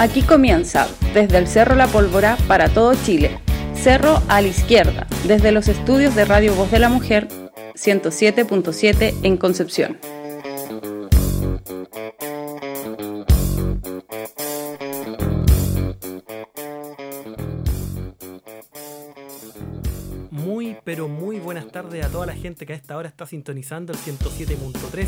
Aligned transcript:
Aquí 0.00 0.22
comienza, 0.22 0.88
desde 1.14 1.38
el 1.38 1.46
Cerro 1.46 1.76
La 1.76 1.86
Pólvora 1.86 2.36
para 2.48 2.68
todo 2.68 2.94
Chile. 2.94 3.38
Cerro 3.74 4.20
a 4.28 4.40
la 4.40 4.48
izquierda, 4.48 5.06
desde 5.26 5.52
los 5.52 5.68
estudios 5.68 6.16
de 6.16 6.24
Radio 6.24 6.52
Voz 6.54 6.70
de 6.72 6.80
la 6.80 6.88
Mujer 6.88 7.28
107.7 7.74 9.14
en 9.22 9.36
Concepción. 9.36 9.98
Muy, 20.30 20.76
pero 20.82 21.06
muy 21.06 21.38
buenas 21.38 21.68
tardes 21.68 22.04
a 22.04 22.08
toda 22.08 22.26
la 22.26 22.34
gente 22.34 22.66
que 22.66 22.72
a 22.72 22.76
esta 22.76 22.96
hora 22.96 23.08
está 23.08 23.26
sintonizando 23.26 23.92
el 23.92 23.98
107.3 23.98 25.06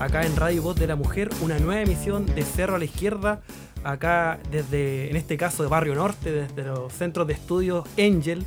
acá 0.00 0.24
en 0.24 0.34
Radio 0.36 0.62
Voz 0.62 0.76
de 0.76 0.86
la 0.86 0.96
Mujer, 0.96 1.28
una 1.42 1.58
nueva 1.58 1.82
emisión 1.82 2.26
de 2.26 2.42
Cerro 2.42 2.76
a 2.76 2.78
la 2.78 2.86
Izquierda, 2.86 3.42
acá 3.84 4.38
desde, 4.50 5.10
en 5.10 5.16
este 5.16 5.36
caso 5.36 5.62
de 5.62 5.68
Barrio 5.68 5.94
Norte, 5.94 6.32
desde 6.32 6.64
los 6.64 6.92
centros 6.92 7.26
de 7.26 7.34
estudios 7.34 7.86
Angel, 7.98 8.44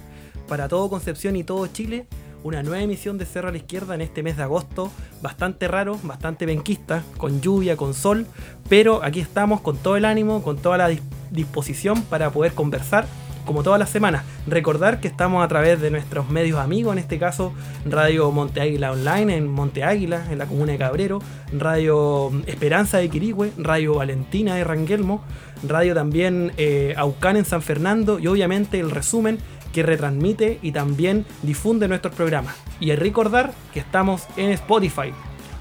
para 0.47 0.67
todo 0.67 0.89
Concepción 0.89 1.35
y 1.35 1.43
todo 1.43 1.67
Chile, 1.67 2.07
una 2.43 2.61
nueva 2.61 2.81
emisión 2.81 3.17
de 3.17 3.25
Cerro 3.25 3.47
a 3.49 3.51
la 3.51 3.57
Izquierda 3.57 3.95
en 3.95 4.01
este 4.01 4.21
mes 4.21 4.37
de 4.37 4.43
agosto, 4.43 4.91
bastante 5.21 5.67
raro, 5.67 5.99
bastante 6.03 6.45
benquista, 6.45 7.03
con 7.17 7.41
lluvia, 7.41 7.75
con 7.75 7.93
sol, 7.93 8.27
pero 8.69 9.03
aquí 9.03 9.19
estamos 9.19 9.61
con 9.61 9.77
todo 9.77 9.97
el 9.97 10.05
ánimo, 10.05 10.43
con 10.43 10.57
toda 10.57 10.77
la 10.77 10.89
disposición 11.31 12.03
para 12.03 12.29
poder 12.29 12.53
conversar 12.53 13.07
como 13.45 13.63
todas 13.63 13.79
las 13.79 13.89
semanas. 13.89 14.23
Recordar 14.47 14.99
que 14.99 15.07
estamos 15.07 15.43
a 15.43 15.47
través 15.47 15.81
de 15.81 15.91
nuestros 15.91 16.29
medios 16.29 16.59
amigos, 16.59 16.93
en 16.93 16.99
este 16.99 17.17
caso 17.19 17.53
Radio 17.85 18.31
Monte 18.31 18.61
Águila 18.61 18.91
Online 18.91 19.37
en 19.37 19.47
Monte 19.47 19.83
Águila, 19.83 20.25
en 20.29 20.37
la 20.37 20.45
comuna 20.45 20.73
de 20.73 20.77
Cabrero, 20.77 21.19
Radio 21.57 22.31
Esperanza 22.45 22.97
de 22.97 23.09
Quirigüe, 23.09 23.51
Radio 23.57 23.95
Valentina 23.95 24.55
de 24.55 24.63
Ranguelmo, 24.63 25.23
Radio 25.63 25.93
también 25.93 26.51
eh, 26.57 26.93
Aucán 26.97 27.37
en 27.37 27.45
San 27.45 27.61
Fernando 27.61 28.19
y 28.19 28.27
obviamente 28.27 28.79
el 28.79 28.91
resumen 28.91 29.39
que 29.71 29.83
retransmite 29.83 30.59
y 30.61 30.71
también 30.71 31.25
difunde 31.41 31.87
nuestros 31.87 32.15
programas. 32.15 32.55
Y 32.79 32.95
recordar 32.95 33.53
que 33.73 33.81
estamos 33.81 34.25
en 34.37 34.51
Spotify, 34.51 35.11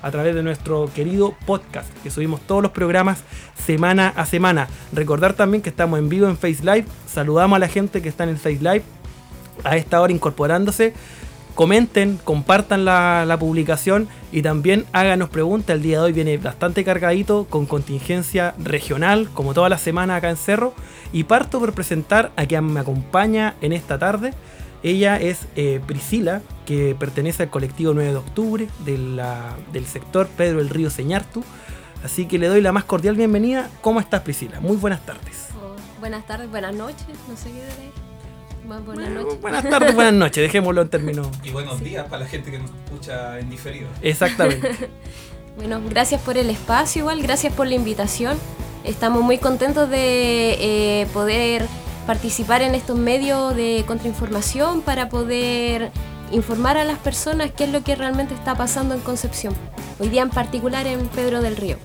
a 0.04 0.10
través 0.10 0.34
de 0.34 0.42
nuestro 0.42 0.90
querido 0.94 1.34
podcast, 1.46 1.90
que 2.02 2.10
subimos 2.10 2.42
todos 2.42 2.62
los 2.62 2.72
programas 2.72 3.24
semana 3.56 4.12
a 4.14 4.26
semana. 4.26 4.68
Recordar 4.92 5.32
también 5.32 5.62
que 5.62 5.70
estamos 5.70 5.98
en 5.98 6.10
vivo 6.10 6.28
en 6.28 6.36
Face 6.36 6.60
Live. 6.62 6.84
Saludamos 7.06 7.56
a 7.56 7.58
la 7.58 7.68
gente 7.68 8.02
que 8.02 8.10
está 8.10 8.24
en 8.24 8.30
el 8.30 8.36
Face 8.36 8.58
Live 8.60 8.82
a 9.64 9.78
esta 9.78 10.02
hora 10.02 10.12
incorporándose. 10.12 10.92
Comenten, 11.54 12.18
compartan 12.22 12.84
la, 12.84 13.34
publicación 13.40 14.08
y 14.30 14.42
también 14.42 14.84
háganos 14.92 15.30
preguntas. 15.30 15.76
El 15.76 15.82
día 15.82 16.00
de 16.00 16.04
hoy 16.04 16.12
viene 16.12 16.36
bastante 16.36 16.84
cargadito 16.84 17.46
con 17.48 17.64
contingencia 17.64 18.54
regional, 18.62 19.30
como 19.32 19.54
toda 19.54 19.70
la 19.70 19.78
semana 19.78 20.16
acá 20.16 20.28
en 20.28 20.36
Cerro. 20.36 20.74
Y 21.14 21.24
parto 21.24 21.60
por 21.60 21.72
presentar 21.72 22.30
a 22.36 22.44
quien 22.44 22.70
me 22.70 22.80
acompaña 22.80 23.54
en 23.62 23.72
esta 23.72 23.98
tarde. 23.98 24.34
Ella 24.82 25.16
es 25.16 25.46
eh, 25.56 25.80
Priscila, 25.86 26.42
que 26.64 26.94
pertenece 26.98 27.42
al 27.42 27.50
colectivo 27.50 27.92
9 27.94 28.10
de 28.10 28.16
octubre 28.16 28.68
del 28.84 29.86
sector 29.86 30.28
Pedro 30.28 30.60
el 30.60 30.68
Río 30.68 30.90
Señartu. 30.90 31.44
Así 32.04 32.26
que 32.26 32.38
le 32.38 32.48
doy 32.48 32.60
la 32.60 32.72
más 32.72 32.84
cordial 32.84 33.16
bienvenida. 33.16 33.70
¿Cómo 33.80 33.98
estás, 33.98 34.22
Priscila? 34.22 34.60
Muy 34.60 34.76
buenas 34.76 35.04
tardes. 35.06 35.48
Oh, 35.56 35.74
buenas 36.00 36.26
tardes, 36.26 36.50
buenas 36.50 36.74
noches. 36.74 37.06
No 37.28 37.36
sé 37.36 37.50
qué 37.50 37.64
diré. 37.64 38.80
buenas 38.84 39.10
noches. 39.10 39.40
Buenas 39.40 39.68
tardes, 39.68 39.94
buenas 39.94 40.12
noches. 40.12 40.42
Dejémoslo 40.42 40.82
en 40.82 40.88
términos. 40.90 41.28
Y 41.42 41.50
buenos 41.50 41.80
días 41.80 42.06
para 42.08 42.24
la 42.24 42.28
gente 42.28 42.50
que 42.50 42.58
nos 42.58 42.70
escucha 42.70 43.38
en 43.38 43.48
diferido. 43.48 43.88
Exactamente. 44.02 44.90
bueno, 45.56 45.80
gracias 45.88 46.20
por 46.20 46.36
el 46.36 46.50
espacio, 46.50 47.00
igual. 47.00 47.22
Gracias 47.22 47.54
por 47.54 47.66
la 47.66 47.74
invitación. 47.74 48.36
Estamos 48.84 49.22
muy 49.22 49.38
contentos 49.38 49.88
de 49.88 50.56
eh, 50.60 51.06
poder 51.14 51.66
participar 52.06 52.60
en 52.60 52.74
estos 52.74 52.98
medios 52.98 53.56
de 53.56 53.82
contrainformación 53.86 54.82
para 54.82 55.08
poder 55.08 55.90
informar 56.34 56.76
a 56.76 56.84
las 56.84 56.98
personas 56.98 57.52
qué 57.52 57.64
es 57.64 57.72
lo 57.72 57.84
que 57.84 57.94
realmente 57.94 58.34
está 58.34 58.56
pasando 58.56 58.94
en 58.94 59.00
Concepción, 59.00 59.54
hoy 60.00 60.08
día 60.08 60.22
en 60.22 60.30
particular 60.30 60.86
en 60.86 61.06
Pedro 61.06 61.40
del 61.40 61.56
Río. 61.56 61.76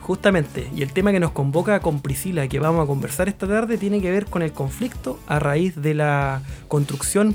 Justamente, 0.00 0.70
y 0.76 0.82
el 0.82 0.92
tema 0.92 1.12
que 1.12 1.18
nos 1.18 1.32
convoca 1.32 1.80
con 1.80 2.00
Priscila, 2.00 2.46
que 2.46 2.60
vamos 2.60 2.84
a 2.84 2.86
conversar 2.86 3.26
esta 3.28 3.48
tarde, 3.48 3.78
tiene 3.78 4.00
que 4.00 4.10
ver 4.10 4.26
con 4.26 4.42
el 4.42 4.52
conflicto 4.52 5.18
a 5.26 5.38
raíz 5.38 5.74
de 5.80 5.94
la 5.94 6.42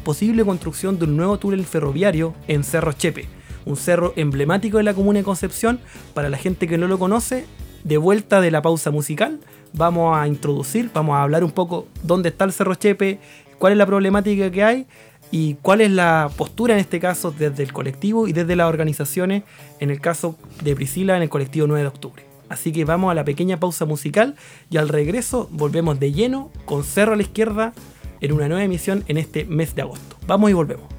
posible 0.04 0.46
construcción 0.46 0.98
de 0.98 1.06
un 1.06 1.18
nuevo 1.18 1.40
túnel 1.40 1.66
ferroviario 1.66 2.34
en 2.48 2.64
Cerro 2.64 2.94
Chepe, 2.94 3.28
un 3.66 3.76
cerro 3.76 4.14
emblemático 4.16 4.78
de 4.78 4.84
la 4.84 4.94
comuna 4.94 5.20
de 5.20 5.26
Concepción. 5.26 5.80
Para 6.14 6.30
la 6.30 6.38
gente 6.38 6.68
que 6.68 6.78
no 6.78 6.88
lo 6.88 7.00
conoce, 7.00 7.46
de 7.84 7.98
vuelta 7.98 8.40
de 8.40 8.52
la 8.52 8.62
pausa 8.62 8.92
musical, 8.92 9.40
vamos 9.74 10.16
a 10.18 10.28
introducir, 10.28 10.92
vamos 10.94 11.16
a 11.16 11.24
hablar 11.24 11.44
un 11.44 11.52
poco 11.52 11.88
dónde 12.04 12.30
está 12.30 12.46
el 12.46 12.54
Cerro 12.54 12.76
Chepe, 12.76 13.20
cuál 13.58 13.74
es 13.74 13.78
la 13.78 13.86
problemática 13.88 14.52
que 14.52 14.64
hay 14.64 14.88
y 15.32 15.56
cuál 15.56 15.82
es 15.82 15.92
la 15.92 16.30
postura 16.36 16.74
en 16.74 16.80
este 16.80 17.00
caso 17.00 17.32
desde 17.32 17.64
el 17.64 17.74
colectivo 17.74 18.28
y 18.28 18.34
desde 18.34 18.56
las 18.56 18.68
organizaciones, 18.68 19.44
en 19.80 19.90
el 19.90 20.02
caso 20.02 20.36
de 20.64 20.76
Priscila 20.76 21.16
en 21.16 21.24
el 21.24 21.30
colectivo 21.30 21.68
9 21.68 21.82
de 21.82 21.88
octubre. 21.88 22.24
Así 22.50 22.72
que 22.72 22.84
vamos 22.84 23.12
a 23.12 23.14
la 23.14 23.24
pequeña 23.24 23.60
pausa 23.60 23.86
musical 23.86 24.36
y 24.72 24.78
al 24.78 24.90
regreso 24.90 25.48
volvemos 25.52 26.00
de 26.00 26.12
lleno 26.12 26.52
con 26.66 26.84
Cerro 26.84 27.14
a 27.14 27.16
la 27.16 27.22
izquierda 27.22 27.74
en 28.22 28.32
una 28.32 28.48
nueva 28.48 28.64
emisión 28.64 29.04
en 29.08 29.18
este 29.18 29.46
mes 29.46 29.76
de 29.76 29.84
agosto. 29.84 30.18
Vamos 30.26 30.50
y 30.50 30.54
volvemos. 30.54 30.99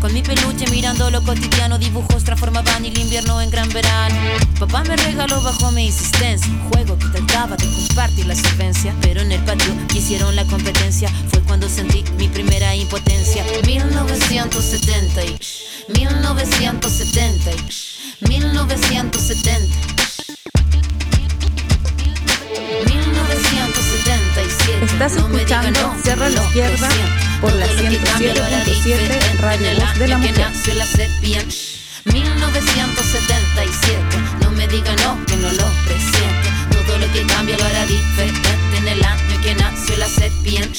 Con 0.00 0.14
mi 0.14 0.22
peluche 0.22 0.64
mirando 0.70 1.10
lo 1.10 1.22
cotidiano, 1.22 1.78
dibujos 1.78 2.24
transformaban 2.24 2.86
el 2.86 2.96
invierno 2.96 3.42
en 3.42 3.50
gran 3.50 3.68
verano. 3.68 4.16
Papá 4.58 4.82
me 4.84 4.96
regaló 4.96 5.42
bajo 5.42 5.70
mi 5.72 5.86
insistencia 5.86 6.50
un 6.50 6.70
juego 6.70 6.98
que 6.98 7.06
trataba 7.08 7.54
de 7.56 7.66
compartir 7.66 8.24
la 8.26 8.34
solvencia. 8.34 8.94
Pero 9.02 9.20
en 9.20 9.32
el 9.32 9.44
patio 9.44 9.74
hicieron 9.94 10.34
la 10.34 10.46
competencia. 10.46 11.10
Fue 11.28 11.40
cuando 11.42 11.68
sentí 11.68 12.02
mi 12.16 12.28
primera 12.28 12.74
impotencia. 12.74 13.44
1970 13.66 15.22
y 15.22 15.38
1970 15.98 17.50
y 17.52 18.28
1970. 18.28 19.60
1977. 23.00 23.59
Estás 24.82 25.14
escuchando 25.14 25.94
Cerro 26.02 26.24
a 26.24 26.30
la 26.30 26.42
Izquierda 26.42 26.88
por 27.40 27.52
la 27.52 27.66
107.7 27.66 29.38
Radio 29.38 29.74
Voz 29.76 29.98
de 29.98 30.08
la 30.08 30.18
Mujer. 30.18 30.46
1977, 32.04 34.00
no 34.40 34.50
me 34.52 34.66
diga 34.68 34.96
no, 34.96 35.22
que 35.26 35.36
no 35.36 35.52
lo 35.52 35.66
presiente. 35.84 36.48
Todo 36.70 36.96
lo 36.98 37.12
que 37.12 37.26
cambia 37.26 37.58
lo 37.58 37.64
hará 37.64 37.84
diferente 37.84 38.48
en 38.78 38.88
el 38.88 39.04
año 39.04 39.40
que 39.42 39.54
nació 39.54 39.98
la 39.98 40.08
serpiente. 40.08 40.78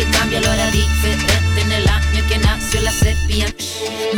que 0.00 0.10
cambia 0.18 0.40
lo 0.40 0.50
hará 0.50 0.70
diferente. 0.70 1.60
En 1.60 1.72
el 1.72 1.86
año 1.86 2.26
que 2.28 2.38
nació 2.38 2.80
la 2.80 2.92
serpiente 2.92 3.64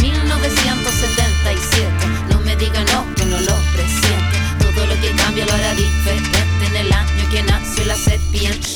1977 0.00 1.88
No 2.30 2.38
me 2.40 2.54
diga 2.56 2.84
no, 2.92 3.04
que 3.16 3.24
no 3.24 3.40
lo 3.40 3.56
presiento. 3.72 4.36
Todo 4.60 4.86
lo 4.86 4.94
que 5.00 5.10
cambia 5.12 5.44
lo 5.44 5.52
hará 5.52 5.74
diferente. 5.74 6.38
En 6.66 6.76
el 6.76 6.92
año 6.92 7.28
que 7.30 7.42
nació 7.42 7.84
la 7.86 7.96
serpiente 7.96 8.68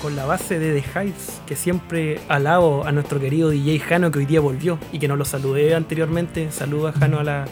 Con 0.00 0.16
la 0.16 0.24
base 0.24 0.58
de 0.58 0.80
The 0.80 0.98
Heights, 0.98 1.42
que 1.46 1.54
siempre 1.54 2.18
alabo 2.28 2.86
a 2.86 2.92
nuestro 2.92 3.20
querido 3.20 3.50
DJ 3.50 3.78
Jano 3.80 4.10
que 4.10 4.20
hoy 4.20 4.24
día 4.24 4.40
volvió 4.40 4.78
y 4.90 4.98
que 4.98 5.06
no 5.06 5.16
lo 5.16 5.26
saludé 5.26 5.74
anteriormente. 5.74 6.50
Saluda 6.50 6.92
Jano 6.92 7.18
a 7.18 7.24
la. 7.24 7.44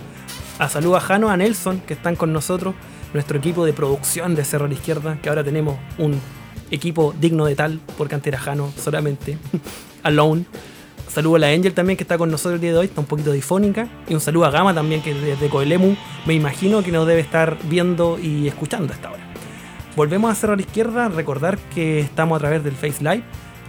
A 0.58 0.68
Jano, 1.00 1.28
a 1.28 1.36
Nelson, 1.36 1.80
que 1.80 1.92
están 1.92 2.16
con 2.16 2.32
nosotros, 2.32 2.74
nuestro 3.12 3.36
equipo 3.36 3.66
de 3.66 3.74
producción 3.74 4.34
de 4.34 4.44
Cerro 4.44 4.64
a 4.64 4.68
la 4.68 4.74
Izquierda, 4.74 5.18
que 5.20 5.28
ahora 5.28 5.44
tenemos 5.44 5.76
un 5.98 6.18
equipo 6.70 7.14
digno 7.20 7.44
de 7.44 7.56
tal, 7.56 7.78
porque 7.98 8.14
antes 8.14 8.28
era 8.28 8.38
Jano 8.38 8.72
solamente, 8.74 9.36
alone. 10.02 10.46
Saludo 11.16 11.36
a 11.36 11.38
la 11.38 11.48
Angel 11.48 11.72
también 11.72 11.96
que 11.96 12.04
está 12.04 12.18
con 12.18 12.30
nosotros 12.30 12.56
el 12.56 12.60
día 12.60 12.72
de 12.72 12.78
hoy, 12.78 12.86
está 12.88 13.00
un 13.00 13.06
poquito 13.06 13.32
difónica. 13.32 13.88
Y 14.06 14.12
un 14.12 14.20
saludo 14.20 14.44
a 14.44 14.50
Gama 14.50 14.74
también 14.74 15.00
que 15.00 15.14
desde 15.14 15.48
Coelemu 15.48 15.96
me 16.26 16.34
imagino 16.34 16.82
que 16.82 16.92
nos 16.92 17.06
debe 17.06 17.22
estar 17.22 17.56
viendo 17.70 18.18
y 18.18 18.46
escuchando 18.46 18.92
a 18.92 18.96
esta 18.96 19.12
hora. 19.12 19.22
Volvemos 19.96 20.30
a 20.30 20.34
Cerro 20.34 20.52
a 20.52 20.56
la 20.56 20.60
Izquierda, 20.60 21.08
recordar 21.08 21.56
que 21.74 22.00
estamos 22.00 22.36
a 22.36 22.40
través 22.40 22.62
del 22.62 22.74
Face 22.74 23.02
Live 23.02 23.22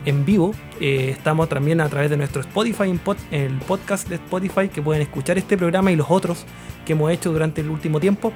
en 0.03 0.25
vivo. 0.25 0.51
Eh, 0.81 1.11
estamos 1.11 1.47
también 1.47 1.79
a 1.79 1.88
través 1.88 2.09
de 2.09 2.17
nuestro 2.17 2.41
Spotify, 2.41 2.99
el 3.31 3.53
podcast 3.59 4.09
de 4.09 4.15
Spotify, 4.15 4.67
que 4.67 4.81
pueden 4.81 5.01
escuchar 5.01 5.38
este 5.38 5.55
programa 5.55 5.89
y 5.89 5.95
los 5.95 6.07
otros 6.09 6.43
que 6.85 6.91
hemos 6.91 7.09
hecho 7.13 7.31
durante 7.31 7.61
el 7.61 7.69
último 7.69 8.01
tiempo. 8.01 8.33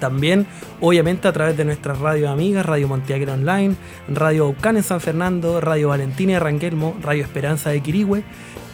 También, 0.00 0.46
obviamente, 0.80 1.28
a 1.28 1.32
través 1.32 1.56
de 1.56 1.64
nuestras 1.64 1.98
radios 1.98 2.28
amigas, 2.30 2.66
Radio 2.66 2.88
Monteaguera 2.88 3.34
Online, 3.34 3.76
Radio 4.08 4.46
Aucán 4.46 4.76
en 4.76 4.82
San 4.82 5.00
Fernando, 5.00 5.60
Radio 5.60 5.88
Valentina 5.88 6.32
de 6.32 6.40
Ranguelmo, 6.40 6.96
Radio 7.02 7.22
Esperanza 7.22 7.70
de 7.70 7.80
Quirigüe, 7.80 8.24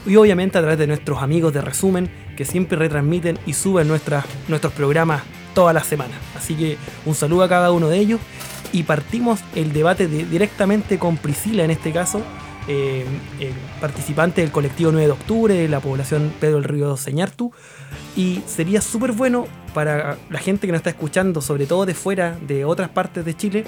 y 0.06 0.16
obviamente 0.16 0.56
a 0.56 0.60
través 0.60 0.78
de 0.78 0.86
nuestros 0.86 1.20
amigos 1.20 1.52
de 1.52 1.60
Resumen, 1.60 2.08
que 2.36 2.44
siempre 2.44 2.78
retransmiten 2.78 3.38
y 3.44 3.52
suben 3.54 3.88
nuestras, 3.88 4.24
nuestros 4.48 4.72
programas 4.72 5.22
todas 5.54 5.74
las 5.74 5.86
semanas. 5.86 6.16
Así 6.36 6.54
que 6.54 6.76
un 7.04 7.14
saludo 7.14 7.42
a 7.42 7.48
cada 7.48 7.72
uno 7.72 7.88
de 7.88 7.98
ellos 7.98 8.20
y 8.72 8.84
partimos 8.84 9.40
el 9.54 9.72
debate 9.72 10.06
de- 10.06 10.24
directamente 10.26 10.98
con 10.98 11.16
Priscila 11.16 11.64
en 11.64 11.70
este 11.70 11.92
caso, 11.92 12.22
eh, 12.68 13.04
el 13.40 13.52
participante 13.80 14.40
del 14.40 14.50
colectivo 14.50 14.90
9 14.92 15.06
de 15.06 15.12
octubre 15.12 15.54
de 15.54 15.68
la 15.68 15.80
población 15.80 16.32
Pedro 16.40 16.56
del 16.56 16.64
Río 16.64 16.96
Señartu. 16.96 17.52
Y 18.16 18.42
sería 18.46 18.80
súper 18.80 19.12
bueno 19.12 19.46
para 19.74 20.16
la 20.30 20.38
gente 20.38 20.66
que 20.66 20.72
nos 20.72 20.80
está 20.80 20.90
escuchando, 20.90 21.40
sobre 21.40 21.66
todo 21.66 21.84
de 21.86 21.94
fuera, 21.94 22.36
de 22.46 22.64
otras 22.64 22.88
partes 22.88 23.24
de 23.24 23.36
Chile, 23.36 23.64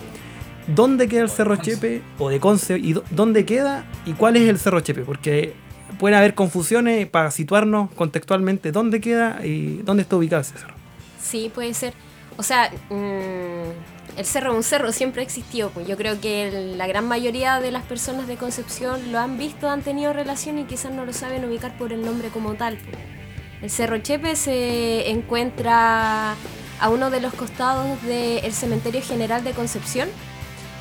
dónde 0.67 1.07
queda 1.09 1.23
el 1.23 1.31
Cerro 1.31 1.57
Chepe 1.57 2.03
o 2.19 2.29
de 2.31 2.41
Conce 2.41 2.79
y 2.79 2.95
dó- 2.95 3.05
dónde 3.11 3.45
queda 3.45 3.85
y 4.07 4.13
cuál 4.13 4.37
es 4.37 4.49
el 4.49 4.59
Cerro 4.59 4.81
Chepe, 4.81 5.03
porque 5.03 5.53
pueden 5.99 6.17
haber 6.19 6.35
confusiones 6.35 7.07
para 7.07 7.31
situarnos 7.31 7.91
contextualmente 7.93 8.73
dónde 8.73 9.01
queda 9.01 9.45
y 9.45 9.83
dónde 9.85 10.03
está 10.03 10.17
ubicado 10.17 10.43
ese 10.43 10.57
cerro. 10.59 10.75
Sí, 11.21 11.51
puede 11.55 11.75
ser. 11.75 11.93
O 12.37 12.43
sea, 12.43 12.71
mm, 12.91 13.98
el 14.19 14.27
cerro 14.27 14.51
es 14.51 14.57
un 14.57 14.63
cerro, 14.65 14.91
siempre 14.91 15.23
existió. 15.23 15.71
Pues 15.71 15.87
yo 15.87 15.97
creo 15.97 16.21
que 16.21 16.75
la 16.77 16.89
gran 16.89 17.07
mayoría 17.07 17.61
de 17.61 17.71
las 17.71 17.85
personas 17.85 18.27
de 18.27 18.37
Concepción 18.37 19.13
lo 19.13 19.21
han 19.21 19.39
visto, 19.39 19.71
han 19.71 19.83
tenido 19.83 20.13
relación 20.13 20.59
y 20.59 20.65
quizás 20.65 20.93
no 20.93 21.07
lo 21.07 21.13
saben 21.13 21.45
ubicar 21.45 21.79
por 21.79 21.93
el 21.93 22.05
nombre 22.05 22.29
como 22.29 22.55
tal. 22.55 22.77
pues. 22.79 22.97
El 23.63 23.71
Cerro 23.71 23.99
Chepe 23.99 24.35
se 24.35 25.11
encuentra 25.11 26.35
a 26.81 26.89
uno 26.91 27.11
de 27.11 27.21
los 27.21 27.33
costados 27.33 28.03
del 28.03 28.53
Cementerio 28.53 29.03
General 29.03 29.45
de 29.45 29.53
Concepción. 29.53 30.09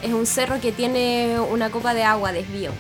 Es 0.02 0.14
un 0.14 0.26
cerro 0.26 0.60
que 0.60 0.72
tiene 0.72 1.40
una 1.40 1.70
copa 1.70 1.94
de 1.94 2.04
agua 2.04 2.32
desvío 2.32 2.72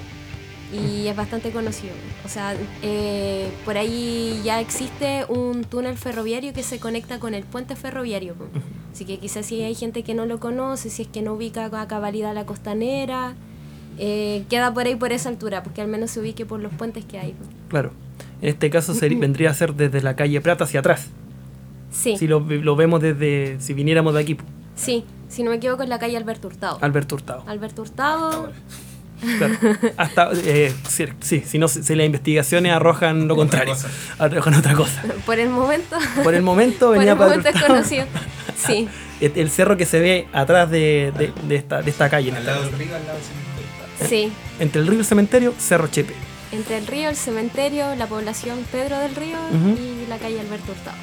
y 0.74 1.08
es 1.08 1.16
bastante 1.16 1.52
conocido. 1.52 1.94
O 2.26 2.30
sea, 2.30 2.56
eh, 2.82 3.50
por 3.66 3.78
ahí 3.78 4.42
ya 4.44 4.60
existe 4.60 5.26
un 5.30 5.64
túnel 5.64 5.98
ferroviario 5.98 6.54
que 6.54 6.64
se 6.64 6.80
conecta 6.80 7.20
con 7.20 7.34
el 7.34 7.44
puente 7.44 7.76
ferroviario. 7.76 8.36
Así 8.94 9.06
que 9.06 9.20
quizás 9.20 9.46
si 9.46 9.62
hay 9.62 9.76
gente 9.76 10.04
que 10.04 10.14
no 10.14 10.26
lo 10.26 10.40
conoce, 10.40 10.90
si 10.90 11.04
es 11.04 11.08
que 11.08 11.22
no 11.22 11.34
ubica 11.34 11.66
a 11.66 11.88
cabalidad 11.88 12.34
la 12.34 12.46
costanera, 12.46 13.36
eh, 13.98 14.44
queda 14.50 14.74
por 14.74 14.86
ahí 14.86 14.96
por 14.96 15.12
esa 15.12 15.30
altura, 15.30 15.64
porque 15.64 15.82
al 15.82 15.88
menos 15.88 16.12
se 16.12 16.20
ubique 16.20 16.46
por 16.46 16.60
los 16.60 16.74
puentes 16.74 17.06
que 17.06 17.20
hay. 17.20 17.34
Claro. 17.70 17.92
En 18.42 18.50
este 18.50 18.70
caso 18.70 18.94
vendría 19.00 19.52
a 19.52 19.54
ser 19.54 19.74
desde 19.74 20.02
la 20.02 20.16
calle 20.16 20.42
Prata 20.42 20.66
hacia 20.66 20.82
atrás. 20.82 21.08
Sí, 21.92 22.18
Si 22.18 22.28
lo, 22.28 22.40
lo 22.42 22.76
vemos 22.76 23.02
desde, 23.02 23.58
si 23.60 23.74
viniéramos 23.74 24.14
de 24.14 24.20
aquí, 24.20 24.38
sí, 24.76 25.06
si 25.30 25.42
no 25.42 25.52
me 25.52 25.58
equivoco 25.58 25.84
es 25.84 25.90
la 25.90 26.00
calle 26.00 26.18
Alberto 26.18 26.48
Hurtado. 26.48 26.78
Alberto 26.82 27.16
Hurtado. 27.16 27.44
Alberto 27.48 27.82
Hurtado, 27.82 28.52
Claro. 29.38 29.56
Hasta, 29.98 30.30
eh, 30.46 30.74
sí, 30.88 31.06
sí, 31.22 31.44
si, 31.46 31.58
no, 31.58 31.68
si 31.68 31.96
las 31.96 32.06
investigaciones 32.06 32.72
arrojan 32.72 33.28
lo 33.28 33.34
Otra 33.34 33.36
contrario, 33.36 33.74
cosa. 33.74 33.88
arrojan 34.20 34.54
otra 34.56 34.74
cosa. 34.74 35.04
por 35.26 35.40
el 35.40 35.50
momento, 35.50 35.98
Por 36.24 36.36
el 36.36 36.44
momento 36.44 36.88
por 36.88 36.98
venía 36.98 37.14
el 37.14 37.18
para 37.18 37.38
momento 37.38 37.60
conocido. 37.68 38.06
Sí, 38.56 38.88
El 39.20 39.32
el 39.36 39.50
cerro 39.50 39.76
que 39.78 39.86
se 39.88 40.00
ve 40.00 40.28
atrás 40.34 40.70
de, 40.70 41.12
de- 41.18 41.34
de 41.48 41.56
esta, 41.56 41.82
de 41.82 41.90
esta 41.90 42.08
calle, 42.10 42.30
en 42.30 42.36
Al 42.36 42.46
lado 42.46 42.62
del 42.64 42.74
río, 42.74 42.96
al 42.96 43.04
lado 43.06 43.18
del 43.18 43.26
cementerio. 43.26 44.08
sí. 44.08 44.32
entre 44.60 44.82
el 44.82 44.88
río 44.88 44.98
y 44.98 45.00
el 45.00 45.06
cementerio, 45.06 45.54
Cerro 45.60 45.88
Chepe. 45.88 46.14
Entre 46.52 46.78
el 46.78 46.86
río, 46.88 47.10
el 47.10 47.16
cementerio, 47.16 47.96
la 47.96 48.06
población 48.08 48.60
Pedro 48.72 49.00
del 49.00 49.16
Río 49.16 49.38
y 49.52 50.08
la 50.08 50.18
calle 50.18 50.40
Alberto 50.40 50.72
Hurtado. 50.72 50.96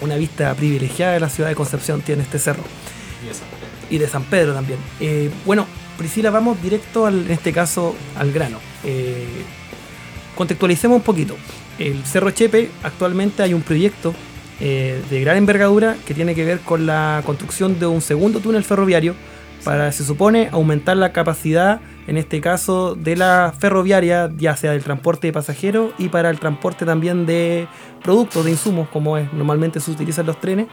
Una 0.00 0.16
vista 0.16 0.52
privilegiada 0.54 1.12
de 1.14 1.20
la 1.20 1.28
ciudad 1.30 1.48
de 1.48 1.54
Concepción 1.54 2.00
tiene 2.02 2.22
este 2.22 2.38
cerro. 2.40 2.64
Y 3.24 3.30
esa. 3.30 3.44
y 3.88 3.98
de 3.98 4.08
San 4.08 4.24
Pedro 4.24 4.52
también. 4.52 4.78
Eh, 5.00 5.30
bueno, 5.46 5.66
Priscila, 5.96 6.30
vamos 6.30 6.60
directo 6.62 7.06
al- 7.06 7.26
en 7.26 7.32
este 7.32 7.52
caso 7.52 7.94
al 8.16 8.32
grano. 8.32 8.58
Eh, 8.84 9.26
contextualicemos 10.36 10.96
un 10.96 11.02
poquito. 11.02 11.36
El 11.78 12.04
Cerro 12.04 12.30
Chepe, 12.30 12.70
actualmente 12.82 13.42
hay 13.42 13.54
un 13.54 13.62
proyecto 13.62 14.14
eh, 14.60 15.02
de 15.10 15.20
gran 15.20 15.36
envergadura 15.38 15.96
que 16.06 16.14
tiene 16.14 16.34
que 16.34 16.44
ver 16.44 16.60
con 16.60 16.86
la 16.86 17.22
construcción 17.26 17.80
de 17.80 17.86
un 17.86 18.00
segundo 18.00 18.38
túnel 18.38 18.62
ferroviario 18.62 19.14
para, 19.64 19.90
se 19.92 20.04
supone, 20.04 20.48
aumentar 20.52 20.96
la 20.96 21.12
capacidad, 21.12 21.80
en 22.06 22.16
este 22.16 22.40
caso, 22.40 22.94
de 22.94 23.16
la 23.16 23.54
ferroviaria, 23.58 24.30
ya 24.36 24.56
sea 24.56 24.72
del 24.72 24.82
transporte 24.82 25.28
de 25.28 25.32
pasajeros 25.32 25.92
y 25.98 26.08
para 26.08 26.30
el 26.30 26.38
transporte 26.38 26.84
también 26.84 27.26
de 27.26 27.66
productos, 28.02 28.44
de 28.44 28.52
insumos, 28.52 28.88
como 28.88 29.18
es, 29.18 29.32
normalmente 29.32 29.80
se 29.80 29.90
utilizan 29.90 30.26
los 30.26 30.40
trenes, 30.40 30.66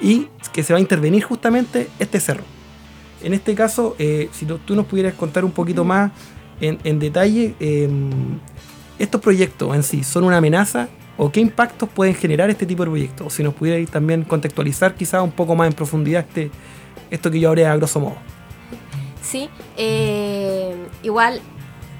y 0.00 0.28
que 0.52 0.62
se 0.62 0.72
va 0.72 0.78
a 0.78 0.80
intervenir 0.80 1.22
justamente 1.24 1.88
este 1.98 2.18
cerro. 2.20 2.44
En 3.26 3.34
este 3.34 3.56
caso, 3.56 3.96
eh, 3.98 4.28
si 4.30 4.46
tú 4.46 4.76
nos 4.76 4.86
pudieras 4.86 5.14
contar 5.14 5.44
un 5.44 5.50
poquito 5.50 5.84
más 5.84 6.12
en, 6.60 6.78
en 6.84 7.00
detalle 7.00 7.56
em, 7.58 8.38
estos 9.00 9.20
proyectos 9.20 9.74
en 9.74 9.82
sí 9.82 10.04
son 10.04 10.22
una 10.22 10.36
amenaza 10.36 10.88
o 11.18 11.32
qué 11.32 11.40
impactos 11.40 11.88
pueden 11.88 12.14
generar 12.14 12.50
este 12.50 12.66
tipo 12.66 12.84
de 12.84 12.90
proyectos. 12.90 13.26
O 13.26 13.30
si 13.30 13.42
nos 13.42 13.52
pudierais 13.52 13.90
también 13.90 14.22
contextualizar 14.22 14.94
quizás 14.94 15.24
un 15.24 15.32
poco 15.32 15.56
más 15.56 15.66
en 15.66 15.72
profundidad 15.72 16.24
este, 16.28 16.52
esto 17.10 17.28
que 17.28 17.40
yo 17.40 17.48
hablé 17.48 17.66
a 17.66 17.74
grosso 17.74 17.98
modo. 17.98 18.14
Sí, 19.22 19.50
eh, 19.76 20.76
igual 21.02 21.40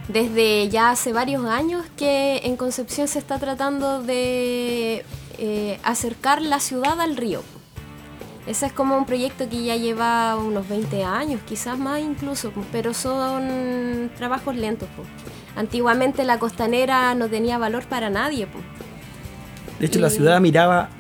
desde 0.07 0.69
ya 0.69 0.91
hace 0.91 1.13
varios 1.13 1.45
años 1.45 1.85
que 1.97 2.43
en 2.45 2.57
Concepción 2.57 3.09
se 3.09 3.19
está 3.19 3.41
tratando 3.41 4.01
de 4.01 5.05
eh, 5.39 5.81
acercar 5.83 6.41
la 6.41 6.61
ciudad 6.61 7.01
al 7.01 7.17
río. 7.17 7.43
Ese 8.47 8.67
es 8.67 8.73
como 8.73 8.97
un 8.97 9.07
proyecto 9.07 9.49
que 9.49 9.65
ya 9.65 9.77
lleva 9.77 10.37
unos 10.37 10.69
20 10.69 11.03
años, 11.03 11.41
quizás 11.47 11.79
más 11.79 12.01
incluso, 12.01 12.53
pero 12.71 12.95
son 12.95 14.11
trabajos 14.17 14.55
lentos. 14.55 14.89
Antiguamente 15.57 16.23
la 16.25 16.39
costanera 16.39 17.15
no 17.15 17.29
tenía 17.29 17.59
valor 17.59 17.87
para 17.87 18.09
nadie. 18.09 18.47
De 19.81 19.87
hecho, 19.87 19.99
la 19.99 20.11
ciudad 20.11 20.41
miraba, 20.41 20.91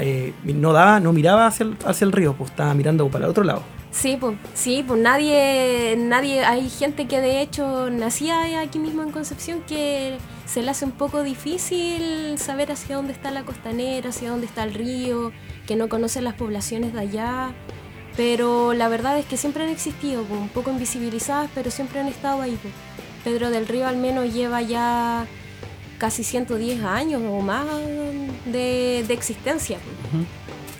eh, 0.00 0.32
no 0.44 0.72
daba, 0.72 0.98
no 0.98 1.12
miraba 1.12 1.46
hacia 1.46 1.64
el, 1.64 1.76
hacia 1.86 2.04
el 2.04 2.12
río, 2.12 2.34
pues 2.34 2.50
estaba 2.50 2.74
mirando 2.74 3.08
para 3.08 3.26
el 3.26 3.30
otro 3.30 3.44
lado. 3.44 3.62
Sí, 3.92 4.18
pues, 4.20 4.36
sí, 4.52 4.84
pues 4.86 5.00
nadie, 5.00 5.96
nadie, 5.98 6.44
hay 6.44 6.68
gente 6.68 7.06
que 7.06 7.20
de 7.20 7.40
hecho 7.40 7.88
nacía 7.88 8.60
aquí 8.60 8.78
mismo 8.78 9.02
en 9.02 9.10
Concepción 9.10 9.62
que 9.66 10.18
se 10.44 10.62
le 10.62 10.70
hace 10.70 10.84
un 10.84 10.90
poco 10.90 11.22
difícil 11.22 12.36
saber 12.36 12.72
hacia 12.72 12.96
dónde 12.96 13.14
está 13.14 13.30
la 13.30 13.44
costanera, 13.44 14.10
hacia 14.10 14.28
dónde 14.28 14.46
está 14.46 14.64
el 14.64 14.74
río, 14.74 15.32
que 15.66 15.76
no 15.76 15.88
conocen 15.88 16.24
las 16.24 16.34
poblaciones 16.34 16.92
de 16.92 17.00
allá. 17.00 17.52
Pero 18.16 18.72
la 18.72 18.88
verdad 18.88 19.18
es 19.18 19.26
que 19.26 19.36
siempre 19.36 19.64
han 19.64 19.70
existido, 19.70 20.24
un 20.30 20.48
poco 20.48 20.70
invisibilizadas, 20.70 21.50
pero 21.54 21.70
siempre 21.70 22.00
han 22.00 22.08
estado 22.08 22.40
ahí. 22.40 22.58
Pedro 23.24 23.50
del 23.50 23.66
Río 23.66 23.86
al 23.86 23.98
menos 23.98 24.32
lleva 24.32 24.62
ya 24.62 25.26
casi 25.98 26.24
110 26.24 26.82
años 26.84 27.22
o 27.28 27.40
más 27.40 27.66
de, 28.46 29.00
existencia. 29.10 29.78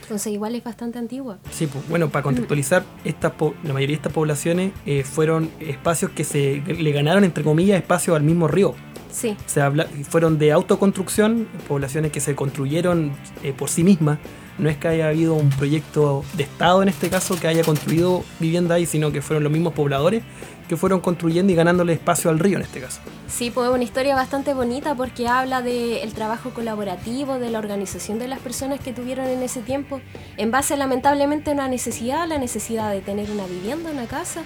Entonces 0.02 0.32
igual 0.32 0.54
es 0.54 0.62
bastante 0.62 0.98
antigua. 0.98 1.38
Sí, 1.50 1.66
pues, 1.66 1.86
bueno, 1.88 2.08
para 2.08 2.22
contextualizar, 2.22 2.84
esta, 3.04 3.34
la 3.64 3.72
mayoría 3.72 3.94
de 3.94 4.00
estas 4.00 4.12
poblaciones 4.12 4.72
eh, 4.86 5.02
fueron 5.02 5.50
espacios 5.58 6.12
que 6.12 6.22
se 6.22 6.62
le 6.66 6.92
ganaron, 6.92 7.24
entre 7.24 7.42
comillas, 7.42 7.76
espacio 7.76 8.14
al 8.14 8.22
mismo 8.22 8.46
río. 8.46 8.74
Sí. 9.10 9.36
Se 9.46 9.60
habla, 9.60 9.86
fueron 10.08 10.38
de 10.38 10.52
autoconstrucción, 10.52 11.48
poblaciones 11.66 12.12
que 12.12 12.20
se 12.20 12.36
construyeron 12.36 13.12
eh, 13.42 13.52
por 13.52 13.68
sí 13.68 13.82
mismas. 13.82 14.18
No 14.58 14.70
es 14.70 14.76
que 14.76 14.88
haya 14.88 15.08
habido 15.08 15.34
un 15.34 15.50
proyecto 15.50 16.24
de 16.34 16.44
Estado 16.44 16.82
en 16.82 16.88
este 16.88 17.10
caso 17.10 17.38
que 17.38 17.46
haya 17.46 17.62
construido 17.62 18.24
vivienda 18.40 18.76
ahí, 18.76 18.86
sino 18.86 19.12
que 19.12 19.20
fueron 19.20 19.44
los 19.44 19.52
mismos 19.52 19.74
pobladores 19.74 20.22
que 20.68 20.76
fueron 20.76 21.00
construyendo 21.00 21.52
y 21.52 21.56
ganándole 21.56 21.92
espacio 21.92 22.30
al 22.30 22.38
río 22.38 22.56
en 22.56 22.64
este 22.64 22.80
caso. 22.80 23.00
Sí, 23.28 23.50
pues 23.50 23.68
es 23.68 23.74
una 23.74 23.84
historia 23.84 24.14
bastante 24.14 24.54
bonita 24.54 24.94
porque 24.94 25.28
habla 25.28 25.62
del 25.62 26.12
trabajo 26.12 26.50
colaborativo, 26.50 27.38
de 27.38 27.50
la 27.50 27.58
organización 27.58 28.18
de 28.18 28.28
las 28.28 28.40
personas 28.40 28.80
que 28.80 28.92
tuvieron 28.92 29.26
en 29.26 29.42
ese 29.42 29.60
tiempo, 29.60 30.00
en 30.36 30.50
base 30.50 30.76
lamentablemente 30.76 31.50
a 31.50 31.54
una 31.54 31.68
necesidad, 31.68 32.26
la 32.26 32.38
necesidad 32.38 32.90
de 32.90 33.00
tener 33.00 33.30
una 33.30 33.46
vivienda, 33.46 33.90
una 33.90 34.06
casa, 34.06 34.42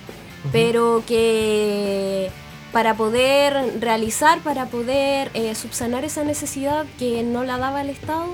pero 0.53 1.03
que 1.07 2.31
para 2.73 2.95
poder 2.95 3.81
realizar, 3.81 4.41
para 4.41 4.67
poder 4.67 5.31
eh, 5.35 5.55
subsanar 5.55 6.05
esa 6.05 6.25
necesidad 6.25 6.87
que 6.99 7.23
no 7.23 7.45
la 7.45 7.59
daba 7.59 7.81
el 7.81 7.91
Estado, 7.91 8.29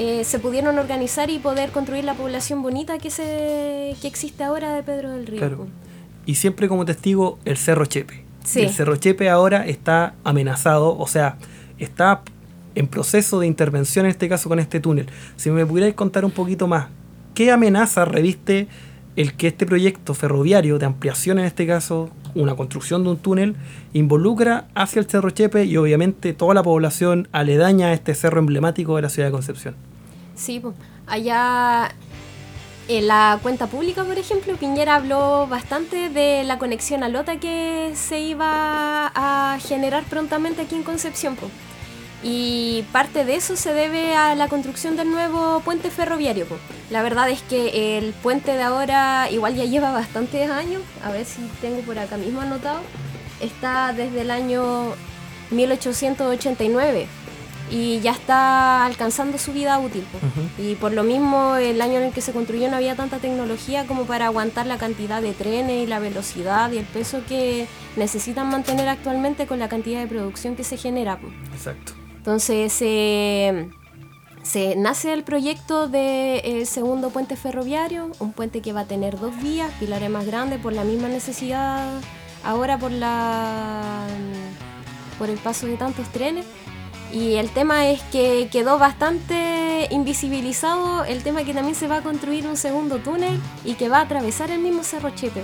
eh, 0.00 0.24
se 0.24 0.38
pudieron 0.38 0.78
organizar 0.78 1.28
y 1.30 1.38
poder 1.38 1.70
construir 1.70 2.04
la 2.04 2.14
población 2.14 2.62
bonita 2.62 2.98
que, 2.98 3.10
se, 3.10 3.94
que 4.00 4.08
existe 4.08 4.42
ahora 4.42 4.74
de 4.74 4.82
Pedro 4.82 5.10
del 5.10 5.26
Río. 5.26 5.38
Claro 5.38 5.66
y 6.26 6.36
siempre 6.36 6.68
como 6.68 6.84
testigo 6.84 7.38
el 7.44 7.56
Cerro 7.56 7.86
Chepe. 7.86 8.24
El 8.54 8.70
Cerro 8.70 8.96
Chepe 8.96 9.28
ahora 9.28 9.66
está 9.66 10.14
amenazado, 10.24 10.96
o 10.96 11.06
sea, 11.06 11.36
está 11.78 12.22
en 12.74 12.86
proceso 12.86 13.40
de 13.40 13.46
intervención 13.46 14.06
en 14.06 14.10
este 14.10 14.28
caso 14.28 14.48
con 14.48 14.58
este 14.58 14.80
túnel. 14.80 15.06
Si 15.36 15.50
me 15.50 15.66
pudierais 15.66 15.94
contar 15.94 16.24
un 16.24 16.30
poquito 16.30 16.66
más, 16.66 16.86
¿qué 17.34 17.50
amenaza 17.50 18.04
reviste 18.04 18.68
el 19.16 19.34
que 19.34 19.48
este 19.48 19.66
proyecto 19.66 20.14
ferroviario 20.14 20.78
de 20.78 20.86
ampliación 20.86 21.38
en 21.38 21.44
este 21.46 21.66
caso, 21.66 22.10
una 22.34 22.54
construcción 22.54 23.02
de 23.02 23.10
un 23.10 23.16
túnel, 23.16 23.56
involucra 23.92 24.68
hacia 24.74 25.00
el 25.00 25.06
Cerro 25.06 25.30
Chepe 25.30 25.64
y 25.64 25.76
obviamente 25.76 26.32
toda 26.32 26.54
la 26.54 26.62
población 26.62 27.28
aledaña 27.32 27.88
a 27.88 27.92
este 27.92 28.14
cerro 28.14 28.38
emblemático 28.38 28.96
de 28.96 29.02
la 29.02 29.08
ciudad 29.08 29.28
de 29.28 29.32
Concepción? 29.32 29.74
Sí, 30.40 30.62
allá 31.06 31.90
en 32.88 33.08
la 33.08 33.38
cuenta 33.42 33.66
pública, 33.66 34.04
por 34.04 34.16
ejemplo, 34.16 34.56
Piñera 34.56 34.96
habló 34.96 35.46
bastante 35.46 36.08
de 36.08 36.44
la 36.44 36.58
conexión 36.58 37.02
a 37.02 37.10
Lota 37.10 37.36
que 37.36 37.92
se 37.94 38.20
iba 38.20 39.12
a 39.14 39.58
generar 39.60 40.02
prontamente 40.04 40.62
aquí 40.62 40.76
en 40.76 40.82
Concepción. 40.82 41.36
Y 42.22 42.86
parte 42.90 43.26
de 43.26 43.34
eso 43.34 43.54
se 43.54 43.74
debe 43.74 44.14
a 44.14 44.34
la 44.34 44.48
construcción 44.48 44.96
del 44.96 45.10
nuevo 45.10 45.60
puente 45.60 45.90
ferroviario. 45.90 46.46
La 46.88 47.02
verdad 47.02 47.28
es 47.28 47.42
que 47.42 47.98
el 47.98 48.14
puente 48.14 48.52
de 48.52 48.62
ahora 48.62 49.30
igual 49.30 49.56
ya 49.56 49.64
lleva 49.66 49.92
bastantes 49.92 50.50
años. 50.50 50.80
A 51.04 51.10
ver 51.10 51.26
si 51.26 51.42
tengo 51.60 51.82
por 51.82 51.98
acá 51.98 52.16
mismo 52.16 52.40
anotado. 52.40 52.80
Está 53.42 53.92
desde 53.92 54.22
el 54.22 54.30
año 54.30 54.94
1889 55.50 57.19
y 57.70 58.00
ya 58.00 58.12
está 58.12 58.84
alcanzando 58.84 59.38
su 59.38 59.52
vida 59.52 59.78
útil. 59.78 60.04
Y 60.58 60.74
por 60.74 60.92
lo 60.92 61.02
mismo, 61.02 61.56
el 61.56 61.80
año 61.80 61.98
en 61.98 62.04
el 62.04 62.12
que 62.12 62.20
se 62.20 62.32
construyó 62.32 62.70
no 62.70 62.76
había 62.76 62.96
tanta 62.96 63.18
tecnología 63.18 63.86
como 63.86 64.04
para 64.04 64.26
aguantar 64.26 64.66
la 64.66 64.78
cantidad 64.78 65.22
de 65.22 65.32
trenes 65.32 65.84
y 65.84 65.86
la 65.86 65.98
velocidad 65.98 66.70
y 66.72 66.78
el 66.78 66.86
peso 66.86 67.22
que 67.28 67.66
necesitan 67.96 68.48
mantener 68.48 68.88
actualmente 68.88 69.46
con 69.46 69.58
la 69.58 69.68
cantidad 69.68 70.00
de 70.00 70.06
producción 70.06 70.56
que 70.56 70.64
se 70.64 70.76
genera. 70.76 71.18
Exacto. 71.52 71.92
Entonces, 72.16 72.72
se 72.72 73.70
nace 74.76 75.12
el 75.12 75.22
proyecto 75.22 75.88
del 75.88 76.66
segundo 76.66 77.10
puente 77.10 77.36
ferroviario, 77.36 78.10
un 78.18 78.32
puente 78.32 78.60
que 78.60 78.72
va 78.72 78.80
a 78.80 78.86
tener 78.86 79.18
dos 79.18 79.36
vías, 79.42 79.72
pilares 79.78 80.10
más 80.10 80.26
grandes 80.26 80.60
por 80.60 80.72
la 80.72 80.84
misma 80.84 81.08
necesidad 81.08 82.00
ahora 82.44 82.78
por 82.78 82.90
la 82.90 84.06
por 85.18 85.28
el 85.28 85.38
paso 85.38 85.66
de 85.66 85.76
tantos 85.76 86.08
trenes 86.08 86.46
y 87.12 87.34
el 87.34 87.50
tema 87.50 87.88
es 87.88 88.02
que 88.04 88.48
quedó 88.50 88.78
bastante 88.78 89.88
invisibilizado 89.90 91.04
el 91.04 91.22
tema 91.22 91.44
que 91.44 91.54
también 91.54 91.74
se 91.74 91.88
va 91.88 91.98
a 91.98 92.02
construir 92.02 92.46
un 92.46 92.56
segundo 92.56 92.98
túnel 92.98 93.38
y 93.64 93.74
que 93.74 93.88
va 93.88 93.98
a 93.98 94.02
atravesar 94.02 94.50
el 94.50 94.60
mismo 94.60 94.82
Cerro 94.82 95.10
Chepe. 95.10 95.42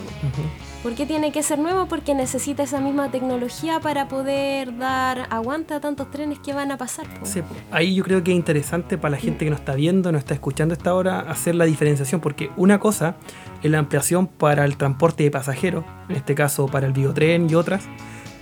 ¿Por 0.82 0.94
qué 0.94 1.04
tiene 1.04 1.32
que 1.32 1.42
ser 1.42 1.58
nuevo? 1.58 1.86
Porque 1.86 2.14
necesita 2.14 2.62
esa 2.62 2.80
misma 2.80 3.10
tecnología 3.10 3.80
para 3.80 4.06
poder 4.06 4.78
dar 4.78 5.26
aguante 5.30 5.74
a 5.74 5.80
tantos 5.80 6.10
trenes 6.12 6.38
que 6.38 6.52
van 6.52 6.70
a 6.70 6.76
pasar. 6.76 7.06
Sí, 7.24 7.42
ahí 7.72 7.96
yo 7.96 8.04
creo 8.04 8.22
que 8.22 8.30
es 8.30 8.36
interesante 8.36 8.96
para 8.96 9.12
la 9.12 9.16
gente 9.16 9.44
que 9.44 9.50
nos 9.50 9.58
está 9.58 9.74
viendo, 9.74 10.12
nos 10.12 10.20
está 10.20 10.34
escuchando 10.34 10.74
esta 10.74 10.94
hora, 10.94 11.20
hacer 11.20 11.56
la 11.56 11.64
diferenciación, 11.64 12.20
porque 12.20 12.50
una 12.56 12.78
cosa 12.78 13.16
es 13.64 13.70
la 13.70 13.78
ampliación 13.78 14.28
para 14.28 14.64
el 14.64 14.76
transporte 14.76 15.24
de 15.24 15.32
pasajeros, 15.32 15.84
en 16.08 16.14
este 16.14 16.36
caso 16.36 16.66
para 16.66 16.86
el 16.86 16.92
biotren 16.92 17.50
y 17.50 17.56
otras, 17.56 17.88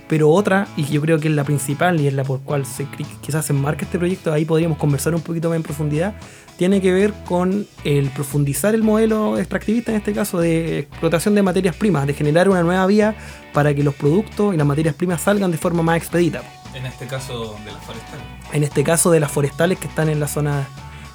pero 0.07 0.29
otra, 0.29 0.67
y 0.77 0.85
yo 0.85 1.01
creo 1.01 1.19
que 1.19 1.27
es 1.27 1.33
la 1.33 1.43
principal 1.43 1.99
y 1.99 2.07
es 2.07 2.13
la 2.13 2.23
por 2.23 2.41
cual 2.41 2.65
se, 2.65 2.87
quizás 3.21 3.45
se 3.45 3.53
enmarca 3.53 3.85
este 3.85 3.97
proyecto, 3.97 4.31
ahí 4.31 4.45
podríamos 4.45 4.77
conversar 4.77 5.15
un 5.15 5.21
poquito 5.21 5.49
más 5.49 5.55
en 5.55 5.63
profundidad, 5.63 6.15
tiene 6.57 6.79
que 6.79 6.91
ver 6.91 7.13
con 7.25 7.67
el 7.83 8.09
profundizar 8.11 8.75
el 8.75 8.83
modelo 8.83 9.37
extractivista, 9.37 9.91
en 9.91 9.97
este 9.97 10.13
caso 10.13 10.39
de 10.39 10.79
explotación 10.79 11.35
de 11.35 11.43
materias 11.43 11.75
primas, 11.75 12.07
de 12.07 12.13
generar 12.13 12.49
una 12.49 12.63
nueva 12.63 12.85
vía 12.85 13.15
para 13.53 13.73
que 13.73 13.83
los 13.83 13.95
productos 13.95 14.53
y 14.53 14.57
las 14.57 14.67
materias 14.67 14.95
primas 14.95 15.21
salgan 15.21 15.51
de 15.51 15.57
forma 15.57 15.83
más 15.83 15.97
expedita. 15.97 16.43
En 16.73 16.85
este 16.85 17.07
caso 17.07 17.55
de 17.65 17.71
las 17.71 17.83
forestales. 17.83 18.25
En 18.51 18.63
este 18.63 18.83
caso 18.83 19.11
de 19.11 19.19
las 19.19 19.31
forestales 19.31 19.79
que 19.79 19.87
están 19.87 20.09
en 20.09 20.19
la 20.19 20.27
zona 20.27 20.67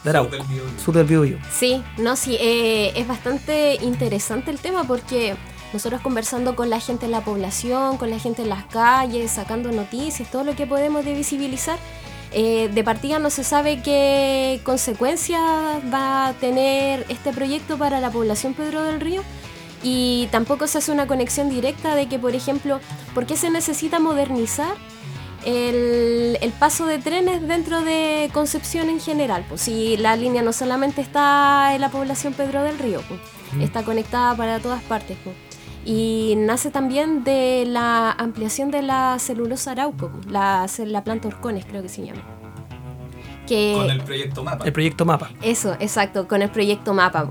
de 0.04 0.10
Arauco. 0.10 0.36
Sur 0.82 0.94
del 0.94 1.06
Biobío. 1.06 1.38
Sí, 1.52 1.82
no, 1.98 2.16
sí, 2.16 2.36
eh, 2.40 2.92
es 2.96 3.06
bastante 3.06 3.76
interesante 3.82 4.50
el 4.50 4.58
tema 4.58 4.84
porque 4.84 5.36
nosotros 5.72 6.00
conversando 6.00 6.56
con 6.56 6.70
la 6.70 6.80
gente 6.80 7.06
en 7.06 7.12
la 7.12 7.20
población, 7.20 7.96
con 7.96 8.10
la 8.10 8.18
gente 8.18 8.42
en 8.42 8.48
las 8.48 8.64
calles, 8.64 9.30
sacando 9.30 9.70
noticias, 9.72 10.30
todo 10.30 10.44
lo 10.44 10.56
que 10.56 10.66
podemos 10.66 11.04
de 11.04 11.14
visibilizar, 11.14 11.78
eh, 12.32 12.70
de 12.72 12.84
partida 12.84 13.18
no 13.18 13.30
se 13.30 13.42
sabe 13.42 13.82
qué 13.82 14.60
consecuencias 14.64 15.42
va 15.92 16.28
a 16.28 16.32
tener 16.34 17.04
este 17.08 17.32
proyecto 17.32 17.76
para 17.76 18.00
la 18.00 18.10
población 18.10 18.54
Pedro 18.54 18.82
del 18.84 19.00
Río 19.00 19.22
y 19.82 20.28
tampoco 20.30 20.66
se 20.66 20.78
hace 20.78 20.92
una 20.92 21.06
conexión 21.06 21.48
directa 21.48 21.94
de 21.94 22.06
que, 22.06 22.18
por 22.18 22.34
ejemplo, 22.34 22.80
¿por 23.14 23.26
qué 23.26 23.36
se 23.36 23.50
necesita 23.50 23.98
modernizar 23.98 24.74
el, 25.44 26.52
paso 26.58 26.86
de 26.86 26.98
trenes 26.98 27.46
dentro 27.46 27.80
de 27.80 28.30
Concepción 28.32 28.90
en 28.90 29.00
general? 29.00 29.44
Pues 29.48 29.62
si 29.62 29.96
la 29.96 30.14
línea 30.16 30.42
no 30.42 30.52
solamente 30.52 31.00
está 31.00 31.74
en 31.74 31.80
la 31.80 31.88
población 31.88 32.34
Pedro 32.34 32.62
del 32.62 32.78
Río, 32.78 33.02
pues, 33.08 33.20
está 33.60 33.82
conectada 33.82 34.36
para 34.36 34.60
todas 34.60 34.82
partes. 34.82 35.16
Pues 35.24 35.34
y 35.84 36.34
nace 36.36 36.70
también 36.70 37.24
de 37.24 37.64
la 37.66 38.12
ampliación 38.12 38.70
de 38.70 38.82
la 38.82 39.18
celulosa 39.18 39.72
Arauco, 39.72 40.10
la, 40.28 40.66
la 40.78 41.04
planta 41.04 41.28
Orcones 41.28 41.64
creo 41.64 41.82
que 41.82 41.88
se 41.88 42.04
llama. 42.04 42.22
Que, 43.46 43.74
con 43.76 43.90
el 43.90 44.02
proyecto 44.02 44.44
MAPA. 44.44 44.64
El 44.64 44.72
proyecto 44.72 45.04
MAPA. 45.04 45.30
Eso, 45.42 45.76
exacto, 45.80 46.28
con 46.28 46.42
el 46.42 46.50
proyecto 46.50 46.94
MAPA. 46.94 47.28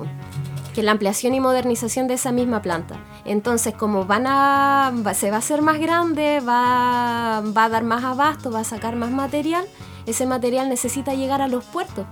que 0.73 0.83
la 0.83 0.91
ampliación 0.91 1.33
y 1.33 1.39
modernización 1.39 2.07
de 2.07 2.15
esa 2.15 2.31
misma 2.31 2.61
planta. 2.61 2.97
Entonces, 3.23 3.73
como 3.73 4.05
van 4.05 4.25
a, 4.27 4.91
se 5.13 5.29
va 5.29 5.37
a 5.37 5.39
hacer 5.39 5.61
más 5.61 5.79
grande, 5.79 6.39
va, 6.41 7.41
va 7.55 7.65
a 7.65 7.69
dar 7.69 7.83
más 7.83 8.03
abasto, 8.03 8.51
va 8.51 8.61
a 8.61 8.63
sacar 8.63 8.95
más 8.95 9.11
material, 9.11 9.65
ese 10.05 10.25
material 10.25 10.69
necesita 10.69 11.13
llegar 11.13 11.41
a 11.41 11.47
los 11.47 11.63
puertos. 11.63 12.05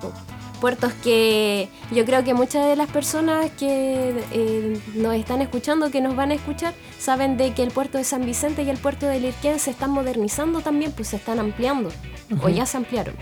Puertos 0.60 0.92
que 1.04 1.70
yo 1.92 2.06
creo 2.06 2.24
que 2.24 2.34
muchas 2.34 2.66
de 2.66 2.76
las 2.76 2.90
personas 2.90 3.52
que 3.52 4.14
eh, 4.32 4.80
nos 4.96 5.16
están 5.16 5.42
escuchando, 5.42 5.92
que 5.92 6.02
nos 6.02 6.16
van 6.16 6.32
a 6.32 6.34
escuchar, 6.34 6.74
saben 7.00 7.38
de 7.38 7.54
que 7.54 7.64
el 7.64 7.72
puerto 7.72 7.98
de 7.98 8.04
San 8.04 8.26
Vicente 8.26 8.64
y 8.64 8.70
el 8.70 8.78
puerto 8.78 9.06
de 9.06 9.20
Lirquén 9.20 9.60
se 9.60 9.70
están 9.72 9.92
modernizando 9.92 10.62
también, 10.62 10.92
pues 10.92 11.10
se 11.10 11.18
están 11.18 11.40
ampliando, 11.40 11.90
o 12.42 12.50
ya 12.50 12.66
se 12.66 12.78
ampliaron. 12.78 13.16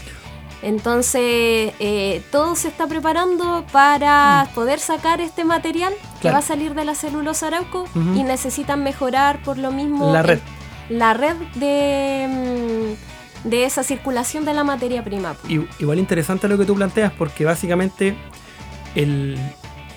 Entonces, 0.62 1.74
eh, 1.80 2.24
todo 2.32 2.56
se 2.56 2.70
está 2.70 2.88
preparando 2.88 3.66
para 3.72 4.46
mm. 4.46 4.56
poder 4.56 4.80
sacar 4.80 5.22
este 5.22 5.44
material 5.44 5.94
que 6.22 6.32
va 6.32 6.40
a 6.40 6.42
salir 6.42 6.74
de 6.74 6.86
la 6.86 6.96
celulosa 6.96 7.48
arauco 7.48 7.86
y 7.94 8.24
necesitan 8.24 8.84
mejorar 8.84 9.44
por 9.44 9.58
lo 9.58 9.72
mismo 9.72 10.12
la 10.12 10.24
red, 10.24 10.40
la 10.90 11.14
red 11.14 11.36
de, 11.56 12.28
mm, 12.28 13.15
de 13.46 13.64
esa 13.64 13.84
circulación 13.84 14.44
de 14.44 14.54
la 14.54 14.64
materia 14.64 15.04
prima. 15.04 15.36
Igual 15.80 16.00
interesante 16.00 16.48
lo 16.48 16.58
que 16.58 16.66
tú 16.66 16.76
planteas 16.76 17.14
porque 17.14 17.46
básicamente 17.46 18.16
el, 18.96 19.38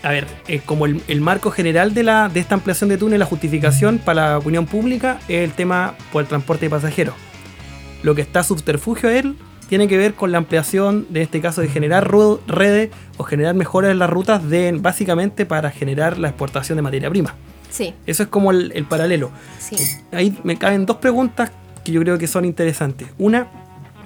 a 0.02 0.10
ver, 0.10 0.26
eh, 0.46 0.60
como 0.64 0.86
el, 0.86 1.20
marco 1.20 1.50
general 1.50 1.94
de, 1.94 2.02
la, 2.02 2.28
de 2.28 2.40
esta 2.40 2.54
ampliación 2.54 2.88
de 2.90 2.98
túnel, 2.98 3.18
la 3.18 3.26
justificación 3.26 3.98
para 3.98 4.30
la 4.30 4.38
opinión 4.38 4.66
pública 4.66 5.18
es 5.28 5.44
el 5.44 5.52
tema 5.52 5.94
por 6.12 6.22
el 6.22 6.28
transporte 6.28 6.66
de 6.66 6.70
pasajeros. 6.70 7.14
Lo 8.02 8.14
que 8.14 8.22
está 8.22 8.44
subterfugio 8.44 9.08
a 9.08 9.16
él 9.16 9.36
tiene 9.68 9.88
que 9.88 9.98
ver 9.98 10.14
con 10.14 10.30
la 10.32 10.38
ampliación, 10.38 11.06
de 11.10 11.22
este 11.22 11.40
caso, 11.40 11.60
de 11.60 11.68
generar 11.68 12.10
redes 12.46 12.90
o 13.16 13.24
generar 13.24 13.54
mejoras 13.54 13.90
en 13.90 13.98
las 13.98 14.08
rutas 14.08 14.48
de, 14.48 14.72
básicamente 14.80 15.46
para 15.46 15.70
generar 15.70 16.18
la 16.18 16.28
exportación 16.28 16.76
de 16.76 16.82
materia 16.82 17.10
prima. 17.10 17.34
Sí. 17.70 17.94
Eso 18.06 18.22
es 18.22 18.28
como 18.28 18.50
el, 18.50 18.86
paralelo. 18.88 19.30
Sí. 19.58 19.76
Ahí 20.12 20.38
me 20.42 20.56
caben 20.56 20.86
dos 20.86 20.96
preguntas 20.96 21.50
que 21.88 21.92
yo 21.92 22.02
creo 22.02 22.18
que 22.18 22.26
son 22.26 22.44
interesantes. 22.44 23.08
Una, 23.18 23.48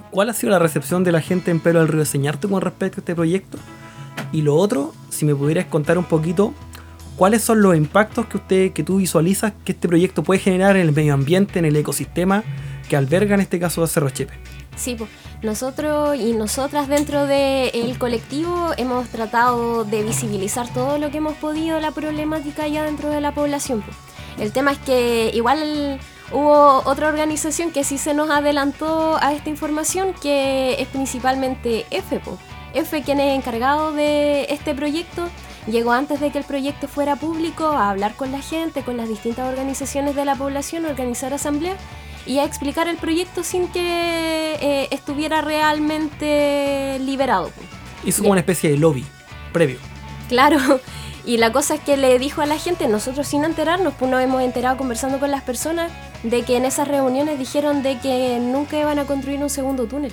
¿cuál 0.09 0.29
ha 0.29 0.33
sido 0.33 0.51
la 0.51 0.59
recepción 0.59 1.03
de 1.03 1.11
la 1.11 1.19
gente 1.19 1.51
en 1.51 1.59
Pelo 1.59 1.79
del 1.79 1.89
Río 1.89 2.05
Señarte 2.05 2.47
con 2.47 2.61
respecto 2.61 2.97
a 2.97 3.01
este 3.01 3.13
proyecto? 3.13 3.57
Y 4.31 4.41
lo 4.41 4.55
otro, 4.55 4.93
si 5.09 5.25
me 5.25 5.35
pudieras 5.35 5.65
contar 5.65 5.97
un 5.97 6.05
poquito, 6.05 6.53
¿cuáles 7.17 7.43
son 7.43 7.61
los 7.61 7.75
impactos 7.75 8.27
que 8.27 8.37
usted, 8.37 8.71
que 8.71 8.83
tú 8.83 8.97
visualizas 8.97 9.51
que 9.65 9.73
este 9.73 9.89
proyecto 9.89 10.23
puede 10.23 10.39
generar 10.39 10.77
en 10.77 10.83
el 10.83 10.93
medio 10.93 11.13
ambiente, 11.13 11.59
en 11.59 11.65
el 11.65 11.75
ecosistema 11.75 12.43
que 12.87 12.95
alberga 12.95 13.35
en 13.35 13.41
este 13.41 13.59
caso 13.59 13.85
Cerro 13.85 14.09
Chepe? 14.09 14.33
Sí, 14.77 14.95
pues 14.97 15.09
nosotros 15.41 16.15
y 16.15 16.31
nosotras 16.31 16.87
dentro 16.87 17.27
del 17.27 17.97
colectivo 17.97 18.71
hemos 18.77 19.09
tratado 19.09 19.83
de 19.83 20.03
visibilizar 20.03 20.73
todo 20.73 20.97
lo 20.97 21.11
que 21.11 21.17
hemos 21.17 21.35
podido 21.35 21.81
la 21.81 21.91
problemática 21.91 22.65
ya 22.65 22.83
dentro 22.83 23.09
de 23.09 23.19
la 23.19 23.33
población. 23.33 23.83
El 24.37 24.51
tema 24.51 24.71
es 24.71 24.79
que 24.79 25.31
igual 25.33 25.99
hubo 26.31 26.81
otra 26.85 27.07
organización 27.07 27.71
que 27.71 27.83
sí 27.83 27.97
se 27.97 28.13
nos 28.13 28.29
adelantó 28.29 29.17
a 29.21 29.33
esta 29.33 29.49
información, 29.49 30.13
que 30.13 30.81
es 30.81 30.87
principalmente 30.87 31.85
F. 31.91 32.19
F, 32.73 33.03
quien 33.03 33.19
es 33.19 33.35
encargado 33.35 33.91
de 33.91 34.47
este 34.49 34.73
proyecto, 34.73 35.29
llegó 35.67 35.91
antes 35.91 36.19
de 36.19 36.31
que 36.31 36.39
el 36.39 36.43
proyecto 36.43 36.87
fuera 36.87 37.15
público 37.15 37.65
a 37.65 37.91
hablar 37.91 38.15
con 38.15 38.31
la 38.31 38.41
gente, 38.41 38.81
con 38.81 38.97
las 38.97 39.07
distintas 39.07 39.47
organizaciones 39.47 40.15
de 40.15 40.25
la 40.25 40.35
población, 40.35 40.85
a 40.85 40.89
organizar 40.89 41.33
asambleas 41.33 41.77
y 42.25 42.39
a 42.39 42.45
explicar 42.45 42.87
el 42.87 42.97
proyecto 42.97 43.43
sin 43.43 43.67
que 43.67 44.55
eh, 44.59 44.87
estuviera 44.91 45.41
realmente 45.41 46.97
liberado. 46.99 47.51
Hizo 48.03 48.21
como 48.21 48.31
una 48.31 48.41
especie 48.41 48.71
de 48.71 48.77
lobby 48.77 49.05
previo. 49.51 49.77
Claro, 50.29 50.57
y 51.25 51.37
la 51.37 51.51
cosa 51.51 51.75
es 51.75 51.81
que 51.81 51.95
le 51.97 52.19
dijo 52.19 52.41
a 52.41 52.45
la 52.45 52.57
gente, 52.57 52.87
nosotros 52.87 53.27
sin 53.27 53.45
enterarnos, 53.45 53.93
pues 53.97 54.11
nos 54.11 54.21
hemos 54.21 54.41
enterado 54.41 54.77
conversando 54.77 55.19
con 55.19 55.31
las 55.31 55.43
personas, 55.43 55.91
de 56.23 56.43
que 56.43 56.57
en 56.57 56.65
esas 56.65 56.87
reuniones 56.87 57.39
dijeron 57.39 57.83
de 57.83 57.99
que 57.99 58.39
nunca 58.39 58.79
iban 58.79 58.99
a 58.99 59.05
construir 59.05 59.41
un 59.41 59.49
segundo 59.49 59.85
túnel. 59.85 60.11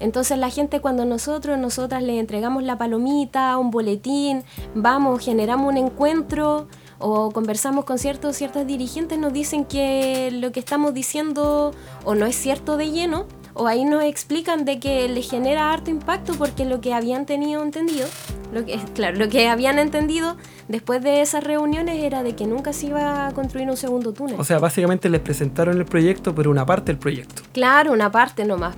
Entonces 0.00 0.36
la 0.36 0.50
gente 0.50 0.80
cuando 0.80 1.04
nosotros, 1.04 1.58
nosotras 1.58 2.02
le 2.02 2.18
entregamos 2.18 2.62
la 2.62 2.76
palomita, 2.76 3.56
un 3.56 3.70
boletín, 3.70 4.42
vamos, 4.74 5.24
generamos 5.24 5.70
un 5.70 5.78
encuentro, 5.78 6.66
o 7.02 7.30
conversamos 7.30 7.84
con 7.84 7.98
ciertos 7.98 8.36
ciertas 8.36 8.66
dirigentes 8.66 9.18
nos 9.18 9.32
dicen 9.32 9.64
que 9.64 10.30
lo 10.30 10.52
que 10.52 10.60
estamos 10.60 10.94
diciendo 10.94 11.72
o 12.04 12.14
no 12.14 12.26
es 12.26 12.36
cierto 12.36 12.76
de 12.76 12.90
lleno 12.90 13.26
o 13.54 13.66
ahí 13.66 13.84
nos 13.84 14.02
explican 14.04 14.64
de 14.64 14.80
que 14.80 15.08
les 15.08 15.28
genera 15.28 15.72
harto 15.72 15.90
impacto 15.90 16.34
porque 16.34 16.64
lo 16.64 16.80
que 16.80 16.94
habían 16.94 17.26
tenido 17.26 17.62
entendido, 17.62 18.06
lo 18.52 18.64
que 18.64 18.78
claro, 18.94 19.18
lo 19.18 19.28
que 19.28 19.48
habían 19.48 19.78
entendido 19.78 20.36
después 20.68 21.02
de 21.02 21.20
esas 21.22 21.44
reuniones 21.44 22.02
era 22.02 22.22
de 22.22 22.34
que 22.34 22.46
nunca 22.46 22.72
se 22.72 22.86
iba 22.86 23.26
a 23.26 23.32
construir 23.32 23.68
un 23.68 23.76
segundo 23.76 24.12
túnel. 24.12 24.36
O 24.38 24.44
sea, 24.44 24.58
básicamente 24.58 25.08
les 25.08 25.20
presentaron 25.20 25.78
el 25.78 25.84
proyecto, 25.84 26.34
pero 26.34 26.50
una 26.50 26.64
parte 26.66 26.92
del 26.92 26.98
proyecto. 26.98 27.42
Claro, 27.52 27.92
una 27.92 28.10
parte 28.10 28.44
nomás. 28.44 28.76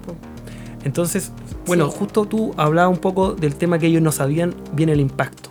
Entonces, 0.84 1.32
bueno, 1.66 1.88
justo 1.90 2.26
tú 2.26 2.54
hablabas 2.56 2.94
un 2.94 3.00
poco 3.00 3.32
del 3.32 3.56
tema 3.56 3.78
que 3.78 3.86
ellos 3.86 4.02
no 4.02 4.12
sabían 4.12 4.54
bien 4.72 4.90
el 4.90 5.00
impacto. 5.00 5.50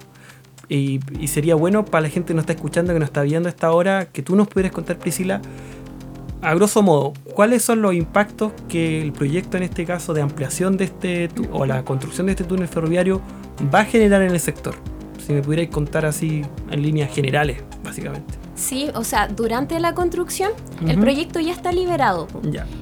Y, 0.69 1.01
sería 1.27 1.55
bueno 1.55 1.86
para 1.86 2.03
la 2.03 2.09
gente 2.09 2.29
que 2.29 2.33
nos 2.33 2.43
está 2.43 2.53
escuchando, 2.53 2.93
que 2.93 2.99
nos 2.99 3.09
está 3.09 3.21
viendo 3.21 3.47
a 3.47 3.51
esta 3.51 3.71
hora, 3.71 4.05
que 4.05 4.23
tú 4.23 4.36
nos 4.36 4.47
pudieras 4.47 4.71
contar, 4.71 4.97
Priscila, 4.97 5.41
a 6.43 6.53
grosso 6.56 6.84
modo, 6.84 7.13
¿cuáles 7.34 7.63
son 7.63 7.82
los 7.82 7.93
impactos 7.93 8.51
que 8.67 9.01
el 9.01 9.13
proyecto, 9.13 9.58
en 9.58 9.63
este 9.63 9.86
caso, 9.86 10.13
de 10.13 10.21
ampliación 10.21 10.75
de 10.75 10.86
este 10.86 11.29
o 11.51 11.65
la 11.65 11.84
construcción 11.86 12.27
de 12.27 12.34
este 12.34 12.43
túnel 12.43 12.67
ferroviario 12.67 13.21
va 13.73 13.79
a 13.79 13.86
generar 13.86 14.21
en 14.21 14.32
el 14.32 14.39
sector? 14.39 14.75
Si 15.25 15.32
me 15.32 15.41
pudierais 15.41 15.69
contar 15.69 16.06
así 16.06 16.41
en 16.69 16.82
líneas 16.82 17.13
generales, 17.15 17.63
básicamente. 17.82 18.42
Sí, 18.55 18.89
o 18.93 19.03
sea, 19.03 19.27
durante 19.27 19.79
la 19.79 19.93
construcción 19.93 20.51
el 20.87 20.99
proyecto 20.99 21.39
ya 21.39 21.53
está 21.53 21.71
liberado. 21.71 22.27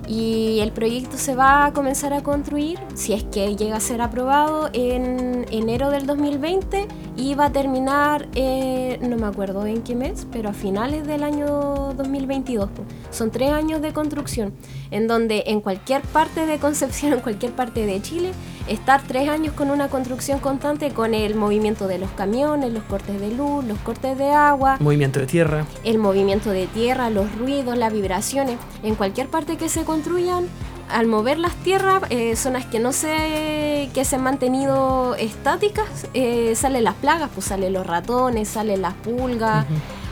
Y 0.07 0.59
el 0.59 0.71
proyecto 0.71 1.17
se 1.17 1.35
va 1.35 1.65
a 1.65 1.73
comenzar 1.73 2.13
a 2.13 2.21
construir, 2.23 2.79
si 2.95 3.13
es 3.13 3.23
que 3.23 3.55
llega 3.55 3.77
a 3.77 3.79
ser 3.79 4.01
aprobado, 4.01 4.69
en 4.73 5.45
enero 5.51 5.89
del 5.91 6.05
2020 6.05 6.87
y 7.15 7.35
va 7.35 7.45
a 7.45 7.51
terminar, 7.51 8.27
eh, 8.35 8.97
no 9.01 9.17
me 9.17 9.27
acuerdo 9.27 9.65
en 9.65 9.81
qué 9.83 9.95
mes, 9.95 10.27
pero 10.31 10.49
a 10.49 10.53
finales 10.53 11.05
del 11.05 11.23
año 11.23 11.93
2022. 11.95 12.69
Son 13.11 13.31
tres 13.31 13.51
años 13.51 13.81
de 13.81 13.93
construcción, 13.93 14.53
en 14.89 15.07
donde 15.07 15.43
en 15.47 15.61
cualquier 15.61 16.01
parte 16.01 16.45
de 16.45 16.57
Concepción, 16.57 17.13
en 17.13 17.19
cualquier 17.19 17.51
parte 17.51 17.85
de 17.85 18.01
Chile, 18.01 18.31
estar 18.67 19.01
tres 19.03 19.29
años 19.29 19.53
con 19.53 19.69
una 19.69 19.89
construcción 19.89 20.39
constante 20.39 20.91
con 20.91 21.13
el 21.13 21.35
movimiento 21.35 21.87
de 21.87 21.97
los 21.99 22.11
camiones, 22.11 22.71
los 22.73 22.83
cortes 22.83 23.19
de 23.19 23.31
luz, 23.31 23.65
los 23.65 23.77
cortes 23.79 24.17
de 24.17 24.29
agua. 24.29 24.77
Movimiento 24.79 25.19
de 25.19 25.27
tierra. 25.27 25.65
El 25.83 25.97
movimiento 25.97 26.51
de 26.51 26.67
tierra, 26.67 27.09
los 27.09 27.33
ruidos, 27.35 27.77
las 27.77 27.91
vibraciones. 27.91 28.57
En 28.83 28.95
cualquier 28.95 29.27
parte 29.27 29.57
que 29.57 29.69
se 29.69 29.83
construyan, 29.83 30.47
al 30.89 31.07
mover 31.07 31.39
las 31.39 31.55
tierras, 31.55 32.03
eh, 32.09 32.35
zonas 32.35 32.65
que 32.65 32.79
no 32.79 32.91
se, 32.91 33.89
que 33.93 34.05
se 34.05 34.17
han 34.17 34.23
mantenido 34.23 35.15
estáticas, 35.15 36.07
eh, 36.13 36.53
salen 36.55 36.83
las 36.83 36.95
plagas, 36.95 37.29
pues 37.33 37.47
salen 37.47 37.73
los 37.73 37.87
ratones, 37.87 38.49
salen 38.49 38.81
las 38.81 38.93
pulgas. 38.95 39.65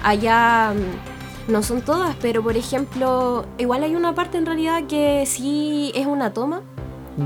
Allá 0.04 0.74
mm, 0.74 1.52
no 1.52 1.63
son 1.63 1.82
todas, 1.82 2.15
pero 2.22 2.41
por 2.41 2.56
ejemplo, 2.56 3.45
igual 3.58 3.84
hay 3.84 3.95
una 3.95 4.15
parte 4.15 4.38
en 4.38 4.45
realidad 4.45 4.84
que 4.88 5.26
sí 5.26 5.91
es 5.95 6.06
una 6.06 6.34
toma 6.34 6.62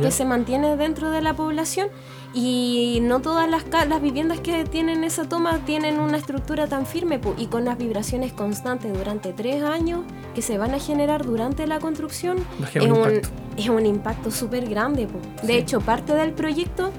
que 0.01 0.09
se 0.09 0.25
mantiene 0.25 0.75
dentro 0.75 1.11
de 1.11 1.21
la 1.21 1.35
población 1.35 1.89
y 2.33 2.99
no 3.01 3.21
todas 3.21 3.49
las, 3.49 3.63
las 3.87 4.01
viviendas 4.01 4.39
que 4.39 4.63
tienen 4.65 5.03
esa 5.03 5.25
toma 5.25 5.59
tienen 5.65 5.99
una 5.99 6.17
estructura 6.17 6.67
tan 6.67 6.85
firme 6.85 7.19
y 7.37 7.45
con 7.47 7.65
las 7.65 7.77
vibraciones 7.77 8.33
constantes 8.33 8.91
durante 8.97 9.33
tres 9.33 9.63
años 9.63 10.01
que 10.33 10.41
se 10.41 10.57
van 10.57 10.73
a 10.73 10.79
generar 10.79 11.25
durante 11.25 11.67
la 11.67 11.79
construcción 11.79 12.37
es 12.73 12.83
un, 12.83 13.21
es 13.55 13.69
un 13.69 13.85
impacto 13.85 14.31
súper 14.31 14.67
grande. 14.67 15.07
De 15.43 15.57
hecho, 15.57 15.79
parte 15.79 16.15
del 16.15 16.33
proyecto 16.33 16.91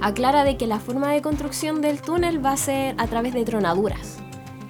aclara 0.00 0.42
de 0.44 0.56
que 0.56 0.66
la 0.66 0.80
forma 0.80 1.12
de 1.12 1.22
construcción 1.22 1.80
del 1.80 2.02
túnel 2.02 2.44
va 2.44 2.52
a 2.52 2.56
ser 2.56 2.96
a 2.98 3.06
través 3.06 3.34
de 3.34 3.44
tronaduras. 3.44 4.21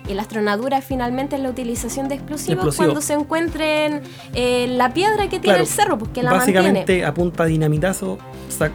Y 0.09 0.15
la 0.15 0.23
astronadura 0.23 0.81
finalmente 0.83 1.37
es 1.37 1.43
la 1.43 1.51
utilización 1.51 2.09
de 2.09 2.17
explosivos 2.17 2.77
cuando 2.77 3.01
se 3.01 3.15
encuentren 3.15 4.03
eh, 4.35 4.67
la 4.69 4.93
piedra 4.93 5.29
que 5.29 5.39
tiene 5.39 5.61
el 5.61 5.67
cerro, 5.67 5.99
porque 5.99 6.21
pues, 6.21 6.25
la 6.25 6.33
Básicamente 6.33 7.05
a 7.05 7.15
punta 7.15 7.45
dinamitazo 7.45 8.19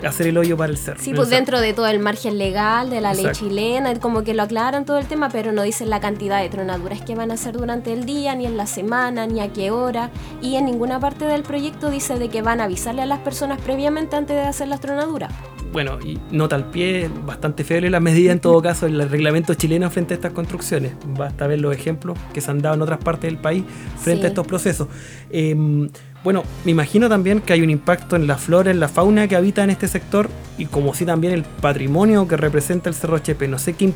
hacer 0.06 0.28
el 0.28 0.38
hoyo 0.38 0.58
para 0.58 0.72
el 0.72 0.78
cerro. 0.78 1.00
Sí, 1.02 1.14
pues 1.14 1.30
dentro 1.30 1.60
de 1.60 1.74
todo 1.74 1.88
el 1.88 2.00
margen 2.00 2.38
legal 2.38 2.90
de 2.90 3.02
la 3.02 3.14
ley 3.14 3.28
chilena, 3.32 3.98
como 4.00 4.24
que 4.24 4.34
lo 4.34 4.44
aclaran 4.44 4.86
todo 4.86 4.98
el 4.98 5.06
tema, 5.06 5.30
pero 5.30 5.52
no 5.52 5.64
dicen 5.64 5.90
la 5.90 6.00
cantidad 6.00 6.42
de 6.42 6.50
tronaduras 6.50 7.02
que 7.02 7.16
van 7.16 7.32
a 7.32 7.36
hacer 7.36 7.58
durante 7.58 7.94
el 7.94 8.06
día, 8.06 8.36
ni 8.36 8.46
en 8.46 8.58
la 8.58 8.68
semana, 8.68 9.28
ni 9.28 9.42
a 9.42 9.52
qué 9.54 9.72
hora. 9.72 10.10
Y 10.42 10.56
en 10.56 10.66
ninguna 10.66 11.00
parte 11.00 11.26
del 11.26 11.44
proyecto 11.44 11.90
dice 11.90 12.18
de 12.18 12.30
que 12.30 12.42
van 12.42 12.62
a 12.62 12.66
avisarle 12.66 13.02
a 13.02 13.06
las 13.06 13.20
personas 13.20 13.60
previamente 13.62 14.16
antes 14.16 14.36
de 14.36 14.44
hacer 14.44 14.68
las 14.68 14.80
tronaduras 14.80 15.32
bueno, 15.72 16.00
y 16.04 16.18
nota 16.32 16.56
al 16.56 16.70
pie, 16.70 17.10
bastante 17.26 17.64
feble 17.64 17.90
la 17.90 18.00
medida 18.00 18.32
en 18.32 18.40
todo 18.40 18.62
caso 18.64 18.86
el 18.86 19.10
reglamento 19.10 19.54
chileno 19.54 19.90
frente 19.90 20.14
a 20.14 20.16
estas 20.16 20.34
construcciones. 20.34 20.94
Basta 21.18 21.48
ver 21.48 21.60
los 21.60 21.76
ejemplos 21.76 22.18
que 22.34 22.42
se 22.42 22.52
han 22.52 22.62
dado 22.62 22.76
en 22.76 22.82
otras 22.82 23.00
partes 23.00 23.30
del 23.30 23.40
país 23.40 23.64
frente 24.00 24.26
a 24.26 24.30
estos 24.30 24.48
procesos. 24.48 24.88
Em, 25.30 25.90
bueno, 26.24 26.44
me 26.66 26.72
imagino 26.72 27.10
también 27.10 27.42
que 27.42 27.54
hay 27.54 27.62
un 27.62 27.70
impacto 27.70 28.16
en 28.16 28.28
la 28.28 28.38
flora, 28.38 28.72
en 28.72 28.80
la 28.80 28.88
fauna 28.88 29.28
que 29.28 29.36
habita 29.36 29.64
en 29.64 29.70
este 29.70 29.88
sector 29.88 30.30
y 30.58 30.66
como 30.66 30.94
sí 30.94 31.06
también 31.06 31.34
el 31.34 31.44
patrimonio 31.44 32.28
que 32.28 32.38
representa 32.38 32.90
el 32.90 32.96
Cerro 32.96 33.20
Chepe. 33.20 33.48
No 33.48 33.60
sé 33.60 33.74
qué, 33.74 33.94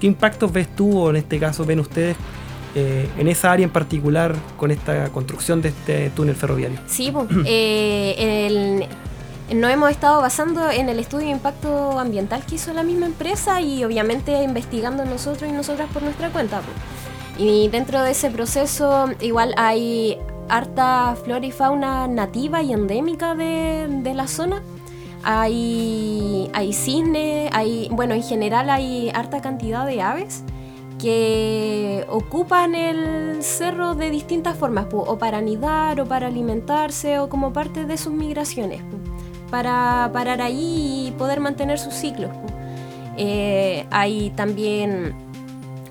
¿qué 0.00 0.06
impactos 0.06 0.52
ves 0.52 0.68
tú 0.74 0.98
o 0.98 1.10
en 1.10 1.16
este 1.16 1.38
caso 1.38 1.64
ven 1.64 1.80
ustedes 1.80 2.16
eh, 2.76 3.08
en 3.18 3.28
esa 3.28 3.52
área 3.52 3.64
en 3.64 3.70
particular 3.70 4.34
con 4.56 4.70
esta 4.70 5.08
construcción 5.10 5.62
de 5.62 5.70
este 5.70 6.10
túnel 6.10 6.34
ferroviario? 6.34 6.78
Sí, 6.86 7.10
pues, 7.12 7.26
eh, 7.44 8.86
nos 9.52 9.70
hemos 9.70 9.90
estado 9.90 10.20
basando 10.22 10.70
en 10.70 10.88
el 10.88 10.98
estudio 10.98 11.26
de 11.26 11.32
impacto 11.32 11.98
ambiental 11.98 12.44
que 12.46 12.54
hizo 12.54 12.72
la 12.72 12.82
misma 12.82 13.06
empresa 13.06 13.60
y 13.60 13.84
obviamente 13.84 14.42
investigando 14.42 15.04
nosotros 15.04 15.50
y 15.50 15.52
nosotras 15.52 15.88
por 15.92 16.02
nuestra 16.02 16.30
cuenta. 16.30 16.62
Y 17.36 17.68
dentro 17.68 18.02
de 18.02 18.12
ese 18.12 18.30
proceso 18.30 19.10
igual 19.20 19.54
hay 19.56 20.18
harta 20.48 21.16
flora 21.22 21.44
y 21.44 21.50
fauna 21.50 22.06
nativa 22.06 22.62
y 22.62 22.72
endémica 22.72 23.34
de, 23.34 24.12
la 24.14 24.28
zona. 24.28 24.62
Hay, 25.24 26.50
hay 26.52 26.72
cisnes, 26.72 27.50
hay, 27.52 27.88
bueno, 27.90 28.14
en 28.14 28.22
general 28.22 28.70
hay 28.70 29.10
harta 29.14 29.40
cantidad 29.40 29.86
de 29.86 30.02
aves 30.02 30.44
que 30.98 32.06
ocupan 32.08 32.74
el 32.74 33.42
cerro 33.42 33.94
de 33.94 34.10
distintas 34.10 34.56
formas, 34.56 34.86
o 34.90 35.18
para 35.18 35.38
anidar, 35.38 36.00
o 36.00 36.06
para 36.06 36.28
alimentarse, 36.28 37.18
o 37.18 37.28
como 37.28 37.52
parte 37.52 37.84
de 37.84 37.96
sus 37.96 38.12
migraciones, 38.12 38.80
para 39.50 40.10
parar 40.12 40.40
ahí 40.40 41.08
y 41.08 41.10
poder 41.12 41.40
mantener 41.40 41.78
sus 41.78 41.94
ciclos. 41.94 42.30
Eh, 43.16 43.86
hay 43.90 44.30
también 44.30 45.14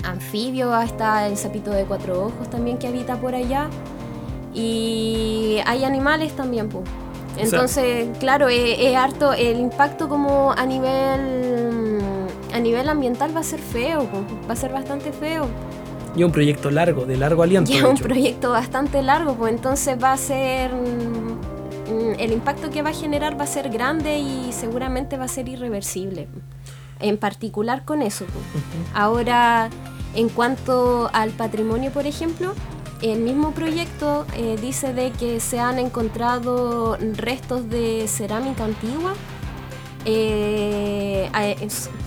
anfibios, 0.04 0.84
está 0.84 1.28
el 1.28 1.38
sapito 1.38 1.72
de 1.72 1.86
cuatro 1.86 2.26
ojos 2.26 2.50
también 2.50 2.78
que 2.78 2.88
habita 2.88 3.18
por 3.18 3.36
allá. 3.36 3.70
Y 4.54 5.58
hay 5.66 5.84
animales 5.84 6.34
también, 6.34 6.70
pues. 6.70 6.84
Entonces, 7.38 8.08
claro, 8.20 8.48
es, 8.50 8.96
harto 8.96 9.34
el 9.34 9.60
impacto 9.60 10.08
como 10.08 10.52
a 10.52 10.66
nivel 10.66 12.00
a 12.54 12.60
nivel 12.60 12.88
ambiental 12.88 13.36
va 13.36 13.40
a 13.40 13.44
ser 13.44 13.60
feo, 13.60 14.08
va 14.48 14.54
a 14.54 14.56
ser 14.56 14.72
bastante 14.72 15.12
feo. 15.12 15.48
Y 16.16 16.24
un 16.24 16.32
proyecto 16.32 16.70
largo, 16.70 17.06
de 17.06 17.18
largo 17.18 17.42
aliento. 17.42 17.72
Y 17.72 17.82
un 17.82 17.98
proyecto 17.98 18.52
bastante 18.52 19.02
largo, 19.02 19.34
pues 19.34 19.52
entonces 19.54 19.98
va 20.02 20.14
a 20.14 20.18
ser 20.18 20.70
el 22.20 22.32
impacto 22.32 22.70
que 22.70 22.82
va 22.82 22.90
a 22.90 22.94
generar 22.94 23.40
va 23.40 23.44
a 23.44 23.48
ser 23.48 23.70
grande 23.70 24.20
y 24.20 24.52
seguramente 24.52 25.18
va 25.18 25.26
a 25.26 25.28
ser 25.28 25.50
irreversible. 25.50 26.28
En 27.00 27.18
particular 27.18 27.84
con 27.86 28.02
eso. 28.02 28.26
Ahora, 28.94 29.70
en 30.16 30.30
cuanto 30.30 31.10
al 31.14 31.32
patrimonio, 31.32 31.92
por 31.92 32.06
ejemplo, 32.06 32.54
el 33.02 33.20
mismo 33.20 33.52
proyecto 33.52 34.26
eh, 34.36 34.58
dice 34.62 34.94
de 34.94 35.12
que 35.12 35.40
se 35.40 35.60
han 35.60 35.80
encontrado 35.80 36.98
restos 37.18 37.70
de 37.70 38.08
cerámica 38.08 38.64
antigua 38.64 39.14
eh, 40.06 41.30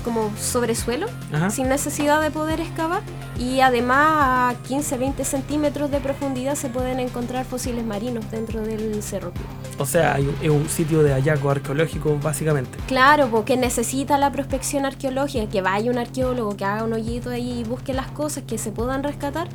como 0.05 0.31
sobre 0.37 0.75
suelo, 0.75 1.07
sin 1.51 1.69
necesidad 1.69 2.21
de 2.21 2.31
poder 2.31 2.61
excavar. 2.61 3.03
Y 3.39 3.61
además 3.61 3.99
a 4.09 4.55
15-20 4.67 5.25
centímetros 5.25 5.91
de 5.91 6.01
profundidad 6.01 6.55
se 6.55 6.71
pueden 6.71 7.01
encontrar 7.01 7.45
fósiles 7.45 7.85
marinos 7.85 8.31
dentro 8.31 8.63
del 8.63 9.03
cerro. 9.03 9.33
O 9.79 9.85
sea, 9.85 10.19
es 10.41 10.49
un 10.49 10.67
sitio 10.71 11.03
de 11.03 11.13
hallazgo 11.13 11.51
arqueológico 11.51 12.19
básicamente. 12.23 12.79
Claro, 12.87 13.29
porque 13.31 13.59
necesita 13.59 14.17
la 14.17 14.33
prospección 14.33 14.87
arqueológica, 14.87 15.51
que 15.51 15.61
vaya 15.61 15.91
un 15.91 15.99
arqueólogo, 15.99 16.57
que 16.57 16.65
haga 16.65 16.85
un 16.85 16.95
hoyito 16.95 17.29
ahí 17.29 17.61
y 17.61 17.65
busque 17.65 17.93
las 17.93 18.11
cosas 18.11 18.45
que 18.45 18.57
se 18.57 18.73
puedan 18.73 19.03
rescatar 19.03 19.49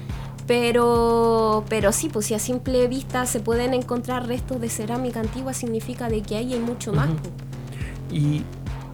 pero, 0.51 1.63
pero 1.69 1.93
sí, 1.93 2.10
pues 2.10 2.25
si 2.25 2.34
a 2.34 2.39
simple 2.39 2.88
vista 2.88 3.25
se 3.25 3.39
pueden 3.39 3.73
encontrar 3.73 4.27
restos 4.27 4.60
de 4.60 4.69
cerámica 4.69 5.21
antigua, 5.21 5.54
significa 5.54 6.10
de 6.10 6.21
que 6.21 6.36
hay, 6.36 6.54
hay 6.54 6.60
mucho 6.60 6.91
más. 6.91 7.08
Pues. 7.08 7.51
Y 8.12 8.43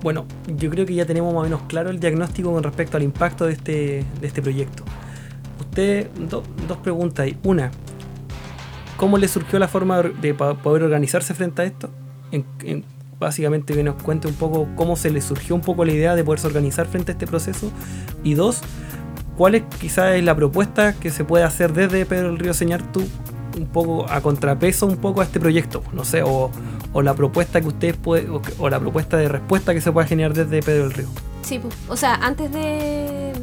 bueno, 0.01 0.25
yo 0.47 0.69
creo 0.69 0.85
que 0.85 0.93
ya 0.93 1.05
tenemos 1.05 1.33
más 1.33 1.41
o 1.41 1.43
menos 1.43 1.61
claro 1.67 1.89
el 1.89 1.99
diagnóstico 1.99 2.51
con 2.53 2.63
respecto 2.63 2.97
al 2.97 3.03
impacto 3.03 3.45
de 3.45 3.53
este, 3.53 4.05
de 4.21 4.27
este 4.27 4.41
proyecto. 4.41 4.83
Usted, 5.59 6.09
dos 6.29 6.77
preguntas. 6.83 7.27
Una, 7.43 7.71
¿cómo 8.95 9.17
le 9.17 9.27
surgió 9.27 9.59
la 9.59 9.67
forma 9.67 10.01
de 10.01 10.33
poder 10.33 10.83
organizarse 10.83 11.33
frente 11.33 11.61
a 11.61 11.65
esto? 11.65 11.89
básicamente 13.19 13.73
que 13.73 13.83
nos 13.83 14.01
cuente 14.01 14.27
un 14.27 14.35
poco 14.35 14.67
cómo 14.75 14.95
se 14.95 15.09
le 15.09 15.21
surgió 15.21 15.55
un 15.55 15.61
poco 15.61 15.85
la 15.85 15.91
idea 15.91 16.15
de 16.15 16.23
poderse 16.23 16.47
organizar 16.47 16.87
frente 16.87 17.11
a 17.11 17.13
este 17.13 17.27
proceso. 17.27 17.71
Y 18.23 18.35
dos, 18.35 18.61
¿cuál 19.37 19.55
es 19.55 19.63
quizás 19.79 20.21
la 20.23 20.35
propuesta 20.35 20.93
que 20.93 21.09
se 21.09 21.23
puede 21.23 21.43
hacer 21.43 21.73
desde 21.73 22.05
Pedro 22.05 22.27
del 22.27 22.39
Río 22.39 22.53
Señartu 22.53 23.03
un 23.57 23.67
poco 23.67 24.09
a 24.09 24.21
contrapeso 24.21 24.85
un 24.85 24.97
poco 24.97 25.21
a 25.21 25.23
este 25.23 25.39
proyecto? 25.39 25.83
No 25.93 26.05
sé, 26.05 26.23
o, 26.23 26.51
o 26.93 27.01
la 27.01 27.13
propuesta 27.13 27.61
que 27.61 27.67
ustedes 27.67 27.97
puede, 27.97 28.27
o, 28.29 28.69
la 28.69 28.79
propuesta 28.79 29.17
de 29.17 29.27
respuesta 29.27 29.73
que 29.73 29.81
se 29.81 29.91
pueda 29.91 30.07
generar 30.07 30.33
desde 30.33 30.61
Pedro 30.61 30.83
del 30.83 30.93
Río. 30.93 31.07
Sí, 31.43 31.61
o 31.87 31.95
sea, 31.95 32.15
antes 32.15 32.51
de, 32.51 33.33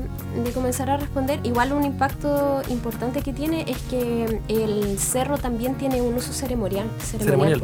comenzar 0.52 0.90
a 0.90 0.96
responder, 0.96 1.40
igual 1.44 1.72
un 1.72 1.84
impacto 1.84 2.62
importante 2.68 3.22
que 3.22 3.32
tiene 3.32 3.64
es 3.68 3.78
que 3.82 4.40
el 4.48 4.98
cerro 4.98 5.38
también 5.38 5.76
tiene 5.76 6.02
un 6.02 6.14
uso 6.14 6.32
ceremonial. 6.32 6.88
ceremonial. 7.00 7.62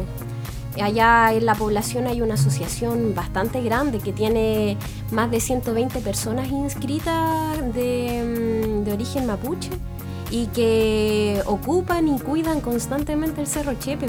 Allá 0.81 1.33
en 1.35 1.45
la 1.45 1.57
población 1.57 2.07
hay 2.07 2.23
una 2.23 2.35
asociación 2.35 3.15
bastante 3.15 3.61
grande 3.61 3.99
que 3.99 4.13
tiene 4.13 4.77
más 5.11 5.31
de 5.31 5.41
120 5.41 6.01
personas 6.01 6.49
inscritas 6.49 7.59
de, 7.75 8.79
mm, 8.81 8.85
de 8.85 8.93
origen 8.93 9.27
mapuche 9.27 9.71
y 10.31 10.47
que 10.47 11.43
ocupan 11.47 12.09
y 12.09 12.19
cuidan 12.19 12.61
constantemente 12.61 13.41
el 13.41 13.47
Cerro 13.47 13.75
Chepe. 13.75 14.07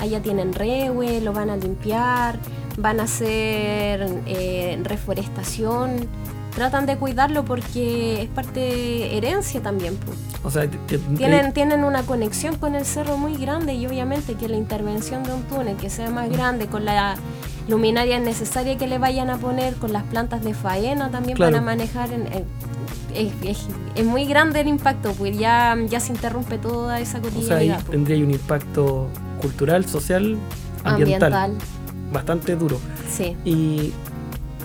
Allá 0.00 0.22
tienen 0.22 0.52
rehue, 0.52 1.20
lo 1.20 1.32
van 1.32 1.50
a 1.50 1.56
limpiar, 1.56 2.38
van 2.78 3.00
a 3.00 3.04
hacer 3.04 4.06
eh, 4.26 4.78
reforestación, 4.82 6.08
tratan 6.54 6.86
de 6.86 6.96
cuidarlo 6.96 7.44
porque 7.44 8.22
es 8.22 8.28
parte 8.28 8.60
de 8.60 9.16
herencia 9.16 9.60
también. 9.60 9.98
O 10.44 10.50
sea, 10.50 10.68
tienen, 11.16 11.52
tienen 11.52 11.82
una 11.82 12.02
conexión 12.02 12.56
con 12.56 12.74
el 12.74 12.84
cerro 12.84 13.16
muy 13.16 13.36
grande 13.36 13.74
y 13.74 13.86
obviamente 13.86 14.34
que 14.34 14.48
la 14.48 14.56
intervención 14.56 15.24
de 15.24 15.32
un 15.32 15.42
túnel 15.42 15.76
que 15.76 15.90
sea 15.90 16.10
más 16.10 16.30
grande, 16.30 16.66
con 16.66 16.84
la 16.84 17.16
luminaria 17.68 18.20
necesaria 18.20 18.78
que 18.78 18.86
le 18.86 18.98
vayan 18.98 19.28
a 19.30 19.38
poner, 19.38 19.74
con 19.74 19.92
las 19.92 20.04
plantas 20.04 20.44
de 20.44 20.54
faena 20.54 21.10
también 21.10 21.36
para 21.36 21.60
manejar, 21.60 22.12
en, 22.12 22.28
es, 23.16 24.04
muy 24.04 24.26
grande 24.26 24.60
el 24.60 24.68
impacto, 24.68 25.12
pues 25.12 25.38
ya, 25.38 25.76
ya 25.88 26.00
se 26.00 26.12
interrumpe 26.12 26.58
toda 26.58 27.00
esa 27.00 27.20
cotidianidad. 27.20 27.56
O 27.56 27.64
sea, 27.64 27.76
ahí 27.76 27.84
tendría 27.90 28.24
un 28.24 28.30
impacto 28.30 29.08
cultural, 29.40 29.84
social, 29.86 30.36
ambiental, 30.84 31.56
bastante 32.12 32.56
duro. 32.56 32.78
Sí. 33.10 33.36
Y, 33.44 33.92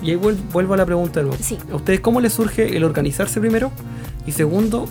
y 0.02 0.10
ahí 0.10 0.16
vuelvo, 0.16 0.74
a 0.74 0.76
la 0.76 0.86
pregunta 0.86 1.20
de 1.20 1.26
nuevo. 1.26 1.42
Sí. 1.42 1.58
¿A 1.70 1.76
ustedes 1.76 2.00
cómo 2.00 2.20
les 2.20 2.32
surge 2.32 2.76
el 2.76 2.84
organizarse 2.84 3.40
primero? 3.40 3.70
Y 4.26 4.32
segundo, 4.32 4.86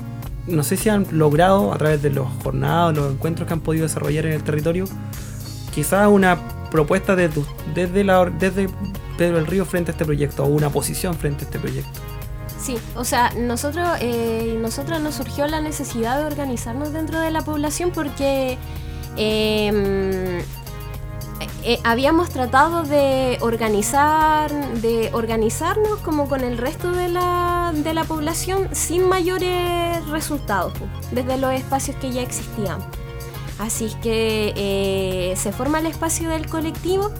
no 0.48 0.64
sé 0.64 0.78
si 0.78 0.90
han 0.90 1.06
logrado 1.12 1.74
a 1.74 1.78
través 1.78 2.02
de 2.02 2.10
los 2.10 2.28
jornadas, 2.44 2.96
los 2.96 3.14
encuentros 3.14 3.48
que 3.48 3.54
han 3.54 3.62
podido 3.62 3.84
desarrollar 3.84 4.26
en 4.26 4.34
el 4.34 4.44
territorio, 4.44 4.86
quizás 5.74 6.08
una 6.08 6.38
propuesta 6.70 7.16
desde, 7.16 7.44
desde, 7.76 8.04
la, 8.04 8.26
desde 8.26 8.70
Pedro 9.18 9.38
del 9.38 9.48
Río 9.48 9.66
frente 9.66 9.92
a 9.92 9.94
este 9.94 10.06
proyecto 10.06 10.44
o 10.44 10.48
una 10.48 10.70
posición 10.70 11.16
frente 11.16 11.44
a 11.44 11.46
este 11.46 11.60
proyecto. 11.60 12.00
Sí, 12.62 12.78
o 12.96 13.04
sea, 13.04 13.32
nosotros, 13.32 13.88
eh, 14.02 14.56
nos 14.60 15.16
surgió 15.16 15.48
la 15.48 15.62
necesidad 15.62 16.20
de 16.20 16.26
organizarnos 16.26 16.94
dentro 16.94 17.20
de 17.20 17.32
la 17.32 17.42
población 17.42 17.92
porque 17.92 18.60
em, 19.18 20.42
eh, 21.64 21.80
habíamos 21.84 22.30
tratado 22.30 22.84
de 22.84 23.40
organizar, 23.42 24.52
de 24.80 25.10
organizarnos 25.12 26.00
como 26.02 26.30
con 26.30 26.44
el 26.44 26.60
resto 26.60 26.92
de 26.92 27.08
la, 27.08 27.74
de 27.74 27.96
la 27.96 28.04
población 28.04 28.70
sin 28.74 29.10
mayores 29.10 30.08
resultados, 30.10 30.74
desde 31.12 31.38
los 31.38 31.54
espacios 31.54 31.98
que 31.98 32.12
ya 32.12 32.22
existían. 32.22 32.80
Así 33.58 33.92
que 34.04 34.54
eh, 34.56 35.36
se 35.36 35.52
forma 35.52 35.80
el 35.80 35.88
espacio 35.88 36.30
del 36.30 36.48
colectivo 36.48 37.12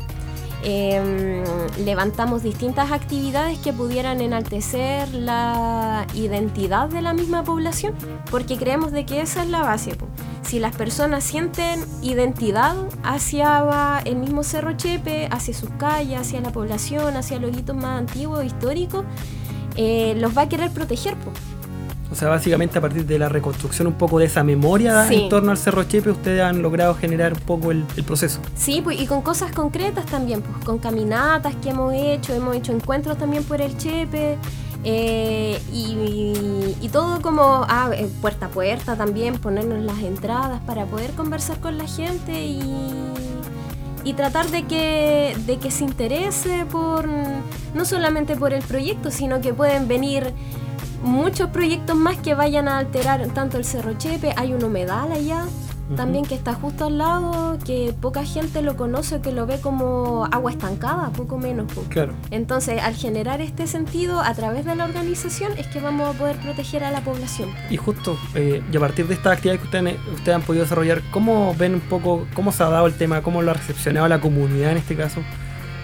Em, 0.64 1.44
levantamos 1.84 2.44
distintas 2.44 2.92
actividades 2.92 3.58
que 3.60 3.74
pudieran 3.74 4.22
enaltecer 4.22 5.12
la 5.14 6.06
identidad 6.14 6.88
de 6.88 7.02
la 7.02 7.14
misma 7.14 7.44
población, 7.44 7.96
porque 8.30 8.58
creemos 8.58 8.92
de 8.92 9.06
que 9.06 9.22
esa 9.22 9.42
es 9.42 9.50
la 9.50 9.62
base. 9.62 9.96
Si 10.44 10.60
las 10.60 10.76
personas 10.76 11.24
sienten 11.24 11.84
identidad 12.04 12.76
hacia 13.04 14.02
el 14.06 14.18
mismo 14.18 14.44
Cerro 14.44 14.74
Chepe, 14.74 15.28
hacia 15.32 15.54
sus 15.54 15.70
calles, 15.72 16.20
hacia 16.20 16.42
la 16.42 16.52
población, 16.52 17.16
hacia 17.16 17.40
los 17.40 17.58
hitos 17.58 17.76
más 17.76 18.00
antiguos, 18.00 18.46
históricos, 18.46 19.06
eh, 19.76 20.14
los 20.18 20.38
va 20.38 20.44
a 20.44 20.50
querer 20.50 20.70
proteger. 20.72 21.16
O 22.12 22.16
sea, 22.16 22.28
básicamente 22.28 22.78
a 22.78 22.82
partir 22.82 23.06
de 23.06 23.18
la 23.18 23.30
reconstrucción 23.30 23.88
un 23.88 23.94
poco 23.94 24.20
de 24.20 24.26
esa 24.26 24.44
memoria 24.44 25.10
en 25.10 25.30
torno 25.30 25.52
al 25.52 25.58
Cerro 25.58 25.86
Chepe, 25.86 26.12
ustedes 26.12 26.42
han 26.42 26.62
logrado 26.62 26.94
generar 26.96 27.34
un 27.34 27.40
poco 27.40 27.72
el, 27.72 27.86
proceso. 28.06 28.42
Sí, 28.56 28.82
pues, 28.84 29.00
y 29.00 29.08
con 29.08 29.22
cosas 29.22 29.54
concretas 29.54 30.06
también, 30.08 30.42
pues 30.42 30.66
con 30.66 30.78
caminatas 30.78 31.56
que 31.56 31.70
hemos 31.70 31.94
hecho, 31.94 32.34
hemos 32.34 32.56
hecho 32.56 32.74
encuentros 32.74 33.18
también 33.18 33.44
por 33.44 33.62
el 33.62 33.78
Chepe. 33.78 34.38
Eh, 34.84 35.62
y, 35.72 36.90
todo 36.92 37.22
como 37.22 37.66
ah, 37.70 37.92
eh, 37.94 38.10
puerta 38.20 38.48
a 38.48 38.50
puerta 38.50 38.98
también, 38.98 39.38
ponernos 39.38 39.80
las 39.80 40.00
entradas 40.00 40.60
para 40.62 40.86
poder 40.86 41.12
conversar 41.12 41.62
con 41.62 41.78
la 41.78 41.88
gente 41.88 42.44
y, 42.44 42.60
y 44.04 44.14
tratar 44.14 44.48
de 44.48 44.64
que, 44.64 45.38
de 45.46 45.58
que 45.58 45.72
se 45.72 45.86
interese 45.86 46.66
por 46.70 47.08
no 47.08 47.86
solamente 47.86 48.36
por 48.36 48.52
el 48.52 48.64
proyecto, 48.64 49.12
sino 49.12 49.40
que 49.40 49.54
pueden 49.54 49.88
venir 49.88 50.34
muchos 51.02 51.50
proyectos 51.50 51.96
más 51.96 52.18
que 52.18 52.34
vayan 52.34 52.68
a 52.68 52.78
alterar 52.78 53.26
tanto 53.30 53.58
el 53.58 53.66
Cerro 53.66 53.94
Chepe, 53.98 54.34
hay 54.36 54.54
un 54.54 54.64
humedal 54.64 55.12
allá 55.12 55.46
también 55.96 56.26
que 56.26 56.36
está 56.36 56.54
justo 56.54 56.86
al 56.86 56.98
lado, 56.98 57.58
que 57.66 57.94
poca 58.00 58.24
gente 58.24 58.62
lo 58.62 58.76
conoce, 58.78 59.22
que 59.22 59.32
lo 59.32 59.46
ve 59.46 59.60
como 59.60 60.26
agua 60.32 60.52
estancada, 60.52 61.10
poco 61.10 61.38
menos. 61.38 61.72
Claro. 61.90 62.14
Entonces, 62.32 62.82
al 62.82 62.96
generar 62.96 63.42
este 63.42 63.68
sentido 63.68 64.22
a 64.22 64.34
través 64.34 64.66
de 64.66 64.76
la 64.76 64.86
organización, 64.86 65.52
es 65.58 65.68
que 65.68 65.82
vamos 65.82 66.16
a 66.16 66.18
poder 66.18 66.38
proteger 66.38 66.84
a 66.84 66.92
la 66.92 67.02
población. 67.02 67.50
Y 67.70 67.78
justo, 67.78 68.18
eh, 68.36 68.64
y 68.72 68.78
a 68.78 68.80
partir 68.80 69.08
de 69.08 69.14
estas 69.16 69.34
actividades 69.34 69.62
que 69.62 69.66
ustedes, 69.66 70.00
ustedes 70.14 70.36
han 70.36 70.42
podido 70.44 70.64
desarrollar, 70.64 71.02
¿cómo 71.12 71.54
ven 71.58 71.74
un 71.76 71.82
poco, 71.82 72.26
cómo 72.34 72.52
se 72.52 72.64
ha 72.64 72.70
dado 72.70 72.88
el 72.88 72.94
tema, 72.94 73.22
cómo 73.22 73.42
lo 73.42 73.52
ha 73.52 73.56
recepcionado 73.56 74.08
la 74.08 74.22
comunidad 74.22 74.72
en 74.72 74.78
este 74.78 74.96
caso? 74.96 75.22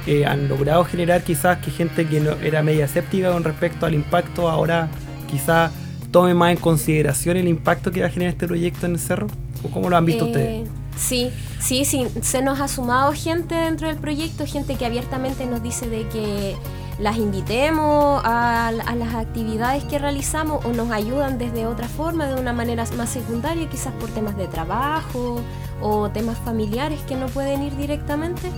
Eh, 0.06 0.26
¿Han 0.26 0.48
logrado 0.48 0.86
generar 0.86 1.22
quizás 1.24 1.58
que 1.58 1.70
gente 1.70 2.08
que 2.08 2.22
no, 2.22 2.32
era 2.32 2.64
media 2.64 2.86
escéptica 2.86 3.34
con 3.34 3.44
respecto 3.44 3.86
al 3.86 3.94
impacto 3.94 4.50
ahora 4.50 4.88
quizás 5.28 5.72
tome 6.12 6.34
más 6.34 6.52
en 6.52 6.58
consideración 6.58 7.38
el 7.38 7.48
impacto 7.48 7.92
que 7.92 8.02
va 8.02 8.08
a 8.08 8.10
generar 8.10 8.34
este 8.34 8.48
proyecto 8.48 8.86
en 8.88 8.94
el 8.94 9.00
cerro? 9.00 9.28
¿O 9.64 9.70
cómo 9.70 9.90
lo 9.90 9.98
han 9.98 10.06
visto 10.06 10.26
Eh, 10.26 10.28
ustedes? 10.28 10.70
Sí, 10.96 11.32
sí, 11.60 11.86
sí. 11.86 12.08
Se 12.22 12.42
nos 12.42 12.60
ha 12.60 12.68
sumado 12.68 13.14
gente 13.14 13.54
dentro 13.56 13.88
del 13.88 13.98
proyecto, 13.98 14.46
gente 14.48 14.76
que 14.78 14.86
abiertamente 14.86 15.46
nos 15.46 15.62
dice 15.62 15.88
de 15.90 16.08
que 16.08 16.56
las 17.00 17.18
invitemos 17.18 18.22
a, 18.26 18.70
a 18.70 18.96
las 18.96 19.14
actividades 19.14 19.84
que 19.84 20.00
realizamos 20.00 20.66
o 20.66 20.74
nos 20.74 20.90
ayudan 20.90 21.38
desde 21.38 21.68
otra 21.68 21.88
forma, 21.88 22.26
de 22.26 22.42
una 22.42 22.54
manera 22.54 22.84
más 22.98 23.10
secundaria, 23.12 23.70
quizás 23.70 23.94
por 23.94 24.10
temas 24.10 24.36
de 24.38 24.48
trabajo 24.48 25.40
o 25.82 26.10
temas 26.10 26.38
familiares 26.40 27.00
que 27.08 27.16
no 27.16 27.28
pueden 27.28 27.62
ir 27.62 27.76
directamente. 27.78 28.50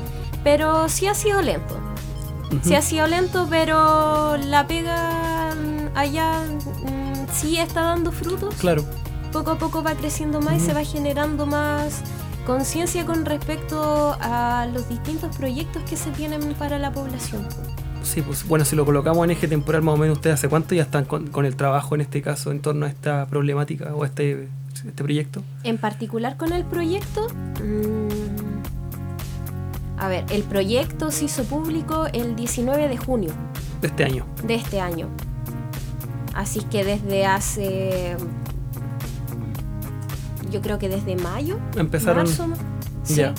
Pero 0.43 0.87
sí 0.87 1.07
ha 1.07 1.13
sido 1.15 1.41
lento. 1.41 1.77
Sí 2.63 2.73
ha 2.75 2.81
sido 2.81 3.05
lento, 3.07 3.45
pero 3.49 4.37
la 4.37 4.65
pega 4.65 5.38
allá 5.99 6.41
mm, 6.43 7.27
sí 7.33 7.57
está 7.57 7.81
dando 7.81 8.11
frutos 8.11 8.55
Claro. 8.55 8.83
poco 9.31 9.51
a 9.51 9.57
poco 9.57 9.83
va 9.83 9.93
creciendo 9.95 10.41
más 10.41 10.57
y 10.57 10.59
se 10.61 10.73
va 10.73 10.83
generando 10.83 11.45
más 11.45 12.01
conciencia 12.45 13.05
con 13.05 13.25
respecto 13.25 14.17
a 14.19 14.67
los 14.73 14.87
distintos 14.89 15.35
proyectos 15.37 15.83
que 15.83 15.95
se 15.97 16.09
tienen 16.11 16.41
para 16.55 16.79
la 16.79 16.91
población. 16.91 17.45
Sí, 18.01 18.21
pues 18.23 18.47
bueno, 18.47 18.65
si 18.65 18.75
lo 18.75 18.85
colocamos 18.85 19.23
en 19.25 19.31
eje 19.31 19.47
temporal 19.47 19.81
más 19.83 19.95
o 19.95 19.97
menos, 19.97 20.17
¿ustedes 20.17 20.35
hace 20.35 20.49
cuánto 20.49 20.73
ya 20.73 20.81
están 20.83 21.05
con, 21.05 21.27
con 21.27 21.45
el 21.45 21.55
trabajo 21.55 21.95
en 21.95 22.01
este 22.01 22.21
caso 22.21 22.51
en 22.51 22.61
torno 22.61 22.85
a 22.85 22.89
esta 22.89 23.27
problemática 23.27 23.93
o 23.93 24.03
a 24.03 24.07
este, 24.07 24.47
este 24.73 25.03
proyecto? 25.03 25.43
En 25.63 25.77
particular 25.77 26.37
con 26.37 26.53
el 26.53 26.63
proyecto, 26.65 27.27
mm, 27.61 29.99
a 29.99 30.07
ver, 30.07 30.25
el 30.31 30.43
proyecto 30.43 31.11
se 31.11 31.25
hizo 31.25 31.43
público 31.43 32.07
el 32.13 32.35
19 32.35 32.87
de 32.87 32.97
junio 32.97 33.31
De 33.81 33.87
este 33.87 34.05
año. 34.05 34.25
de 34.43 34.55
este 34.55 34.79
año. 34.79 35.09
Así 36.33 36.61
que 36.61 36.83
desde 36.85 37.25
hace, 37.25 38.15
yo 40.51 40.61
creo 40.61 40.79
que 40.79 40.89
desde 40.89 41.15
mayo, 41.15 41.59
Empezaron. 41.75 42.25
marzo, 42.25 42.47
sí. 43.03 43.15
Ya. 43.15 43.33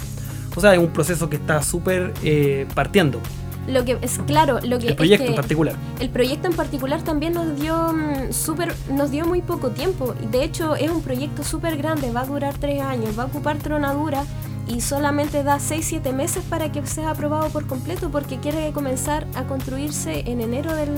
O 0.56 0.60
sea, 0.60 0.74
es 0.74 0.78
un 0.80 0.88
proceso 0.88 1.30
que 1.30 1.36
está 1.36 1.62
súper 1.62 2.12
eh, 2.22 2.66
partiendo. 2.74 3.20
Lo 3.68 3.84
que 3.84 3.98
es 4.02 4.18
claro, 4.26 4.58
lo 4.62 4.78
que 4.78 4.86
El 4.86 4.90
es 4.90 4.96
proyecto 4.96 5.24
que- 5.24 5.30
en 5.30 5.36
particular. 5.36 5.74
El 6.00 6.08
proyecto 6.10 6.48
en 6.48 6.54
particular 6.54 7.02
también 7.02 7.34
nos 7.34 7.60
dio 7.60 7.92
mm, 7.92 8.32
súper, 8.32 8.74
nos 8.92 9.10
dio 9.10 9.26
muy 9.26 9.42
poco 9.42 9.70
tiempo. 9.70 10.14
De 10.32 10.42
hecho, 10.42 10.74
es 10.76 10.90
un 10.90 11.02
proyecto 11.02 11.44
súper 11.44 11.76
grande, 11.76 12.10
va 12.10 12.22
a 12.22 12.26
durar 12.26 12.54
tres 12.58 12.82
años, 12.82 13.16
va 13.18 13.24
a 13.24 13.26
ocupar 13.26 13.58
tronadura 13.58 14.24
y 14.66 14.80
solamente 14.80 15.42
da 15.44 15.58
6-7 15.58 16.12
meses 16.12 16.42
para 16.48 16.72
que 16.72 16.84
sea 16.86 17.10
aprobado 17.10 17.48
por 17.50 17.66
completo 17.66 18.10
porque 18.10 18.38
quiere 18.38 18.72
comenzar 18.72 19.26
a 19.34 19.44
construirse 19.44 20.20
en 20.30 20.40
enero 20.40 20.74
del, 20.74 20.90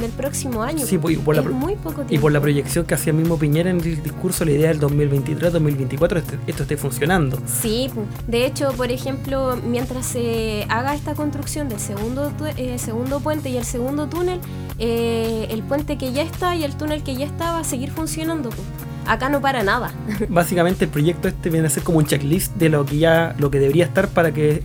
del 0.00 0.10
próximo 0.12 0.62
año. 0.62 0.84
Sí, 0.86 0.98
pues, 0.98 1.14
y 1.16 1.18
por 1.18 1.36
la 1.36 1.42
muy 1.42 1.74
poco 1.76 1.96
tiempo. 2.02 2.14
Y 2.14 2.18
por 2.18 2.32
la 2.32 2.40
proyección 2.40 2.84
que 2.86 2.94
hacía 2.94 3.12
mismo 3.12 3.38
Piñera 3.38 3.70
en 3.70 3.80
el 3.80 4.02
discurso, 4.02 4.44
la 4.44 4.52
idea 4.52 4.68
del 4.68 4.80
2023-2024, 4.80 6.18
este- 6.18 6.38
esto 6.46 6.62
esté 6.62 6.76
funcionando. 6.76 7.38
Sí, 7.46 7.90
pu. 7.94 8.02
de 8.26 8.46
hecho, 8.46 8.72
por 8.76 8.90
ejemplo, 8.90 9.56
mientras 9.66 10.06
se 10.06 10.64
haga 10.68 10.94
esta 10.94 11.14
construcción 11.14 11.68
del 11.68 11.80
segundo, 11.80 12.32
eh, 12.56 12.78
segundo 12.78 13.20
puente 13.20 13.48
y 13.50 13.56
el 13.56 13.64
segundo 13.64 14.06
túnel, 14.08 14.40
eh, 14.78 15.46
el 15.50 15.62
puente 15.62 15.98
que 15.98 16.12
ya 16.12 16.22
está 16.22 16.56
y 16.56 16.64
el 16.64 16.76
túnel 16.76 17.02
que 17.02 17.14
ya 17.16 17.26
está 17.26 17.52
va 17.52 17.58
a 17.60 17.64
seguir 17.64 17.90
funcionando. 17.90 18.50
pu. 18.50 18.62
Acá 19.06 19.28
no 19.28 19.40
para 19.40 19.62
nada. 19.62 19.92
Básicamente 20.28 20.84
el 20.84 20.90
proyecto 20.90 21.26
este 21.28 21.50
viene 21.50 21.66
a 21.66 21.70
ser 21.70 21.82
como 21.82 21.98
un 21.98 22.04
checklist 22.06 22.54
de 22.56 22.68
lo 22.68 22.84
que 22.84 22.98
ya, 22.98 23.34
lo 23.38 23.50
que 23.50 23.58
debería 23.58 23.84
estar 23.84 24.08
para 24.08 24.32
que 24.32 24.62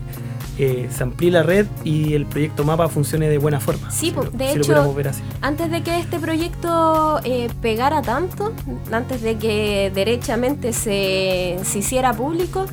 eh, 0.57 0.89
se 0.91 1.03
amplíe 1.03 1.31
la 1.31 1.43
red 1.43 1.65
y 1.83 2.13
el 2.13 2.25
proyecto 2.25 2.63
mapa 2.63 2.87
funcione 2.87 3.27
de 3.29 3.37
buena 3.37 3.59
forma. 3.59 3.91
Sí, 3.91 4.07
si 4.07 4.11
pues, 4.11 4.31
lo- 4.31 4.37
de 4.37 4.53
si 4.53 4.59
hecho-. 4.59 4.93
Antes 5.41 5.69
de 5.71 5.83
que 5.83 5.99
este 5.99 6.19
proyecto 6.19 7.19
eh, 7.23 7.49
pegara 7.61 8.01
tanto, 8.01 8.53
antes 8.91 9.21
de 9.21 9.37
que 9.37 9.91
derechamente 9.93 10.73
se, 10.73 11.59
se 11.63 11.79
hiciera 11.79 12.13
público, 12.13 12.65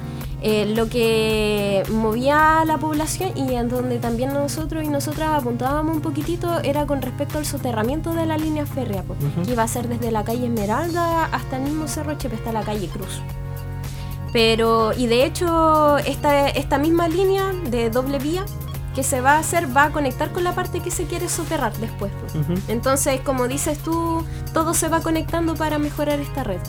eh, 0.44 0.66
lo 0.74 0.88
que 0.88 1.84
movía 1.92 2.60
a 2.62 2.64
la 2.64 2.76
población 2.78 3.30
y 3.36 3.54
en 3.54 3.68
donde 3.68 3.98
también 4.00 4.32
nosotros 4.32 4.82
y 4.82 4.88
nosotras 4.88 5.40
apuntábamos 5.40 5.94
un 5.96 6.02
poquitito 6.02 6.58
era 6.64 6.84
con 6.84 7.00
respecto 7.00 7.38
al 7.38 7.46
soterramiento 7.46 8.12
de 8.12 8.26
la 8.26 8.36
línea 8.36 8.66
férrea, 8.66 9.02
po, 9.04 9.12
Ujú. 9.14 9.46
que 9.46 9.52
iba 9.52 9.62
a 9.62 9.68
ser 9.68 9.86
desde 9.88 10.10
la 10.10 10.24
calle 10.24 10.46
Esmeralda 10.46 11.26
hasta 11.26 11.58
el 11.58 11.62
mismo 11.62 11.86
Cerro 11.86 12.14
Chepe, 12.18 12.34
hasta 12.36 12.50
la 12.52 12.62
calle 12.62 12.88
Cruz. 12.88 13.20
Pero, 14.32 14.92
y 14.96 15.06
de 15.06 15.24
hecho, 15.24 15.98
esta, 15.98 16.48
esta 16.48 16.78
misma 16.78 17.08
línea 17.08 17.52
de 17.70 17.90
doble 17.90 18.18
vía 18.18 18.44
que 18.94 19.02
se 19.02 19.20
va 19.20 19.32
a 19.32 19.38
hacer 19.38 19.74
va 19.74 19.84
a 19.84 19.90
conectar 19.90 20.32
con 20.32 20.44
la 20.44 20.54
parte 20.54 20.80
que 20.80 20.90
se 20.90 21.04
quiere 21.04 21.28
soterrar 21.28 21.72
después. 21.78 22.12
po. 22.12 22.38
Ujú. 22.38 22.54
Entonces, 22.68 23.20
como 23.20 23.48
dices 23.48 23.78
tú, 23.78 24.24
todo 24.52 24.74
se 24.74 24.88
va 24.88 25.00
conectando 25.00 25.54
para 25.54 25.78
mejorar 25.78 26.20
esta 26.20 26.44
red. 26.44 26.60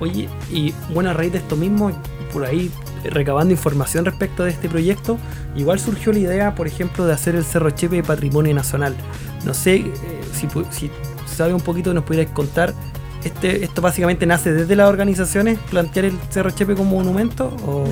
Oye, 0.00 0.28
y 0.50 0.74
bueno, 0.92 1.10
a 1.10 1.12
raíz 1.12 1.32
de 1.32 1.38
esto 1.38 1.56
mismo, 1.56 1.92
por 2.32 2.44
ahí 2.44 2.70
recabando 3.04 3.52
información 3.52 4.04
respecto 4.04 4.44
de 4.44 4.50
este 4.50 4.68
proyecto, 4.68 5.18
igual 5.56 5.78
surgió 5.78 6.12
la 6.12 6.18
idea, 6.18 6.54
por 6.54 6.66
ejemplo, 6.66 7.06
de 7.06 7.12
hacer 7.12 7.34
el 7.34 7.44
Cerro 7.44 7.70
Chepe 7.70 8.02
Patrimonio 8.02 8.54
Nacional. 8.54 8.94
No 9.44 9.54
sé 9.54 9.76
eh, 9.76 9.92
si, 10.32 10.48
si 10.70 10.90
sabe 11.26 11.54
un 11.54 11.60
poquito, 11.60 11.92
nos 11.94 12.04
pudierais 12.04 12.32
contar. 12.32 12.74
Este, 13.24 13.64
¿Esto 13.64 13.80
básicamente 13.82 14.26
nace 14.26 14.52
desde 14.52 14.74
las 14.74 14.88
organizaciones, 14.88 15.58
plantear 15.70 16.06
el 16.06 16.18
Cerro 16.30 16.50
Chepe 16.50 16.74
como 16.74 16.96
monumento? 16.96 17.56
¿O, 17.66 17.84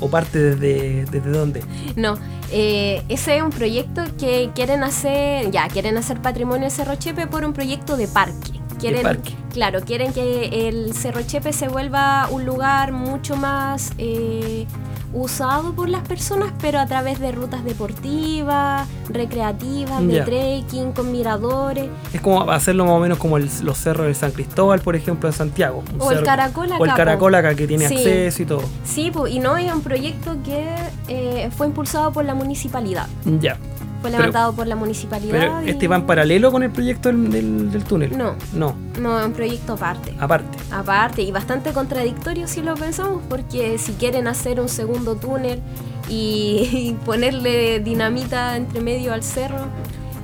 o 0.00 0.10
parte 0.10 0.38
desde, 0.38 1.04
desde 1.06 1.30
dónde? 1.30 1.62
No, 1.96 2.18
eh, 2.50 3.02
ese 3.08 3.36
es 3.36 3.42
un 3.42 3.50
proyecto 3.50 4.02
que 4.18 4.50
quieren 4.54 4.82
hacer, 4.82 5.50
ya, 5.50 5.68
quieren 5.68 5.96
hacer 5.96 6.20
patrimonio 6.20 6.64
de 6.64 6.70
Cerro 6.70 6.96
Chepe 6.96 7.26
por 7.26 7.44
un 7.44 7.52
proyecto 7.52 7.96
de 7.96 8.08
parque. 8.08 8.60
Quieren, 8.78 9.02
parque. 9.02 9.34
Claro, 9.52 9.80
quieren 9.82 10.12
que 10.12 10.68
el 10.68 10.92
Cerro 10.92 11.22
Chepe 11.22 11.52
se 11.52 11.68
vuelva 11.68 12.28
un 12.30 12.44
lugar 12.44 12.92
mucho 12.92 13.36
más 13.36 13.92
eh, 13.96 14.66
usado 15.12 15.72
por 15.74 15.88
las 15.88 16.06
personas, 16.06 16.52
pero 16.60 16.78
a 16.80 16.86
través 16.86 17.20
de 17.20 17.32
rutas 17.32 17.64
deportivas, 17.64 18.88
recreativas, 19.08 20.06
de 20.06 20.20
trekking, 20.22 20.92
con 20.92 21.12
miradores. 21.12 21.88
Es 22.12 22.20
como 22.20 22.50
hacerlo 22.50 22.84
más 22.84 22.94
o 22.94 23.00
menos 23.00 23.18
como 23.18 23.36
el- 23.36 23.50
los 23.62 23.78
cerros 23.78 24.06
de 24.06 24.14
San 24.14 24.30
Cristóbal, 24.32 24.80
por 24.80 24.96
ejemplo, 24.96 25.28
en 25.28 25.32
Santiago. 25.34 25.82
O 25.98 26.10
el 26.12 26.22
Caracol 26.22 26.70
O 26.72 26.84
el 26.84 26.90
acá, 26.90 26.92
po. 26.92 26.96
Caracol 26.96 27.34
acá 27.34 27.54
que 27.54 27.66
tiene 27.66 27.88
Sí. 27.88 27.94
acceso 27.96 28.42
y 28.42 28.46
todo. 28.46 28.62
Sí, 28.84 29.10
po, 29.10 29.26
y 29.26 29.38
no 29.38 29.56
es 29.56 29.72
un 29.72 29.82
proyecto 29.82 30.36
que 30.44 30.66
eh, 31.08 31.50
fue 31.56 31.66
impulsado 31.66 32.12
por 32.12 32.24
la 32.24 32.34
municipalidad. 32.34 33.06
Ya. 33.40 33.56
Fue 34.02 34.10
Pero- 34.10 34.18
levantado 34.24 34.52
por 34.52 34.66
la 34.66 34.76
municipalidad. 34.76 35.32
Pero 35.32 35.62
y- 35.64 35.70
este 35.70 35.88
va 35.88 35.96
en 35.96 36.02
paralelo 36.06 36.52
con 36.52 36.62
el 36.62 36.70
proyecto 36.70 37.08
del, 37.08 37.30
del- 37.30 37.70
del 37.70 37.84
túnel. 37.84 38.18
No, 38.18 38.34
No, 38.52 38.74
no, 39.00 39.18
es 39.18 39.24
un 39.26 39.32
proyecto 39.32 39.72
aparte. 39.74 40.12
aparte. 40.20 40.58
Aparte, 40.72 41.22
y 41.22 41.30
bastante 41.32 41.72
contradictorio 41.72 42.46
si 42.48 42.60
lo 42.62 42.74
pensamos, 42.74 43.22
porque 43.28 43.78
si 43.78 43.92
quieren 43.92 44.26
hacer 44.26 44.60
un 44.60 44.68
segundo 44.68 45.14
túnel 45.16 45.60
y, 46.08 46.68
y 46.72 46.96
ponerle 47.04 47.80
dinamita 47.80 48.56
entre 48.56 48.80
medio 48.82 49.12
al 49.14 49.22
cerro, 49.22 49.66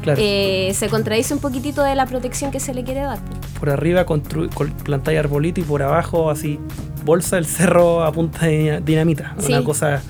Claro. 0.02 0.20
eh, 0.22 0.72
se 0.74 0.88
contradice 0.88 1.34
un 1.34 1.40
poquitito 1.40 1.82
de 1.82 1.94
la 1.94 2.06
protección 2.06 2.50
que 2.50 2.60
se 2.60 2.72
le 2.74 2.84
quiere 2.84 3.00
dar. 3.00 3.18
por 3.58 3.70
arriba 3.70 4.04
plantáis 4.84 5.18
arbolito 5.18 5.60
y 5.60 5.64
por 5.64 5.82
abajo 5.82 6.30
así 6.30 6.58
bolsa 7.04 7.38
el 7.38 7.46
cerro 7.46 8.04
a 8.04 8.12
punta 8.12 8.46
de 8.46 8.80
dinamita. 8.84 9.34
Sí. 9.38 9.52
Una 9.52 9.64
cosa 9.64 10.00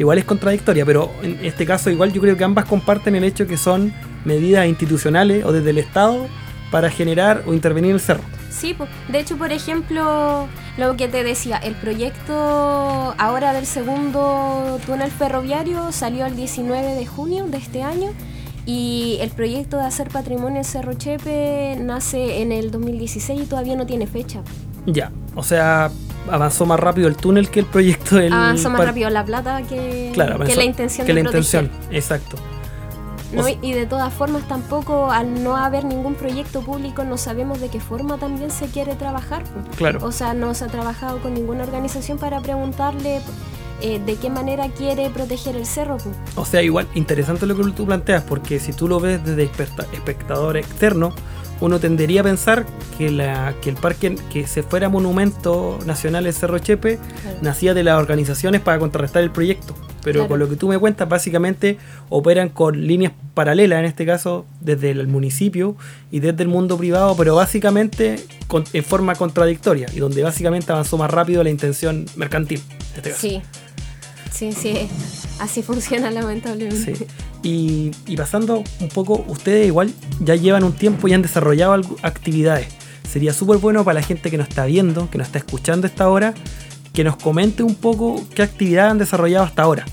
igual 0.00 0.16
es 0.16 0.24
contradictoria, 0.24 0.86
pero 0.86 1.10
en 1.22 1.38
este 1.44 1.66
caso 1.66 1.90
igual 1.90 2.10
yo 2.12 2.22
creo 2.22 2.36
que 2.36 2.42
ambas 2.42 2.64
comparten 2.64 3.14
el 3.16 3.24
hecho 3.24 3.46
que 3.46 3.58
son 3.58 3.92
medidas 4.24 4.66
institucionales 4.66 5.44
o 5.44 5.52
desde 5.52 5.70
el 5.70 5.78
Estado 5.78 6.26
para 6.70 6.90
generar 6.90 7.42
o 7.46 7.52
intervenir 7.52 7.90
en 7.90 7.96
el 7.96 8.00
cerro. 8.00 8.22
Sí, 8.48 8.74
de 9.08 9.20
hecho, 9.20 9.36
por 9.36 9.52
ejemplo, 9.52 10.48
lo 10.78 10.96
que 10.96 11.08
te 11.08 11.22
decía, 11.22 11.58
el 11.58 11.74
proyecto 11.74 13.14
ahora 13.18 13.52
del 13.52 13.66
segundo 13.66 14.78
túnel 14.86 15.10
ferroviario 15.10 15.92
salió 15.92 16.24
el 16.24 16.34
19 16.34 16.94
de 16.94 17.06
junio 17.06 17.46
de 17.46 17.58
este 17.58 17.82
año 17.82 18.10
y 18.64 19.18
el 19.20 19.30
proyecto 19.30 19.76
de 19.76 19.84
hacer 19.84 20.08
patrimonio 20.08 20.58
en 20.58 20.64
Cerro 20.64 20.94
Chepe 20.94 21.76
nace 21.78 22.40
en 22.40 22.52
el 22.52 22.70
2016 22.70 23.42
y 23.42 23.44
todavía 23.44 23.76
no 23.76 23.84
tiene 23.84 24.06
fecha. 24.06 24.40
Ya, 24.86 25.12
o 25.34 25.42
sea, 25.42 25.90
avanzó 26.28 26.66
más 26.66 26.78
rápido 26.80 27.08
el 27.08 27.16
túnel 27.16 27.50
que 27.50 27.60
el 27.60 27.66
proyecto 27.66 28.16
del 28.16 28.32
Avanzó 28.32 28.70
más 28.70 28.84
rápido 28.84 29.08
la 29.10 29.24
plata 29.24 29.62
que, 29.62 30.10
Claro, 30.12 30.38
que 30.40 30.54
la 30.56 30.64
intención 30.64 31.06
que 31.06 31.14
de 31.14 31.22
la 31.22 31.30
proteger. 31.30 31.64
intención, 31.64 31.94
exacto. 31.96 32.36
No, 33.32 33.44
y 33.48 33.72
de 33.72 33.86
todas 33.86 34.12
formas 34.12 34.46
tampoco 34.48 35.12
al 35.12 35.44
no 35.44 35.56
haber 35.56 35.84
ningún 35.84 36.14
proyecto 36.16 36.62
público 36.62 37.04
no 37.04 37.16
sabemos 37.16 37.60
de 37.60 37.68
qué 37.68 37.78
forma 37.78 38.18
también 38.18 38.50
se 38.50 38.66
quiere 38.66 38.96
trabajar. 38.96 39.44
Claro. 39.76 40.00
O 40.02 40.10
sea, 40.10 40.34
no 40.34 40.52
se 40.54 40.64
ha 40.64 40.66
trabajado 40.66 41.18
con 41.22 41.34
ninguna 41.34 41.62
organización 41.62 42.18
para 42.18 42.40
preguntarle 42.40 43.20
eh, 43.82 44.00
de 44.04 44.16
qué 44.16 44.30
manera 44.30 44.68
quiere 44.70 45.08
proteger 45.10 45.54
el 45.54 45.64
cerro. 45.64 45.98
O 46.34 46.44
sea, 46.44 46.60
igual, 46.62 46.88
interesante 46.94 47.46
lo 47.46 47.56
que 47.56 47.62
tú 47.70 47.86
planteas, 47.86 48.24
porque 48.24 48.58
si 48.58 48.72
tú 48.72 48.88
lo 48.88 48.98
ves 48.98 49.24
desde 49.24 49.44
especta- 49.44 49.86
espectador 49.92 50.56
externo, 50.56 51.12
uno 51.60 51.78
tendería 51.80 52.20
a 52.22 52.24
pensar 52.24 52.66
que, 52.98 53.10
la, 53.10 53.54
que 53.62 53.70
el 53.70 53.76
parque 53.76 54.16
que 54.32 54.46
se 54.46 54.62
fuera 54.62 54.88
monumento 54.88 55.78
nacional 55.86 56.26
el 56.26 56.32
Cerro 56.34 56.58
Chepe 56.58 56.98
nacía 57.42 57.74
de 57.74 57.82
las 57.84 57.98
organizaciones 57.98 58.60
para 58.60 58.78
contrarrestar 58.78 59.22
el 59.22 59.30
proyecto. 59.30 59.74
Pero 60.02 60.20
Claro. 60.20 60.28
con 60.30 60.38
lo 60.38 60.48
que 60.48 60.56
tú 60.56 60.66
me 60.68 60.78
cuentas, 60.78 61.06
básicamente 61.08 61.76
operan 62.08 62.48
con 62.48 62.86
líneas 62.86 63.12
paralelas, 63.34 63.80
en 63.80 63.84
este 63.84 64.06
caso 64.06 64.46
desde 64.62 64.90
el 64.92 65.06
municipio 65.08 65.76
y 66.10 66.20
desde 66.20 66.42
el 66.42 66.48
mundo 66.48 66.78
privado, 66.78 67.14
pero 67.18 67.34
básicamente 67.34 68.16
con- 68.46 68.64
en 68.72 68.82
forma 68.82 69.14
contradictoria 69.14 69.88
y 69.94 69.98
donde 69.98 70.22
básicamente 70.22 70.72
avanzó 70.72 70.96
más 70.96 71.10
rápido 71.10 71.44
la 71.44 71.50
intención 71.50 72.06
mercantil. 72.16 72.62
En 72.70 72.96
este 72.96 73.10
caso. 73.10 73.20
Sí, 73.20 73.42
sí, 74.32 74.52
sí. 74.52 74.88
Así 75.40 75.62
funciona 75.62 76.10
lamentablemente. 76.10 76.94
Sí. 76.94 77.06
Y, 77.42 77.90
y 78.06 78.16
pasando 78.16 78.62
un 78.80 78.88
poco, 78.90 79.24
ustedes 79.26 79.66
igual 79.66 79.92
ya 80.20 80.36
llevan 80.36 80.64
un 80.64 80.74
tiempo 80.74 81.08
y 81.08 81.14
han 81.14 81.22
desarrollado 81.22 81.80
actividades. 82.02 82.68
Sería 83.10 83.32
súper 83.32 83.56
bueno 83.56 83.82
para 83.82 84.00
la 84.00 84.06
gente 84.06 84.30
que 84.30 84.36
nos 84.36 84.48
está 84.48 84.66
viendo, 84.66 85.10
que 85.10 85.18
nos 85.18 85.26
está 85.26 85.38
escuchando 85.38 85.86
esta 85.86 86.08
hora, 86.08 86.34
que 86.92 87.04
nos 87.04 87.16
comente 87.16 87.62
un 87.62 87.74
poco 87.74 88.22
qué 88.34 88.42
actividad 88.42 88.90
han 88.90 88.98
desarrollado 88.98 89.44
hasta 89.44 89.62
ahora. 89.62 89.86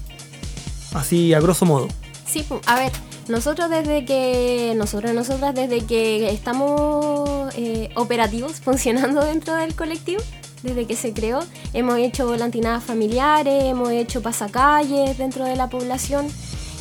Así 0.94 1.34
a 1.34 1.40
grosso 1.40 1.66
modo. 1.66 1.88
Sí, 2.26 2.46
a 2.66 2.76
ver, 2.76 2.92
nosotros 3.30 3.70
desde 3.70 4.06
que, 4.06 4.74
nosotros, 4.76 5.14
nosotras 5.14 5.56
desde 5.56 5.86
que 5.86 6.30
estamos 6.30 7.54
eh, 7.56 7.90
operativos, 7.96 8.54
funcionando 8.62 9.24
dentro 9.24 9.56
del 9.56 9.76
colectivo, 9.76 10.22
desde 10.64 10.86
que 10.86 10.96
se 10.96 11.14
creó, 11.14 11.40
hemos 11.74 11.98
hecho 11.98 12.26
volantinadas 12.28 12.84
familiares, 12.84 13.64
hemos 13.66 13.90
hecho 13.92 14.22
pasacalles 14.22 15.18
dentro 15.18 15.46
de 15.46 15.56
la 15.56 15.70
población. 15.70 16.28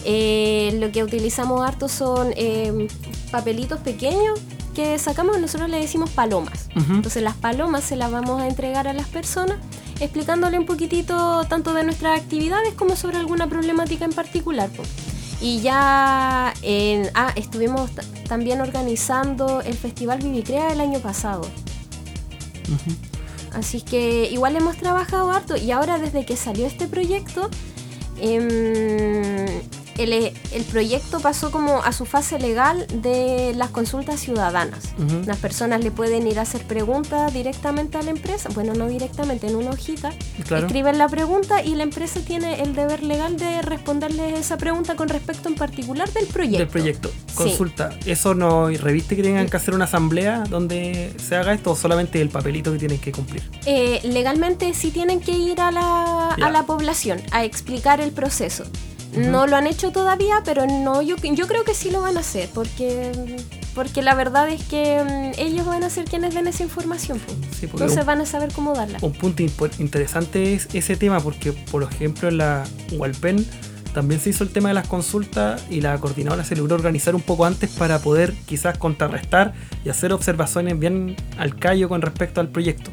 Eh, 0.04 0.76
lo 0.80 0.92
que 0.92 1.02
utilizamos 1.02 1.66
harto 1.66 1.88
son 1.88 2.32
eh, 2.36 2.86
papelitos 3.30 3.80
pequeños 3.80 4.38
que 4.74 4.98
sacamos, 4.98 5.38
nosotros 5.40 5.68
le 5.70 5.78
decimos 5.80 6.10
palomas. 6.10 6.68
Entonces 6.96 7.22
las 7.22 7.34
palomas 7.34 7.82
se 7.84 7.96
las 7.96 8.10
vamos 8.12 8.40
a 8.40 8.46
entregar 8.46 8.86
a 8.88 8.92
las 8.92 9.08
personas 9.08 9.58
explicándole 9.98 10.58
un 10.58 10.66
poquitito 10.66 11.44
tanto 11.48 11.72
de 11.72 11.82
nuestras 11.82 12.20
actividades 12.20 12.74
como 12.74 12.94
sobre 12.96 13.16
alguna 13.16 13.46
problemática 13.48 14.04
en 14.04 14.12
particular. 14.12 14.68
Y 15.40 15.60
ya 15.60 16.52
en- 16.62 17.10
ah, 17.14 17.32
estuvimos 17.34 17.90
ta- 17.92 18.02
también 18.28 18.60
organizando 18.60 19.60
el 19.62 19.74
Festival 19.74 20.18
Vivicrea 20.20 20.72
el 20.72 20.80
año 20.80 20.98
pasado. 21.00 21.42
Así 23.56 23.80
que 23.80 24.28
igual 24.30 24.54
hemos 24.54 24.76
trabajado 24.76 25.30
harto 25.30 25.56
y 25.56 25.70
ahora 25.70 25.98
desde 25.98 26.26
que 26.26 26.36
salió 26.36 26.66
este 26.66 26.86
proyecto, 26.86 27.48
em, 28.20 29.46
el, 29.98 30.12
el 30.12 30.64
proyecto 30.70 31.20
pasó 31.20 31.50
como 31.50 31.82
a 31.82 31.92
su 31.92 32.04
fase 32.04 32.38
legal 32.38 32.86
de 33.02 33.52
las 33.54 33.70
consultas 33.70 34.20
ciudadanas. 34.20 34.94
Las 35.26 35.38
personas 35.38 35.82
le 35.82 35.90
pueden 35.90 36.26
ir 36.26 36.38
a 36.38 36.42
hacer 36.42 36.62
preguntas 36.62 37.32
directamente 37.32 37.98
a 37.98 38.02
la 38.02 38.10
empresa, 38.10 38.48
bueno, 38.54 38.74
no 38.74 38.86
directamente, 38.88 39.46
en 39.46 39.56
una 39.56 39.70
hojita. 39.70 40.12
Claro. 40.46 40.66
Escriben 40.66 40.98
la 40.98 41.08
pregunta 41.08 41.62
y 41.62 41.74
la 41.74 41.82
empresa 41.82 42.20
tiene 42.20 42.62
el 42.62 42.74
deber 42.74 43.02
legal 43.02 43.36
de 43.36 43.62
responderles 43.62 44.38
esa 44.38 44.56
pregunta 44.56 44.96
con 44.96 45.08
respecto 45.08 45.48
en 45.48 45.54
particular 45.54 46.12
del 46.12 46.26
proyecto. 46.26 46.58
Del 46.58 46.68
proyecto. 46.68 47.08
Sí. 47.08 47.34
Consulta. 47.34 47.90
¿Eso 48.06 48.34
no 48.34 48.68
reviste 48.68 49.16
que 49.16 49.22
tengan 49.22 49.48
que 49.48 49.56
hacer 49.56 49.74
una 49.74 49.84
asamblea 49.84 50.44
donde 50.48 51.12
se 51.18 51.36
haga 51.36 51.52
esto 51.52 51.72
o 51.72 51.76
solamente 51.76 52.20
el 52.20 52.28
papelito 52.28 52.72
que 52.72 52.78
tienen 52.78 52.98
que 52.98 53.12
cumplir? 53.12 53.42
Eh, 53.66 54.00
legalmente 54.04 54.72
sí 54.74 54.90
tienen 54.90 55.20
que 55.20 55.32
ir 55.32 55.60
a 55.60 55.70
la, 55.70 56.30
a 56.30 56.50
la 56.50 56.64
población 56.64 57.20
a 57.32 57.44
explicar 57.44 58.00
el 58.00 58.12
proceso. 58.12 58.64
No 59.16 59.46
lo 59.46 59.56
han 59.56 59.66
hecho 59.66 59.92
todavía, 59.92 60.42
pero 60.44 60.66
no 60.66 61.00
yo, 61.02 61.16
yo 61.16 61.46
creo 61.46 61.64
que 61.64 61.74
sí 61.74 61.90
lo 61.90 62.02
van 62.02 62.16
a 62.16 62.20
hacer, 62.20 62.48
porque, 62.52 63.12
porque 63.74 64.02
la 64.02 64.14
verdad 64.14 64.48
es 64.48 64.62
que 64.64 65.02
mm, 65.36 65.40
ellos 65.40 65.64
van 65.66 65.84
a 65.84 65.90
ser 65.90 66.04
quienes 66.04 66.34
den 66.34 66.46
esa 66.46 66.62
información. 66.64 67.18
pues. 67.24 67.36
Sí, 67.58 67.66
Entonces 67.66 68.00
un- 68.00 68.06
van 68.06 68.20
a 68.20 68.26
saber 68.26 68.52
cómo 68.52 68.74
darla. 68.74 68.98
Un 69.00 69.12
punto 69.12 69.42
interesante 69.78 70.54
es 70.54 70.68
ese 70.74 70.96
tema 70.96 71.20
porque, 71.20 71.52
por 71.52 71.82
ejemplo, 71.82 72.28
en 72.28 72.38
la 72.38 72.64
Walpen 72.92 73.46
también 73.94 74.20
se 74.20 74.28
hizo 74.30 74.44
el 74.44 74.50
tema 74.50 74.68
de 74.68 74.74
las 74.74 74.86
consultas 74.88 75.64
y 75.70 75.80
la 75.80 75.96
coordinadora 75.98 76.44
se 76.44 76.54
logró 76.54 76.74
organizar 76.74 77.14
un 77.14 77.22
poco 77.22 77.46
antes 77.46 77.70
para 77.70 77.98
poder 78.00 78.34
quizás 78.44 78.76
contrarrestar 78.76 79.54
y 79.84 79.88
hacer 79.88 80.12
observaciones 80.12 80.78
bien 80.78 81.16
al 81.38 81.56
callo 81.56 81.88
con 81.88 82.02
respecto 82.02 82.42
al 82.42 82.48
proyecto. 82.48 82.90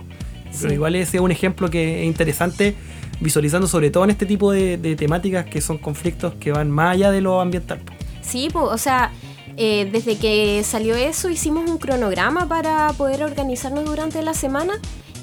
Pero 0.62 0.71
igual 0.73 0.95
ese 0.95 1.17
es 1.17 1.21
un 1.23 1.32
ejemplo 1.32 1.69
que 1.69 2.02
es 2.04 2.06
interesante 2.08 2.76
visualizando 3.23 3.67
sobre 3.67 3.89
todo 3.89 4.03
en 4.03 4.09
este 4.12 4.25
tipo 4.25 4.51
de, 4.51 4.77
de 4.77 4.95
temáticas 4.95 5.45
que 5.45 5.62
son 5.62 5.77
conflictos 5.77 6.33
que 6.39 6.51
van 6.51 6.69
más 6.69 6.93
allá 6.93 7.09
de 7.12 7.21
lo 7.21 7.41
ambiental. 7.41 7.79
Sí, 8.21 8.49
po, 8.51 8.62
o 8.63 8.77
sea, 8.77 9.12
eh, 9.57 9.89
desde 9.91 10.17
que 10.17 10.63
salió 10.63 10.95
eso 10.95 11.29
hicimos 11.29 11.69
un 11.69 11.77
cronograma 11.77 12.47
para 12.47 12.91
poder 12.97 13.23
organizarnos 13.23 13.86
durante 13.86 14.21
la 14.21 14.33
semana. 14.33 14.73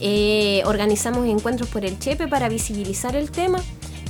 Eh, 0.01 0.63
organizamos 0.65 1.27
encuentros 1.29 1.69
por 1.69 1.85
el 1.85 1.99
Chepe 1.99 2.27
para 2.27 2.49
visibilizar 2.49 3.15
el 3.17 3.31
tema. 3.31 3.61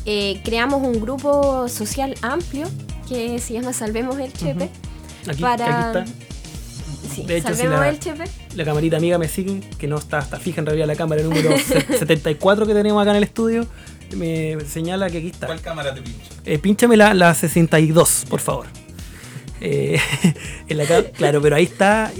Eh, 0.07 0.41
creamos 0.45 0.83
un 0.83 1.01
grupo 1.01 1.69
social 1.69 2.15
amplio 2.23 2.69
que 3.09 3.39
se 3.41 3.55
llama 3.55 3.73
Salvemos 3.73 4.19
el 4.19 4.33
Chepe. 4.33 4.71
Aquí, 5.29 5.43
Para- 5.43 5.91
aquí 5.91 5.99
está. 5.99 6.21
Sí, 7.15 7.25
si 7.29 7.41
Salvemos 7.41 7.81
la- 7.81 7.89
el 7.89 7.99
Chepe. 7.99 8.25
La 8.57 8.65
camarita 8.65 8.97
amiga 8.97 9.17
me 9.19 9.29
sigue, 9.29 9.61
que 9.79 9.87
no 9.87 9.97
está, 9.97 10.19
está 10.19 10.39
fija 10.41 10.61
en 10.61 10.67
realidad 10.67 10.87
la 10.87 10.97
cámara 10.97 11.23
número 11.23 11.51
se- 11.67 11.81
74 11.99 12.67
que 12.67 12.75
tenemos 12.75 13.01
acá 13.01 13.11
en 13.13 13.17
el 13.19 13.25
estudio. 13.25 13.67
Me 14.17 14.59
señala 14.67 15.09
que 15.09 15.19
aquí 15.19 15.29
está. 15.29 15.47
¿Cuál 15.47 15.61
cámara 15.61 15.95
te 15.95 16.03
pincho? 16.03 16.19
Eh, 16.45 16.59
pínchame 16.59 16.97
la, 16.97 17.15
la 17.15 17.33
62, 17.35 18.27
por 18.29 18.41
favor. 18.41 18.67
Eh, 19.61 19.99
en 20.69 20.79
la 20.79 20.85
claro, 21.17 21.41
pero 21.41 21.55
ahí 21.57 21.65
está. 21.65 22.11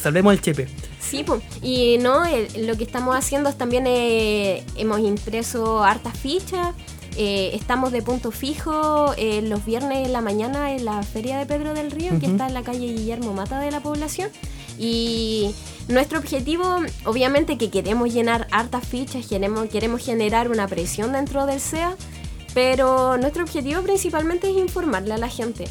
salvemos 0.00 0.32
el 0.32 0.40
chepe. 0.40 0.68
Sí, 1.00 1.24
po. 1.24 1.40
y 1.60 1.98
no, 1.98 2.24
el- 2.24 2.66
lo 2.68 2.76
que 2.76 2.84
estamos 2.84 3.16
haciendo 3.16 3.48
es 3.48 3.58
también 3.58 3.84
eh, 3.88 4.62
hemos 4.76 5.00
impreso 5.00 5.82
hartas 5.82 6.16
fichas. 6.16 6.74
eh, 7.16 7.50
estamos 7.54 7.90
de 7.90 8.02
punto 8.02 8.30
fijo 8.30 9.12
eh, 9.16 9.42
los 9.42 9.64
viernes 9.64 10.06
en 10.06 10.12
la 10.12 10.20
mañana 10.20 10.72
en 10.72 10.84
la 10.84 11.02
Feria 11.02 11.38
de 11.38 11.46
Pedro 11.46 11.74
del 11.74 11.90
Río, 11.90 12.16
que 12.20 12.26
está 12.26 12.46
en 12.46 12.54
la 12.54 12.62
calle 12.62 12.86
Guillermo 12.92 13.32
Mata 13.32 13.58
de 13.58 13.72
la 13.72 13.80
población. 13.80 14.30
Y 14.82 15.54
nuestro 15.88 16.18
objetivo, 16.18 16.64
obviamente 17.04 17.58
que 17.58 17.68
queremos 17.68 18.12
llenar 18.14 18.46
hartas 18.50 18.88
fichas, 18.88 19.26
queremos, 19.26 19.68
queremos 19.68 20.02
generar 20.02 20.50
una 20.50 20.66
presión 20.66 21.12
dentro 21.12 21.44
del 21.44 21.60
SEA, 21.60 21.94
pero 22.54 23.18
nuestro 23.18 23.42
objetivo 23.44 23.82
principalmente 23.82 24.48
es 24.48 24.56
informarle 24.56 25.12
a 25.12 25.18
la 25.18 25.28
gente. 25.28 25.66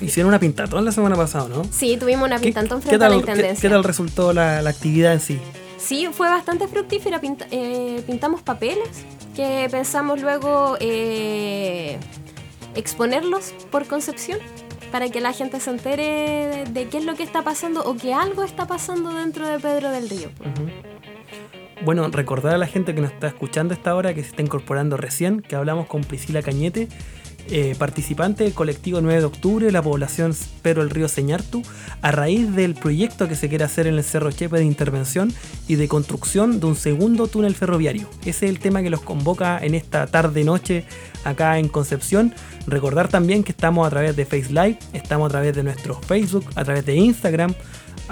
Hicieron 0.00 0.30
una 0.30 0.40
pintatón 0.40 0.84
la 0.84 0.90
semana 0.90 1.14
pasada, 1.14 1.46
¿no? 1.48 1.62
Sí, 1.70 1.96
tuvimos 1.96 2.26
una 2.26 2.38
¿Qué, 2.38 2.46
pintantón 2.46 2.80
qué 2.80 2.88
frente 2.88 3.04
a 3.04 3.08
la 3.08 3.14
tal, 3.14 3.24
qué- 3.24 3.30
Intendencia. 3.30 3.68
qué 3.68 3.72
tal 3.72 3.84
resultó 3.84 4.32
la, 4.32 4.60
la 4.62 4.70
actividad 4.70 5.12
en 5.12 5.20
sí? 5.20 5.38
Sí, 5.78 6.08
fue 6.12 6.28
bastante 6.28 6.66
fructífera. 6.66 7.20
pinta- 7.20 7.46
eh, 7.52 8.02
pintamos 8.04 8.42
papeles 8.42 8.88
que 9.36 9.68
pensamos 9.70 10.20
luego 10.20 10.76
eh, 10.80 11.98
exponerlos 12.74 13.52
por 13.70 13.86
Concepción 13.86 14.38
para 14.94 15.08
que 15.08 15.20
la 15.20 15.32
gente 15.32 15.58
se 15.58 15.70
entere 15.70 16.66
de, 16.70 16.86
qué 16.86 16.98
es 16.98 17.04
lo 17.04 17.16
que 17.16 17.24
está 17.24 17.42
pasando 17.42 17.82
o 17.82 17.96
que 17.96 18.14
algo 18.14 18.44
está 18.44 18.68
pasando 18.68 19.12
dentro 19.12 19.44
de 19.44 19.58
Pedro 19.58 19.90
del 19.90 20.08
Río. 20.08 20.28
Ujú. 20.38 20.68
Bueno, 21.84 22.06
recordar 22.10 22.54
a 22.54 22.58
la 22.58 22.68
gente 22.68 22.94
que 22.94 23.00
nos 23.00 23.10
está 23.10 23.26
escuchando 23.26 23.74
esta 23.74 23.92
hora, 23.96 24.14
que 24.14 24.22
se 24.22 24.28
está 24.28 24.42
incorporando 24.42 24.96
recién, 24.96 25.40
que 25.40 25.56
hablamos 25.56 25.88
con 25.88 26.02
Priscila 26.02 26.42
Cañete, 26.42 26.86
eh, 27.50 27.74
participante 27.78 28.44
del 28.44 28.54
colectivo 28.54 29.00
9 29.00 29.20
de 29.20 29.26
octubre, 29.26 29.72
la 29.72 29.82
población 29.82 30.34
Pero 30.62 30.82
el 30.82 30.90
Río 30.90 31.08
Señartu, 31.08 31.62
a 32.02 32.10
raíz 32.10 32.54
del 32.54 32.74
proyecto 32.74 33.28
que 33.28 33.36
se 33.36 33.48
quiere 33.48 33.64
hacer 33.64 33.86
en 33.86 33.94
el 33.94 34.04
Cerro 34.04 34.30
Chepe 34.30 34.56
de 34.56 34.64
intervención 34.64 35.32
y 35.68 35.76
de 35.76 35.88
construcción 35.88 36.60
de 36.60 36.66
un 36.66 36.76
segundo 36.76 37.26
túnel 37.26 37.54
ferroviario. 37.54 38.08
Ese 38.20 38.46
es 38.46 38.50
el 38.50 38.58
tema 38.58 38.82
que 38.82 38.90
los 38.90 39.02
convoca 39.02 39.58
en 39.62 39.74
esta 39.74 40.06
tarde-noche 40.06 40.86
acá 41.24 41.58
en 41.58 41.68
Concepción. 41.68 42.34
Recordar 42.66 43.08
también 43.08 43.44
que 43.44 43.52
estamos 43.52 43.86
a 43.86 43.90
través 43.90 44.16
de 44.16 44.24
Face 44.24 44.48
Live, 44.48 44.78
estamos 44.92 45.26
a 45.26 45.30
través 45.30 45.54
de 45.54 45.62
nuestro 45.62 46.00
Facebook, 46.00 46.46
a 46.54 46.64
través 46.64 46.86
de 46.86 46.96
Instagram, 46.96 47.54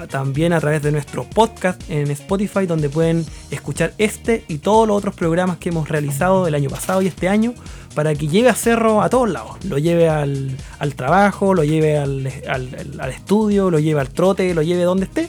también 0.09 0.53
a 0.53 0.61
través 0.61 0.83
de 0.83 0.91
nuestro 0.91 1.25
podcast 1.25 1.81
en 1.91 2.11
Spotify, 2.11 2.67
donde 2.67 2.89
pueden 2.89 3.25
escuchar 3.51 3.93
este 3.99 4.45
y 4.49 4.59
todos 4.59 4.89
los 4.89 4.97
otros 4.97 5.15
programas 5.15 5.59
que 5.59 5.69
hemos 5.69 5.89
realizado 5.89 6.47
el 6.47 6.55
año 6.55 6.71
pasado 6.71 7.03
y 7.03 7.07
este 7.07 7.29
año, 7.29 7.55
para 7.95 8.15
que 8.15 8.29
lleve 8.29 8.49
a 8.49 8.55
Cerro 8.55 9.03
a 9.03 9.09
todos 9.11 9.29
lados. 9.31 9.65
Lo 9.65 9.79
lleve 9.79 10.09
al, 10.09 10.51
al 10.79 10.95
trabajo, 10.95 11.55
lo 11.55 11.65
lleve 11.65 11.99
al, 11.99 12.31
al- 12.49 13.11
estudio, 13.11 13.71
lo 13.71 13.79
lleve 13.79 14.01
al 14.01 14.09
trote, 14.11 14.53
lo 14.55 14.63
lleve 14.63 14.83
donde 14.83 15.05
esté. 15.05 15.29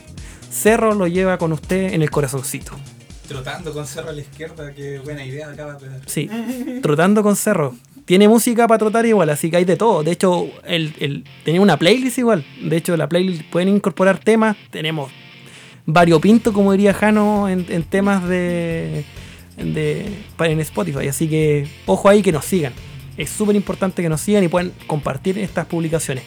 Cerro 0.50 0.94
lo 0.94 1.08
lleva 1.08 1.38
con 1.38 1.52
usted 1.52 1.94
en 1.94 2.02
el 2.02 2.10
corazoncito. 2.12 2.74
Trotando 3.28 3.74
con 3.74 3.88
cerro 3.88 4.10
a 4.10 4.14
la 4.14 4.22
izquierda, 4.22 4.74
qué 4.74 5.00
buena 5.00 5.26
idea 5.26 5.50
acabas 5.50 5.82
de 5.82 5.90
dar. 5.90 6.02
Sí, 6.06 6.30
trotando 6.82 7.24
con 7.24 7.36
Cerro. 7.36 7.74
tiene 8.06 8.28
música 8.28 8.68
para 8.68 8.78
trotar 8.78 9.06
igual, 9.06 9.30
así 9.30 9.50
que 9.50 9.58
hay 9.58 9.66
de 9.66 9.78
todo. 9.78 10.04
De 10.04 10.12
hecho, 10.12 10.46
el, 10.66 10.94
el, 11.00 11.24
tenía 11.46 11.62
una 11.62 11.78
playlist 11.78 12.18
igual. 12.20 12.46
De 12.62 12.76
hecho, 12.78 12.96
la 12.98 13.08
playlist 13.08 13.44
pueden 13.50 13.70
incorporar 13.70 14.20
temas. 14.20 14.58
Tenemos 14.70 15.10
variopinto, 15.86 16.54
como 16.54 16.74
diría 16.74 16.94
Jano, 16.94 17.50
en, 17.50 17.66
en 17.70 17.84
temas 17.84 18.28
de, 18.28 19.06
de 19.58 20.06
en 20.40 20.60
Spotify. 20.60 21.08
Así 21.08 21.28
que 21.28 21.68
ojo 21.86 22.10
ahí 22.10 22.22
que 22.22 22.32
nos 22.32 22.46
sigan. 22.46 22.74
Es 23.18 23.30
súper 23.30 23.56
importante 23.56 24.02
que 24.02 24.10
nos 24.10 24.22
sigan 24.22 24.44
y 24.44 24.48
puedan 24.48 24.72
compartir 24.88 25.38
estas 25.38 25.66
publicaciones. 25.68 26.24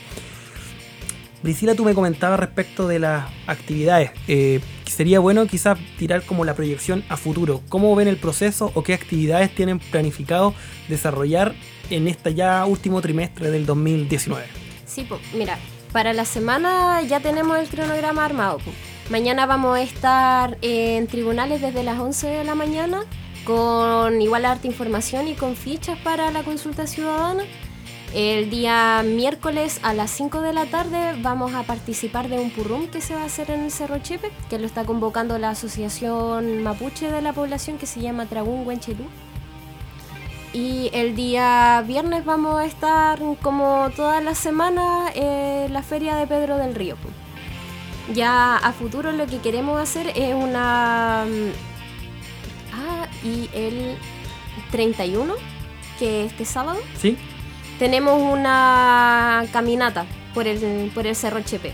Priscila, 1.43 1.75
tú 1.75 1.85
me 1.85 1.95
comentabas 1.95 2.41
respecto 2.41 2.89
de 2.89 2.99
las 2.99 3.27
actividades. 3.47 4.11
Eh, 4.27 4.61
sería 4.87 5.21
bueno 5.21 5.47
quizás 5.47 5.79
tirar 5.99 6.23
como 6.23 6.45
la 6.45 6.55
proyección 6.55 7.05
a 7.09 7.17
futuro. 7.17 7.63
¿Cómo 7.69 7.95
ven 7.95 8.09
el 8.09 8.17
proceso 8.17 8.73
o 8.75 8.83
qué 8.83 8.95
actividades 8.95 9.55
tienen 9.55 9.79
planificado 9.79 10.55
desarrollar 10.89 11.55
en 11.91 12.09
este 12.09 12.35
ya 12.35 12.65
último 12.65 13.01
trimestre 13.03 13.51
del 13.51 13.67
2019? 13.67 14.45
Sí, 14.87 15.05
pues 15.09 15.21
mira, 15.35 15.59
para 15.93 16.13
la 16.13 16.25
semana 16.25 17.03
ya 17.03 17.21
tenemos 17.21 17.59
el 17.59 17.69
cronograma 17.69 18.25
armado. 18.25 18.59
Mañana 19.09 19.47
vamos 19.47 19.77
a 19.77 19.83
estar 19.83 20.59
en 20.63 21.07
tribunales 21.07 21.61
desde 21.61 21.85
las 21.85 22.01
11 22.01 22.27
de 22.27 22.45
la 22.45 22.57
mañana 22.57 23.05
con 23.45 24.21
igual 24.21 24.45
harta 24.45 24.67
información 24.67 25.29
y 25.29 25.35
con 25.35 25.55
fichas 25.55 25.97
para 26.01 26.33
la 26.33 26.43
consulta 26.43 26.89
ciudadana. 26.89 27.45
El 28.13 28.51
día 28.51 29.05
miércoles 29.05 29.79
a 29.85 29.95
las 29.95 30.11
5 30.11 30.41
de 30.41 30.53
la 30.53 30.67
tarde 30.67 31.15
vamos 31.23 31.55
a 31.55 31.63
participar 31.63 32.29
de 32.29 32.41
un 32.41 32.51
purrum 32.51 32.89
que 32.89 33.01
se 33.01 33.15
va 33.15 33.23
a 33.23 33.27
hacer 33.27 33.53
en 33.53 33.61
el 33.61 33.71
Cerro 33.71 33.99
Chepe, 33.99 34.33
que 34.51 34.59
lo 34.59 34.67
está 34.67 34.85
convocando 34.85 35.39
la 35.39 35.51
Asociación 35.51 36.65
Mapuche 36.65 37.09
de 37.09 37.23
la 37.23 37.33
población 37.33 37.79
que 37.79 37.87
se 37.87 38.01
llama 38.01 38.27
Tragún 38.27 38.67
Huenchelú. 38.67 39.05
Y 40.53 40.91
el 40.93 41.15
día 41.15 41.85
viernes 41.87 42.25
vamos 42.25 42.59
a 42.59 42.65
estar 42.65 43.21
como 43.41 43.89
toda 43.95 44.21
la 44.21 44.35
semana 44.35 45.11
en 45.15 45.73
la 45.73 45.83
feria 45.85 46.17
de 46.17 46.27
Pedro 46.27 46.57
del 46.57 46.75
Río. 46.75 46.97
Ya 48.15 48.57
a 48.57 48.73
futuro 48.73 49.13
lo 49.13 49.27
que 49.27 49.39
queremos 49.39 49.81
hacer 49.81 50.13
es 50.15 50.35
una... 50.35 51.25
mm, 51.27 51.77
Ah, 52.79 53.09
y 53.25 53.49
el 53.55 53.97
31, 54.71 55.35
que 55.99 56.25
es 56.25 56.33
este 56.33 56.45
sábado, 56.45 56.79
¿Sí? 57.01 57.17
tenemos 57.79 58.21
una 58.21 59.45
caminata 59.53 60.05
por 60.35 60.47
el, 60.47 60.91
por 60.95 61.07
el 61.07 61.17
Cerro 61.17 61.41
Chepe, 61.41 61.73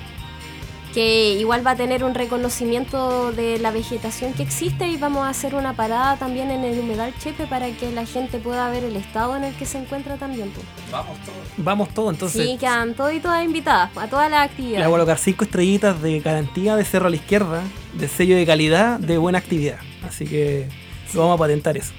que 0.93 1.33
igual 1.35 1.67
va 1.67 1.73
a 1.73 1.77
tener 1.77 2.05
un 2.05 2.15
reconocimiento 2.15 3.33
de 3.33 3.59
la 3.59 3.71
vegetación 3.71 4.33
que 4.35 4.43
existe 4.43 4.89
y 4.89 4.97
vamos 4.97 5.23
a 5.25 5.31
hacer 5.31 5.55
una 5.55 5.75
parada 5.75 6.17
también 6.17 6.51
en 6.51 6.65
el 6.65 6.79
humedal 6.79 7.15
Chepe 7.19 7.47
para 7.47 7.71
que 7.71 7.91
la 7.93 8.05
gente 8.05 8.39
pueda 8.39 8.69
ver 8.71 8.85
el 8.85 8.97
estado 8.97 9.37
en 9.37 9.45
el 9.45 9.55
que 9.55 9.65
se 9.65 9.79
encuentra 9.79 10.17
también. 10.17 10.51
pues. 10.51 10.67
Vamos 10.91 11.17
todos. 11.21 11.39
Vamos 11.57 11.89
todos, 11.95 12.13
entonces. 12.15 12.47
sí, 12.47 12.57
quedan 12.59 12.95
todos 12.95 13.13
y 13.15 13.21
todas 13.21 13.43
invitadas 13.45 13.91
a 13.97 14.07
todas 14.09 14.31
las 14.31 14.41
Le 14.41 14.45
actividades. 14.51 14.87
voy 14.87 14.95
a 14.95 14.99
colocar 14.99 15.19
cinco 15.19 15.45
estrellitas 15.45 16.03
de 16.03 16.21
garantía 16.21 16.77
de 16.77 16.85
cerro 16.85 17.07
a 17.07 17.11
la 17.11 17.17
izquierda, 17.17 17.63
de 17.95 18.09
sello 18.09 18.37
de 18.37 18.45
calidad, 18.45 18.99
de 18.99 19.17
buena 19.19 19.39
actividad. 19.39 19.79
Así 20.07 20.27
que 20.27 20.69
lo 21.15 21.21
vamos 21.23 21.37
a 21.37 21.39
patentar 21.39 21.77
eso. 21.77 21.93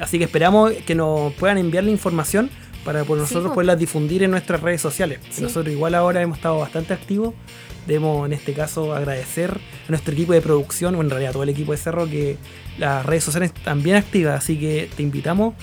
Así 0.00 0.18
que 0.18 0.24
esperamos 0.24 0.72
que 0.86 0.94
nos 0.94 1.32
puedan 1.34 1.58
enviar 1.58 1.84
la 1.84 1.90
información 1.90 2.50
para 2.84 3.04
por 3.04 3.18
nosotros 3.18 3.52
poderla 3.52 3.76
difundir 3.76 4.22
en 4.22 4.30
nuestras 4.30 4.60
redes 4.60 4.80
sociales. 4.80 5.20
Sí. 5.30 5.42
Nosotros 5.42 5.72
igual 5.72 5.94
ahora 5.94 6.22
hemos 6.22 6.38
estado 6.38 6.58
bastante 6.58 6.94
activos. 6.94 7.34
Debemos 7.86 8.26
en 8.26 8.32
este 8.32 8.52
caso 8.52 8.94
agradecer 8.94 9.50
a 9.50 9.90
nuestro 9.90 10.14
equipo 10.14 10.32
de 10.32 10.40
producción, 10.40 10.94
o 10.94 11.00
en 11.00 11.10
realidad 11.10 11.30
a 11.30 11.32
todo 11.32 11.42
el 11.42 11.48
equipo 11.48 11.72
de 11.72 11.78
Cerro, 11.78 12.06
que 12.06 12.36
las 12.78 13.04
redes 13.04 13.24
sociales 13.24 13.52
están 13.54 13.82
bien 13.82 13.96
activas. 13.96 14.42
Así 14.42 14.58
que 14.58 14.88
te 14.96 15.02
invitamos 15.02 15.54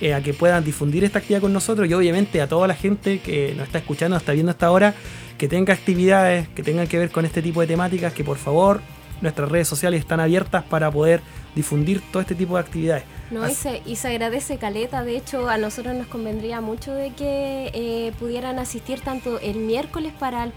eh, 0.00 0.12
a 0.12 0.22
que 0.22 0.34
puedan 0.34 0.64
difundir 0.64 1.04
esta 1.04 1.20
actividad 1.20 1.40
con 1.40 1.52
nosotros 1.52 1.88
y 1.88 1.94
obviamente 1.94 2.40
a 2.40 2.48
toda 2.48 2.66
la 2.66 2.74
gente 2.74 3.20
que 3.20 3.54
nos 3.56 3.66
está 3.66 3.78
escuchando, 3.78 4.16
está 4.16 4.32
viendo 4.32 4.50
hasta 4.50 4.66
ahora, 4.66 4.94
que 5.38 5.48
tenga 5.48 5.72
actividades 5.72 6.48
que 6.48 6.62
tengan 6.62 6.86
que 6.86 6.98
ver 6.98 7.10
con 7.10 7.24
este 7.24 7.42
tipo 7.42 7.60
de 7.60 7.66
temáticas, 7.66 8.12
que 8.12 8.24
por 8.24 8.36
favor 8.36 8.80
nuestras 9.20 9.48
redes 9.48 9.68
sociales 9.68 10.00
están 10.00 10.20
abiertas 10.20 10.64
para 10.64 10.90
poder 10.90 11.20
difundir 11.54 12.00
todo 12.12 12.20
este 12.20 12.34
tipo 12.34 12.54
de 12.54 12.60
actividades. 12.60 13.04
No, 13.30 13.48
y 13.48 13.54
se, 13.54 13.82
y 13.86 13.96
se 13.96 14.08
agradece 14.08 14.58
Caleta, 14.58 15.02
de 15.02 15.16
hecho 15.16 15.48
a 15.48 15.56
nosotros 15.58 15.94
nos 15.94 16.06
convendría 16.06 16.60
mucho 16.60 16.92
de 16.92 17.10
que 17.14 17.70
eh, 17.72 18.12
pudieran 18.18 18.58
asistir 18.58 19.00
tanto 19.00 19.38
el 19.40 19.56
miércoles 19.56 20.12
para 20.18 20.44
el 20.44 20.52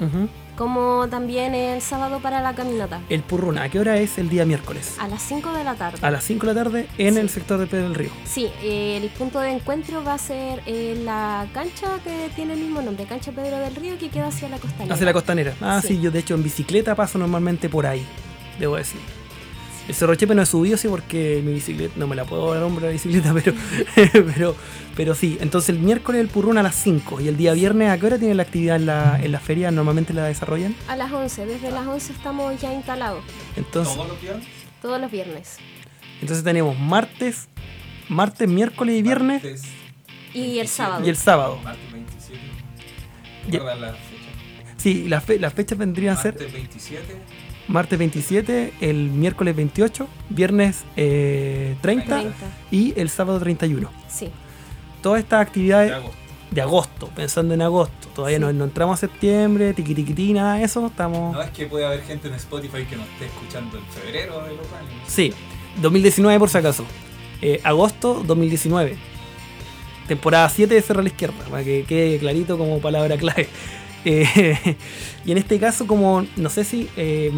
Ujú. 0.00 0.28
como 0.56 1.06
también 1.08 1.54
el 1.54 1.80
sábado 1.82 2.20
para 2.20 2.40
la 2.40 2.54
caminata, 2.54 3.00
El 3.08 3.22
Purruna, 3.22 3.64
¿a 3.64 3.68
qué 3.68 3.78
hora 3.80 3.96
es 3.98 4.16
el 4.18 4.28
día 4.28 4.44
miércoles? 4.44 4.96
a 5.00 5.08
las 5.08 5.22
5 5.22 5.52
de 5.52 5.64
la 5.64 5.74
tarde. 5.74 5.98
A 6.02 6.10
las 6.10 6.24
5 6.24 6.46
de 6.46 6.54
la 6.54 6.62
tarde 6.64 6.86
en 6.98 7.14
Sí. 7.14 7.20
el 7.20 7.28
sector 7.28 7.58
de 7.58 7.66
Pedro 7.66 7.84
del 7.84 7.94
Río. 7.94 8.10
Sí, 8.24 8.48
eh, 8.62 8.98
el 9.02 9.08
punto 9.10 9.40
de 9.40 9.50
encuentro 9.50 10.02
va 10.04 10.14
a 10.14 10.18
ser 10.18 10.62
la 11.04 11.46
cancha 11.52 11.98
que 12.04 12.30
tiene 12.36 12.54
el 12.54 12.60
mismo 12.60 12.80
nombre, 12.82 13.04
Cancha 13.06 13.32
Pedro 13.32 13.58
del 13.58 13.74
Río, 13.76 13.98
que 13.98 14.08
queda 14.08 14.28
hacia 14.28 14.48
la 14.48 14.58
costanera. 14.58 14.94
Hacia 14.94 15.06
la 15.06 15.12
costanera. 15.12 15.54
Ah, 15.60 15.80
sí. 15.82 15.88
Sí. 15.88 16.00
yo 16.00 16.10
de 16.10 16.20
hecho 16.20 16.34
en 16.34 16.42
bicicleta 16.42 16.94
paso 16.94 17.18
normalmente 17.18 17.68
por 17.68 17.86
ahí, 17.86 18.04
debo 18.58 18.76
decir. 18.76 19.00
El 19.88 19.94
Cerro 19.94 20.14
Chepe 20.14 20.34
no 20.34 20.42
he 20.42 20.46
subido, 20.46 20.76
sí, 20.76 20.86
porque 20.86 21.40
mi 21.44 21.54
bicicleta, 21.54 21.94
no 21.96 22.06
me 22.06 22.14
la 22.14 22.24
puedo 22.26 22.52
dar 22.52 22.62
hombre 22.62 22.86
la 22.86 22.92
bicicleta, 22.92 23.32
pero, 23.42 23.54
pero, 24.34 24.56
pero 24.94 25.14
sí. 25.14 25.38
Entonces 25.40 25.70
el 25.70 25.78
miércoles 25.78 26.20
el 26.20 26.28
Purrún 26.28 26.58
a 26.58 26.62
las 26.62 26.74
5 26.74 27.22
y 27.22 27.28
el 27.28 27.36
día 27.38 27.54
viernes, 27.54 27.90
¿a 27.90 27.98
qué 27.98 28.04
hora 28.06 28.18
tiene 28.18 28.34
la 28.34 28.42
actividad 28.42 28.76
en 28.76 28.84
la, 28.86 29.18
en 29.22 29.32
la 29.32 29.40
feria? 29.40 29.70
¿Normalmente 29.70 30.12
la 30.12 30.24
desarrollan? 30.26 30.74
A 30.88 30.96
las 30.96 31.10
11, 31.10 31.46
desde 31.46 31.70
las 31.70 31.86
11 31.86 32.12
estamos 32.12 32.60
ya 32.60 32.72
instalados, 32.74 33.24
Entonces, 33.56 33.94
¿Todos 33.94 34.08
los 34.08 34.20
viernes? 34.20 34.46
todos 34.82 35.00
los 35.00 35.10
viernes. 35.10 35.56
entonces 36.20 36.44
tenemos 36.44 36.78
martes, 36.78 37.48
martes, 38.10 38.46
miércoles 38.48 38.94
y 38.96 39.02
viernes 39.02 39.42
Martes 39.42 39.62
Y 40.34 40.58
el 40.60 40.66
27. 40.66 40.68
sábado. 40.68 41.06
y 41.06 41.08
el 41.08 41.16
sábado. 41.16 41.58
Martes 41.64 41.92
27. 41.92 42.40
Ya. 43.48 43.52
¿Recuerdas 43.60 43.80
la 43.80 43.92
fecha? 43.94 44.74
Sí, 44.76 45.08
las 45.08 45.24
fe- 45.24 45.38
las 45.38 45.54
fechas 45.54 45.78
vendrían 45.78 46.16
a 46.16 46.20
ser 46.22 46.34
Martes 46.34 46.52
27. 46.52 47.04
Martes 47.68 47.98
27, 47.98 48.72
el 48.80 49.10
miércoles 49.10 49.54
28, 49.54 50.08
viernes 50.30 50.84
eh, 50.96 51.76
30 51.82 52.04
30. 52.20 52.34
y 52.70 52.94
el 52.98 53.08
sábado 53.10 53.38
31. 53.38 53.90
Sí. 54.08 54.30
Todas 55.02 55.20
estas 55.20 55.38
de 55.38 55.42
actividades 55.42 55.92
agosto. 55.92 56.16
de 56.50 56.60
agosto, 56.62 57.06
pensando 57.14 57.54
en 57.54 57.62
agosto. 57.62 58.08
Todavía 58.14 58.38
Sí. 58.38 58.44
no, 58.44 58.52
no 58.52 58.64
entramos 58.64 58.94
a 58.94 59.00
septiembre, 59.00 59.74
tiquitiquití, 59.74 60.32
nada 60.32 60.54
de 60.56 60.64
eso. 60.64 60.86
Estamos. 60.86 61.34
No 61.34 61.42
es 61.42 61.50
que 61.50 61.66
puede 61.66 61.86
haber 61.86 62.02
gente 62.02 62.28
en 62.28 62.34
Spotify 62.34 62.84
que 62.88 62.96
nos 62.96 63.06
esté 63.08 63.26
escuchando 63.26 63.78
en 63.78 63.84
febrero 63.86 64.42
de 64.44 64.50
los 64.56 64.66
años. 64.72 64.92
Sí, 65.06 65.32
2019 65.80 66.38
por 66.38 66.48
si 66.50 66.58
acaso. 66.58 66.84
Eh, 67.42 67.60
agosto 67.62 68.22
2019. 68.26 68.96
Temporada 70.08 70.48
7 70.48 70.74
de 70.74 70.80
Cerro 70.82 71.00
a 71.00 71.02
la 71.02 71.10
Izquierda, 71.10 71.36
para 71.50 71.62
que 71.62 71.84
quede 71.84 72.18
clarito 72.18 72.56
como 72.56 72.80
palabra 72.80 73.16
clave. 73.18 73.46
Y 75.24 75.32
en 75.32 75.38
este 75.38 75.58
caso, 75.58 75.86
como 75.86 76.24
no 76.36 76.48
sé 76.48 76.64
si. 76.64 76.88
eh, 76.96 77.30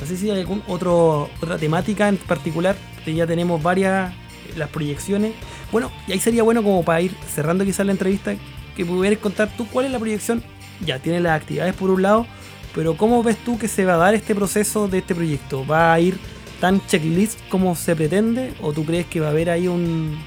no 0.00 0.06
sé 0.06 0.16
si 0.16 0.30
hay 0.30 0.40
algún 0.40 0.62
otro 0.66 1.30
otra 1.40 1.56
temática 1.58 2.08
en 2.08 2.16
particular. 2.16 2.76
Ya 3.06 3.26
tenemos 3.26 3.62
varias 3.62 4.12
las 4.56 4.68
proyecciones. 4.68 5.32
Bueno, 5.70 5.90
y 6.06 6.12
ahí 6.12 6.18
sería 6.18 6.42
bueno 6.42 6.62
como 6.62 6.82
para 6.84 7.00
ir 7.00 7.14
cerrando 7.32 7.64
quizás 7.64 7.86
la 7.86 7.92
entrevista 7.92 8.34
que 8.76 8.84
pudieras 8.84 9.18
contar 9.20 9.48
tú 9.56 9.66
cuál 9.68 9.86
es 9.86 9.92
la 9.92 9.98
proyección. 9.98 10.42
Ya 10.84 10.98
tienes 10.98 11.22
las 11.22 11.40
actividades 11.40 11.74
por 11.74 11.90
un 11.90 12.02
lado, 12.02 12.26
pero 12.74 12.96
¿cómo 12.96 13.22
ves 13.22 13.36
tú 13.38 13.58
que 13.58 13.68
se 13.68 13.84
va 13.84 13.94
a 13.94 13.98
dar 13.98 14.14
este 14.14 14.34
proceso 14.34 14.88
de 14.88 14.98
este 14.98 15.14
proyecto? 15.14 15.66
¿Va 15.66 15.92
a 15.92 16.00
ir 16.00 16.18
tan 16.60 16.84
checklist 16.86 17.38
como 17.48 17.74
se 17.76 17.94
pretende? 17.96 18.54
¿O 18.60 18.72
tú 18.72 18.84
crees 18.84 19.06
que 19.06 19.20
va 19.20 19.28
a 19.28 19.30
haber 19.30 19.50
ahí 19.50 19.68
un, 19.68 20.18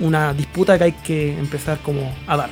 una 0.00 0.32
disputa 0.32 0.78
que 0.78 0.84
hay 0.84 0.92
que 0.92 1.38
empezar 1.38 1.78
como 1.80 2.12
a 2.26 2.36
dar 2.36 2.50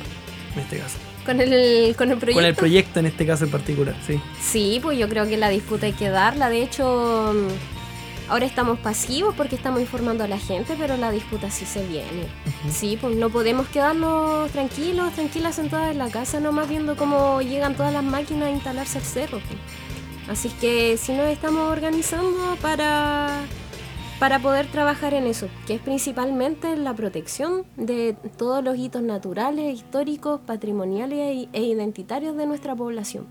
en 0.53 0.61
este 0.61 0.77
caso? 0.77 0.97
Con 1.25 1.41
el, 1.41 1.95
con 1.95 2.11
el 2.11 2.17
proyecto. 2.17 2.39
Con 2.39 2.45
el 2.45 2.55
proyecto 2.55 2.99
en 2.99 3.07
este 3.07 3.25
caso 3.25 3.45
en 3.45 3.51
particular, 3.51 3.95
sí. 4.05 4.19
Sí, 4.39 4.79
pues 4.81 4.97
yo 4.97 5.09
creo 5.09 5.27
que 5.27 5.37
la 5.37 5.49
disputa 5.49 5.87
hay 5.87 5.93
que 5.93 6.09
darla. 6.09 6.49
De 6.49 6.61
hecho, 6.61 7.33
mm, 7.33 8.31
ahora 8.31 8.45
estamos 8.45 8.77
pasivos 8.79 9.33
porque 9.35 9.55
estamos 9.55 9.81
informando 9.81 10.23
a 10.23 10.27
la 10.27 10.37
gente, 10.37 10.75
pero 10.77 10.97
la 10.97 11.11
disputa 11.11 11.49
sí 11.49 11.65
se 11.65 11.85
viene. 11.87 12.27
Sí, 12.71 12.97
pues 12.99 13.15
no 13.15 13.29
podemos 13.29 13.67
quedarnos 13.69 14.51
tranquilos, 14.51 15.13
tranquilas 15.13 15.55
sentadas 15.55 15.91
en 15.91 15.97
la 15.97 16.09
casa, 16.09 16.39
nomás 16.39 16.69
viendo 16.69 16.95
cómo 16.95 17.41
llegan 17.41 17.75
todas 17.75 17.91
las 17.91 18.03
máquinas 18.03 18.47
a 18.47 18.51
instalarse 18.51 18.99
al 18.99 19.03
cerro. 19.03 19.39
pues. 19.39 19.59
Así 20.27 20.49
que 20.59 20.97
sí 20.97 21.13
nos 21.13 21.27
estamos 21.27 21.71
organizando 21.71 22.55
para, 22.61 23.41
para 24.19 24.39
poder 24.39 24.67
trabajar 24.67 25.13
en 25.13 25.25
eso, 25.27 25.47
que 25.67 25.75
es 25.75 25.81
principalmente 25.81 26.75
la 26.77 26.93
protección 26.93 27.63
de 27.75 28.15
todos 28.37 28.63
los 28.63 28.77
hitos 28.77 29.01
naturales, 29.01 29.73
históricos, 29.75 30.39
patrimoniales 30.45 31.19
e- 31.19 31.49
e 31.51 31.63
identitarios 31.63 32.35
de 32.37 32.45
nuestra 32.47 32.75
población. 32.75 33.25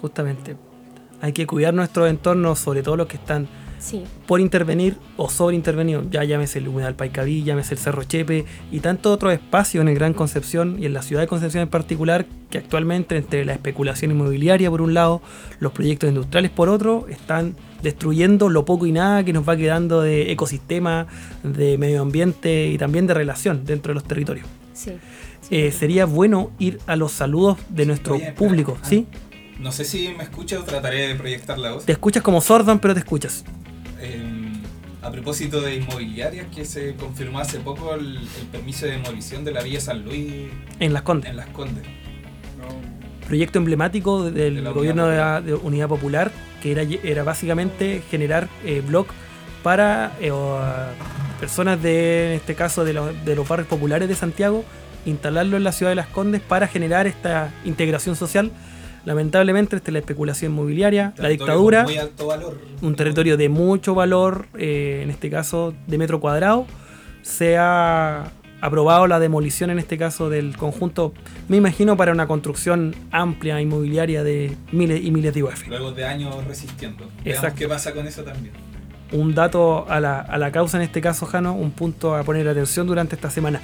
Justamente. 0.00 0.56
Hay 1.20 1.32
que 1.32 1.46
cuidar 1.46 1.74
nuestros 1.74 2.08
entornos, 2.10 2.58
sobre 2.58 2.82
todo 2.82 2.96
los 2.96 3.06
que 3.06 3.16
están 3.16 3.46
Sí, 3.78 4.04
por 4.26 4.40
intervenir 4.40 4.96
o 5.16 5.28
sobre 5.28 5.56
intervenir. 5.56 6.08
Ya 6.08 6.22
llámese 6.22 6.60
el 6.60 6.68
Humedal 6.68 6.94
Paicaví, 6.94 7.42
llámese 7.42 7.74
el 7.74 7.80
Cerro 7.80 8.04
Chepe 8.04 8.44
y 8.70 8.78
tantos 8.78 9.12
otros 9.12 9.32
espacios 9.32 9.82
en 9.82 9.88
el 9.88 9.96
Gran 9.96 10.14
Concepción 10.14 10.76
y 10.80 10.86
en 10.86 10.94
la 10.94 11.02
ciudad 11.02 11.20
de 11.22 11.26
Concepción 11.26 11.64
en 11.64 11.68
particular, 11.68 12.24
que 12.48 12.58
actualmente 12.58 13.16
entre 13.16 13.44
la 13.44 13.52
especulación 13.54 14.12
inmobiliaria 14.12 14.70
por 14.70 14.82
un 14.82 14.94
lado, 14.94 15.20
los 15.58 15.72
proyectos 15.72 16.08
industriales 16.08 16.52
por 16.52 16.68
otro, 16.68 17.06
están 17.08 17.56
destruyendo 17.82 18.48
lo 18.48 18.64
poco 18.64 18.86
y 18.86 18.92
nada 18.92 19.24
que 19.24 19.32
nos 19.32 19.48
va 19.48 19.56
quedando 19.56 20.00
de 20.02 20.30
ecosistema, 20.32 21.06
de 21.42 21.78
medio 21.78 22.02
ambiente 22.02 22.68
y 22.68 22.78
también 22.78 23.06
de 23.06 23.14
relación 23.14 23.64
dentro 23.64 23.90
de 23.90 23.94
los 23.94 24.04
territorios. 24.04 24.46
Sí. 24.74 24.92
Eh, 25.50 25.72
sería 25.72 26.06
bueno 26.06 26.50
ir 26.58 26.78
a 26.86 26.96
los 26.96 27.12
saludos 27.12 27.58
de 27.68 27.84
nuestro 27.86 28.14
Oye, 28.14 28.32
público, 28.32 28.78
Ah, 28.82 28.86
¿sí? 28.88 29.06
No 29.60 29.70
sé 29.72 29.84
si 29.84 30.08
me 30.16 30.22
escuchas 30.24 30.60
o 30.60 30.64
trataré 30.64 31.08
de 31.08 31.14
proyectar 31.14 31.58
la 31.58 31.72
voz. 31.72 31.84
Te 31.84 31.92
escuchas 31.92 32.22
como 32.22 32.40
sordan, 32.40 32.78
pero 32.80 32.94
te 32.94 33.00
escuchas. 33.00 33.44
Eh, 34.00 34.22
a 35.02 35.10
propósito 35.10 35.60
de 35.60 35.76
inmobiliarias, 35.76 36.46
que 36.54 36.64
se 36.64 36.94
confirmó 36.94 37.40
hace 37.40 37.58
poco 37.58 37.94
el, 37.94 38.16
el 38.18 38.46
permiso 38.50 38.86
de 38.86 38.92
demolición 38.92 39.44
de 39.44 39.52
la 39.52 39.62
Villa 39.62 39.80
San 39.80 40.04
Luis 40.04 40.32
En 40.80 40.92
Las 40.92 41.02
Condes. 41.02 41.30
en 41.30 41.36
Las 41.36 41.46
Condes. 41.48 41.84
Proyecto 43.26 43.58
emblemático 43.58 44.30
del 44.30 44.64
De 44.64 44.70
gobierno 44.70 45.06
de, 45.06 45.12
Unidad 45.12 45.34
la, 45.34 45.40
de 45.40 45.54
Unidad 45.54 45.88
Popular, 45.88 46.32
que 46.62 46.72
era, 46.72 46.82
era 46.82 47.24
básicamente 47.24 48.02
generar 48.10 48.48
eh, 48.64 48.82
blog 48.86 49.06
para 49.62 50.12
eh, 50.20 50.30
o, 50.30 50.58
personas 51.40 51.82
de, 51.82 52.26
en 52.26 52.32
este 52.32 52.54
caso, 52.54 52.84
de 52.84 52.92
los, 52.92 53.24
de 53.24 53.34
los 53.34 53.48
barrios 53.48 53.68
populares 53.68 54.08
de 54.08 54.14
Santiago, 54.14 54.64
instalarlo 55.06 55.56
en 55.56 55.64
la 55.64 55.72
ciudad 55.72 55.90
de 55.90 55.96
Las 55.96 56.06
Condes 56.06 56.40
para 56.40 56.68
generar 56.68 57.06
esta 57.06 57.52
integración 57.64 58.16
social. 58.16 58.50
Lamentablemente, 59.04 59.74
esta 59.74 59.90
es 59.90 59.92
la 59.92 59.98
especulación 59.98 60.52
inmobiliaria, 60.52 61.12
la 61.16 61.28
dictadura, 61.28 61.84
con 61.84 61.92
Muy 61.92 62.00
alto 62.00 62.26
valor. 62.28 62.60
un 62.82 62.94
territorio 62.94 63.36
de 63.36 63.48
mucho 63.48 63.94
valor, 63.94 64.46
eh, 64.56 65.00
en 65.02 65.10
este 65.10 65.28
caso 65.28 65.74
de 65.88 65.98
metro 65.98 66.20
cuadrado, 66.20 66.66
se 67.22 67.56
ha 67.58 68.30
aprobado 68.62 69.06
la 69.06 69.18
demolición, 69.20 69.68
en 69.70 69.78
este 69.78 69.98
caso, 69.98 70.30
del 70.30 70.56
conjunto, 70.56 71.12
me 71.48 71.58
imagino, 71.58 71.96
para 71.98 72.12
una 72.12 72.26
construcción 72.26 72.94
amplia 73.10 73.60
inmobiliaria 73.60 74.22
de 74.24 74.56
miles 74.70 75.04
y 75.04 75.10
miles 75.10 75.34
de 75.34 75.42
UF. 75.42 75.68
Luego 75.68 75.92
de 75.92 76.06
años 76.06 76.42
resistiendo. 76.46 77.04
Veamos 77.04 77.26
Exacto. 77.26 77.58
qué 77.58 77.68
pasa 77.68 77.92
con 77.92 78.06
eso 78.06 78.22
también. 78.22 78.54
Un 79.12 79.34
dato 79.34 79.84
a 79.90 80.00
la, 80.00 80.20
a 80.20 80.38
la 80.38 80.50
causa, 80.50 80.78
en 80.78 80.84
este 80.84 81.02
caso, 81.02 81.26
Jano, 81.26 81.52
un 81.52 81.72
punto 81.72 82.14
a 82.16 82.22
poner 82.22 82.48
atención 82.48 82.86
durante 82.86 83.14
esta 83.16 83.28
semana. 83.28 83.60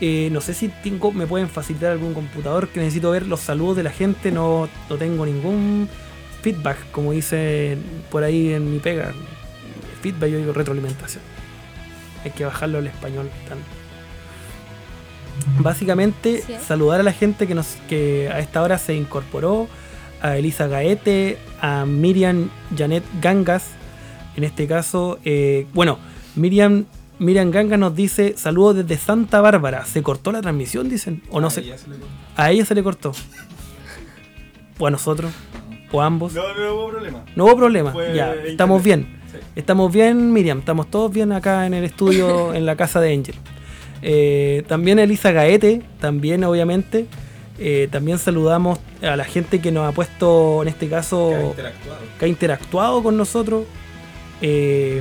Eh, 0.00 0.28
no 0.30 0.40
sé 0.40 0.54
si 0.54 0.68
tengo, 0.68 1.10
me 1.12 1.26
pueden 1.26 1.48
facilitar 1.48 1.90
algún 1.92 2.12
computador 2.14 2.68
que 2.68 2.78
necesito 2.80 3.10
ver 3.10 3.26
los 3.26 3.40
saludos 3.40 3.76
de 3.78 3.82
la 3.84 3.90
gente, 3.90 4.30
no, 4.30 4.68
no 4.88 4.96
tengo 4.96 5.24
ningún 5.26 5.88
feedback, 6.42 6.76
como 6.92 7.12
dice 7.12 7.78
por 8.10 8.22
ahí 8.22 8.52
en 8.52 8.70
mi 8.70 8.78
pega. 8.80 9.12
Feedback, 10.02 10.30
yo 10.30 10.38
digo 10.38 10.52
retroalimentación. 10.52 11.22
Hay 12.24 12.30
que 12.32 12.44
bajarlo 12.44 12.78
al 12.78 12.86
español. 12.86 13.28
tan- 13.48 13.81
Básicamente, 15.58 16.42
Sí. 16.46 16.54
saludar 16.66 17.00
a 17.00 17.02
la 17.02 17.12
gente 17.12 17.46
que, 17.46 17.54
nos, 17.54 17.76
que 17.88 18.28
a 18.32 18.38
esta 18.38 18.62
hora 18.62 18.78
se 18.78 18.94
incorporó, 18.94 19.68
a 20.20 20.36
Elisa 20.36 20.66
Gaete, 20.68 21.38
a 21.60 21.84
Miriam 21.84 22.48
Janet 22.76 23.02
Gangas, 23.20 23.64
en 24.36 24.44
este 24.44 24.66
caso, 24.66 25.18
eh, 25.24 25.66
bueno, 25.74 25.98
Miriam, 26.36 26.84
Miriam 27.18 27.50
Gangas 27.50 27.78
nos 27.78 27.94
dice, 27.94 28.34
saludos 28.36 28.76
desde 28.76 28.96
Santa 28.98 29.40
Bárbara, 29.40 29.84
¿se 29.84 30.02
cortó 30.02 30.30
la 30.32 30.40
transmisión, 30.40 30.88
dicen? 30.88 31.22
¿O 31.30 31.40
no 31.40 31.48
Ah, 31.48 31.50
sé? 31.50 31.64
ya 31.64 31.76
se 31.76 31.88
le- 31.88 31.96
A 32.36 32.50
ella 32.50 32.64
se 32.64 32.74
le 32.74 32.82
cortó. 32.82 33.12
O 34.78 34.86
a 34.86 34.90
nosotros, 34.90 35.32
o 35.92 36.00
a 36.02 36.06
ambos. 36.06 36.32
No, 36.34 36.42
no 36.54 36.74
hubo 36.74 36.90
problema. 36.90 37.24
No 37.36 37.44
hubo 37.44 37.56
problema, 37.56 37.92
Fue 37.92 38.14
ya, 38.14 38.28
internet. 38.28 38.50
estamos 38.50 38.82
bien. 38.82 39.20
Sí. 39.30 39.38
Estamos 39.56 39.92
bien, 39.92 40.32
Miriam, 40.32 40.58
estamos 40.60 40.90
todos 40.90 41.12
bien 41.12 41.32
acá 41.32 41.66
en 41.66 41.74
el 41.74 41.84
estudio, 41.84 42.54
en 42.54 42.64
la 42.66 42.76
casa 42.76 43.00
de 43.00 43.12
Angel. 43.12 43.34
Eh, 44.02 44.64
también 44.66 44.98
Elisa 44.98 45.32
Gaete, 45.32 45.82
también 46.00 46.42
obviamente. 46.44 47.06
Eh, 47.58 47.88
también 47.92 48.18
saludamos 48.18 48.78
a 49.02 49.14
la 49.16 49.24
gente 49.24 49.60
que 49.60 49.70
nos 49.70 49.88
ha 49.88 49.92
puesto, 49.92 50.62
en 50.62 50.68
este 50.68 50.88
caso, 50.88 51.28
que 51.30 51.34
ha 51.36 51.42
interactuado. 51.46 51.98
que 52.18 52.24
ha 52.24 52.28
interactuado 52.28 53.02
con 53.02 53.16
nosotros. 53.16 53.64
Eh, 54.40 55.00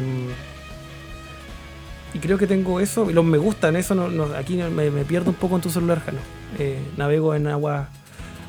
y 2.14 2.20
creo 2.20 2.38
que 2.38 2.46
tengo 2.48 2.80
eso. 2.80 3.10
y 3.10 3.14
Los 3.14 3.24
me 3.26 3.38
gustan, 3.38 3.76
eso 3.76 3.96
no, 3.96 4.10
no- 4.10 4.36
aquí 4.38 4.58
me, 4.58 4.92
me 4.92 5.04
pierdo 5.06 5.30
un 5.32 5.36
poco 5.38 5.56
en 5.56 5.62
tu 5.62 5.70
celular, 5.70 6.02
Jano. 6.06 6.20
Eh, 6.60 6.78
navego 6.98 7.34
en 7.36 7.48
agua. 7.48 7.90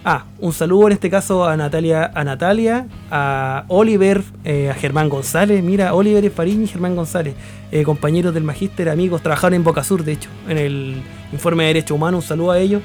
Ah, 0.05 0.25
un 0.41 0.53
saludo 0.53 0.89
en 0.89 0.95
este 0.95 1.09
caso 1.11 1.45
a 1.45 1.57
Natalia, 1.57 2.11
a 2.13 2.25
Natalia, 2.25 2.89
a 3.09 3.65
Oliver, 3.69 4.25
eh, 4.45 4.69
a 4.69 4.75
Germán 4.75 5.09
González. 5.09 5.63
Mira, 5.63 5.95
Oliver 5.95 6.29
Fariña 6.33 6.65
y 6.65 6.67
Germán 6.67 6.97
González, 6.97 7.37
eh, 7.71 7.85
compañeros 7.85 8.35
del 8.35 8.43
magíster, 8.43 8.89
amigos, 8.89 9.23
trabajaron 9.23 9.55
en 9.55 9.63
Boca 9.63 9.85
Sur, 9.85 10.03
de 10.03 10.13
hecho, 10.13 10.29
en 10.49 10.59
el 10.59 11.03
informe 11.33 11.63
de 11.63 11.69
Derecho 11.69 11.95
Humano. 11.95 12.17
Un 12.17 12.23
saludo 12.23 12.51
a 12.51 12.59
ellos. 12.59 12.83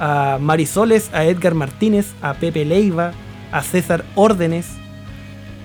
A 0.00 0.38
Marisoles, 0.40 1.08
a 1.14 1.24
Edgar 1.24 1.54
Martínez, 1.54 2.14
a 2.20 2.34
Pepe 2.34 2.64
Leiva, 2.64 3.12
a 3.52 3.62
César 3.62 4.04
Órdenes, 4.16 4.66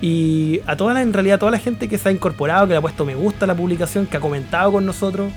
y 0.00 0.60
a 0.66 0.76
toda 0.76 0.94
la, 0.94 1.02
en 1.02 1.12
realidad, 1.12 1.36
a 1.36 1.38
toda 1.38 1.52
la 1.52 1.58
gente 1.58 1.88
que 1.88 1.98
se 1.98 2.08
ha 2.08 2.12
incorporado, 2.12 2.66
que 2.66 2.72
le 2.72 2.78
ha 2.78 2.80
puesto 2.80 3.04
me 3.04 3.14
gusta 3.14 3.44
a 3.44 3.48
la 3.48 3.56
publicación, 3.56 4.06
que 4.06 4.16
ha 4.16 4.20
comentado 4.20 4.72
con 4.72 4.86
nosotros. 4.86 5.32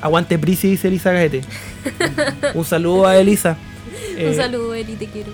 Aguante 0.00 0.38
Prisi, 0.38 0.70
dice 0.70 0.88
Elisa 0.88 1.12
Gaete. 1.12 1.42
un 2.54 2.64
saludo 2.64 3.06
a 3.06 3.16
Elisa. 3.16 3.56
Un 3.86 4.18
Eh, 4.18 4.34
saludo, 4.34 4.74
Eri, 4.74 4.94
te 4.94 5.06
quiero. 5.06 5.32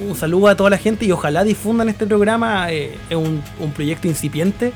un 0.00 0.14
saludo 0.14 0.48
a 0.48 0.56
toda 0.56 0.70
la 0.70 0.78
gente 0.78 1.04
y 1.04 1.12
ojalá 1.12 1.44
difundan 1.44 1.88
este 1.88 2.06
programa. 2.06 2.70
eh, 2.72 2.96
es 3.08 3.16
un, 3.16 3.42
un 3.58 3.72
proyecto 3.72 4.06
incipiente, 4.08 4.72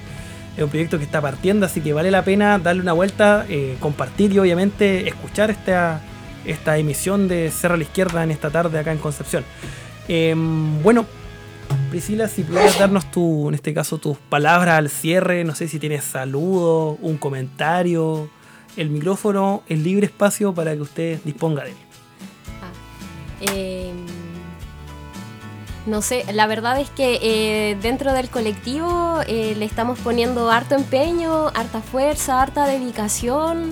es 0.56 0.62
un 0.62 0.68
proyecto 0.70 0.98
que 0.98 1.04
está 1.04 1.20
partiendo, 1.20 1.66
así 1.66 1.80
que 1.80 1.92
vale 1.92 2.10
la 2.10 2.22
pena 2.24 2.58
darle 2.58 2.82
una 2.82 2.92
vuelta, 2.92 3.46
eh, 3.48 3.76
compartir 3.80 4.32
y 4.32 4.38
obviamente 4.38 5.08
escuchar 5.08 5.50
esta, 5.50 6.00
esta 6.44 6.76
emisión 6.78 7.28
de 7.28 7.50
Cerro 7.50 7.74
a 7.74 7.76
la 7.76 7.84
Izquierda 7.84 8.22
en 8.24 8.30
esta 8.30 8.50
tarde 8.50 8.78
acá 8.78 8.92
en 8.92 8.98
Concepción. 8.98 9.44
Em, 10.08 10.82
bueno, 10.82 11.06
Priscila, 11.90 12.28
si 12.28 12.42
pudieras 12.42 12.78
darnos 12.78 13.10
tu, 13.10 13.48
en 13.48 13.54
este 13.54 13.72
caso, 13.72 13.98
tus 13.98 14.18
palabras 14.18 14.78
al 14.78 14.90
cierre, 14.90 15.44
no 15.44 15.54
sé 15.54 15.66
si 15.68 15.78
tienes 15.78 16.04
saludo, 16.04 16.98
un 17.00 17.16
comentario. 17.16 18.28
El 18.76 18.90
micrófono 18.90 19.62
es 19.68 19.78
libre 19.78 20.06
espacio 20.06 20.52
para 20.52 20.74
que 20.74 20.82
usted 20.82 21.20
disponga 21.24 21.62
de 21.64 21.70
él. 21.70 21.76
Eh, 23.40 23.92
no 25.86 26.00
sé, 26.00 26.24
la 26.32 26.46
verdad 26.46 26.80
es 26.80 26.88
que 26.88 27.18
eh, 27.20 27.76
dentro 27.82 28.14
del 28.14 28.30
colectivo 28.30 29.20
eh, 29.26 29.54
le 29.54 29.66
estamos 29.66 29.98
poniendo 29.98 30.50
harto 30.50 30.74
empeño, 30.74 31.48
harta 31.48 31.82
fuerza, 31.82 32.40
harta 32.40 32.66
dedicación 32.66 33.70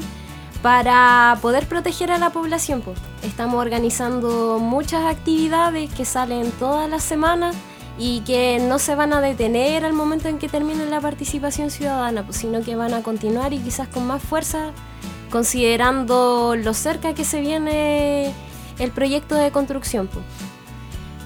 para 0.60 1.38
poder 1.40 1.66
proteger 1.66 2.12
a 2.12 2.18
la 2.18 2.28
población. 2.28 2.82
po. 2.82 2.92
Estamos 3.22 3.60
organizando 3.60 4.58
muchas 4.60 5.06
actividades 5.06 5.90
que 5.94 6.04
salen 6.04 6.50
todas 6.52 6.88
las 6.90 7.02
semanas 7.02 7.56
y 7.98 8.20
que 8.20 8.58
no 8.58 8.78
se 8.78 8.94
van 8.94 9.14
a 9.14 9.22
detener 9.22 9.86
al 9.86 9.94
momento 9.94 10.28
en 10.28 10.38
que 10.38 10.48
termine 10.48 10.84
la 10.86 11.00
participación 11.00 11.70
ciudadana, 11.70 12.24
pues, 12.24 12.36
sino 12.36 12.62
que 12.62 12.76
van 12.76 12.92
a 12.92 13.02
continuar 13.02 13.54
y 13.54 13.58
quizás 13.58 13.88
con 13.88 14.06
más 14.06 14.22
fuerza, 14.22 14.72
considerando 15.30 16.56
lo 16.56 16.74
cerca 16.74 17.14
que 17.14 17.24
se 17.24 17.40
viene 17.40 18.34
el 18.78 18.90
proyecto 18.90 19.34
de 19.34 19.50
construcción. 19.50 20.08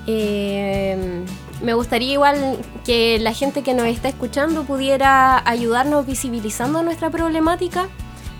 Eh, 0.07 1.25
me 1.63 1.75
gustaría 1.75 2.13
igual 2.13 2.59
que 2.85 3.19
la 3.19 3.33
gente 3.33 3.63
que 3.63 3.75
nos 3.75 3.87
está 3.87 4.09
escuchando 4.09 4.65
pudiera 4.65 5.43
ayudarnos 5.49 6.07
visibilizando 6.07 6.83
nuestra 6.83 7.11
problemática. 7.11 7.89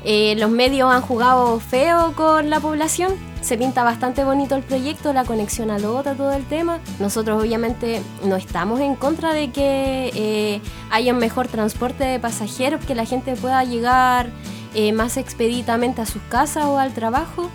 Eh, 0.05 0.37
los 0.37 0.51
medios 0.51 0.93
han 0.93 1.01
jugado 1.01 1.59
feo 1.59 2.13
con 2.15 2.51
la 2.51 2.61
población. 2.61 3.15
Se 3.41 3.57
pinta 3.57 3.85
bastante 3.85 4.25
bonito 4.25 4.55
el 4.55 4.63
proyecto, 4.63 5.13
la 5.13 5.25
conexión 5.25 5.71
a 5.71 5.79
Lota, 5.79 6.15
todo 6.15 6.33
el 6.33 6.45
tema. 6.45 6.79
Nosotros 7.01 7.43
obviamente 7.43 8.03
no 8.25 8.37
estamos 8.37 8.81
en 8.81 8.95
contra 8.95 9.33
de 9.33 9.51
que 9.51 10.11
eh, 10.15 10.61
haya 10.91 11.13
un 11.13 11.19
mejor 11.19 11.49
transporte 11.49 12.05
de 12.05 12.21
pasajeros, 12.21 12.85
que 12.85 12.95
la 12.95 13.05
gente 13.05 13.35
pueda 13.35 13.65
llegar 13.65 14.31
eh, 14.75 14.93
más 14.93 15.17
expeditamente 15.17 16.03
a 16.03 16.07
sus 16.07 16.23
casas 16.29 16.67
o 16.67 16.79
al 16.79 16.93
trabajo 16.93 17.51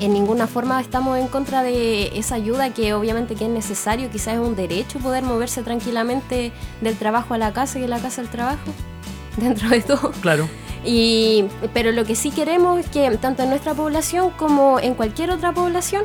en 0.00 0.12
ninguna 0.12 0.46
forma 0.46 0.80
estamos 0.80 1.18
en 1.18 1.28
contra 1.28 1.62
de 1.62 2.16
esa 2.18 2.34
ayuda 2.36 2.70
que 2.72 2.94
obviamente 2.94 3.34
que 3.34 3.44
es 3.44 3.50
necesario, 3.50 4.10
quizás 4.10 4.34
es 4.34 4.40
un 4.40 4.56
derecho 4.56 4.98
poder 4.98 5.22
moverse 5.24 5.62
tranquilamente 5.62 6.52
del 6.80 6.96
trabajo 6.96 7.34
a 7.34 7.38
la 7.38 7.52
casa 7.52 7.78
y 7.78 7.82
de 7.82 7.88
la 7.88 7.98
casa 7.98 8.20
al 8.20 8.28
trabajo, 8.28 8.70
dentro 9.36 9.68
de 9.68 9.80
todo. 9.82 10.10
Claro. 10.20 10.48
Y, 10.84 11.44
pero 11.74 11.90
lo 11.92 12.04
que 12.04 12.14
sí 12.14 12.30
queremos 12.30 12.78
es 12.80 12.88
que 12.88 13.10
tanto 13.18 13.42
en 13.42 13.50
nuestra 13.50 13.74
población 13.74 14.30
como 14.36 14.78
en 14.78 14.94
cualquier 14.94 15.30
otra 15.30 15.52
población 15.52 16.04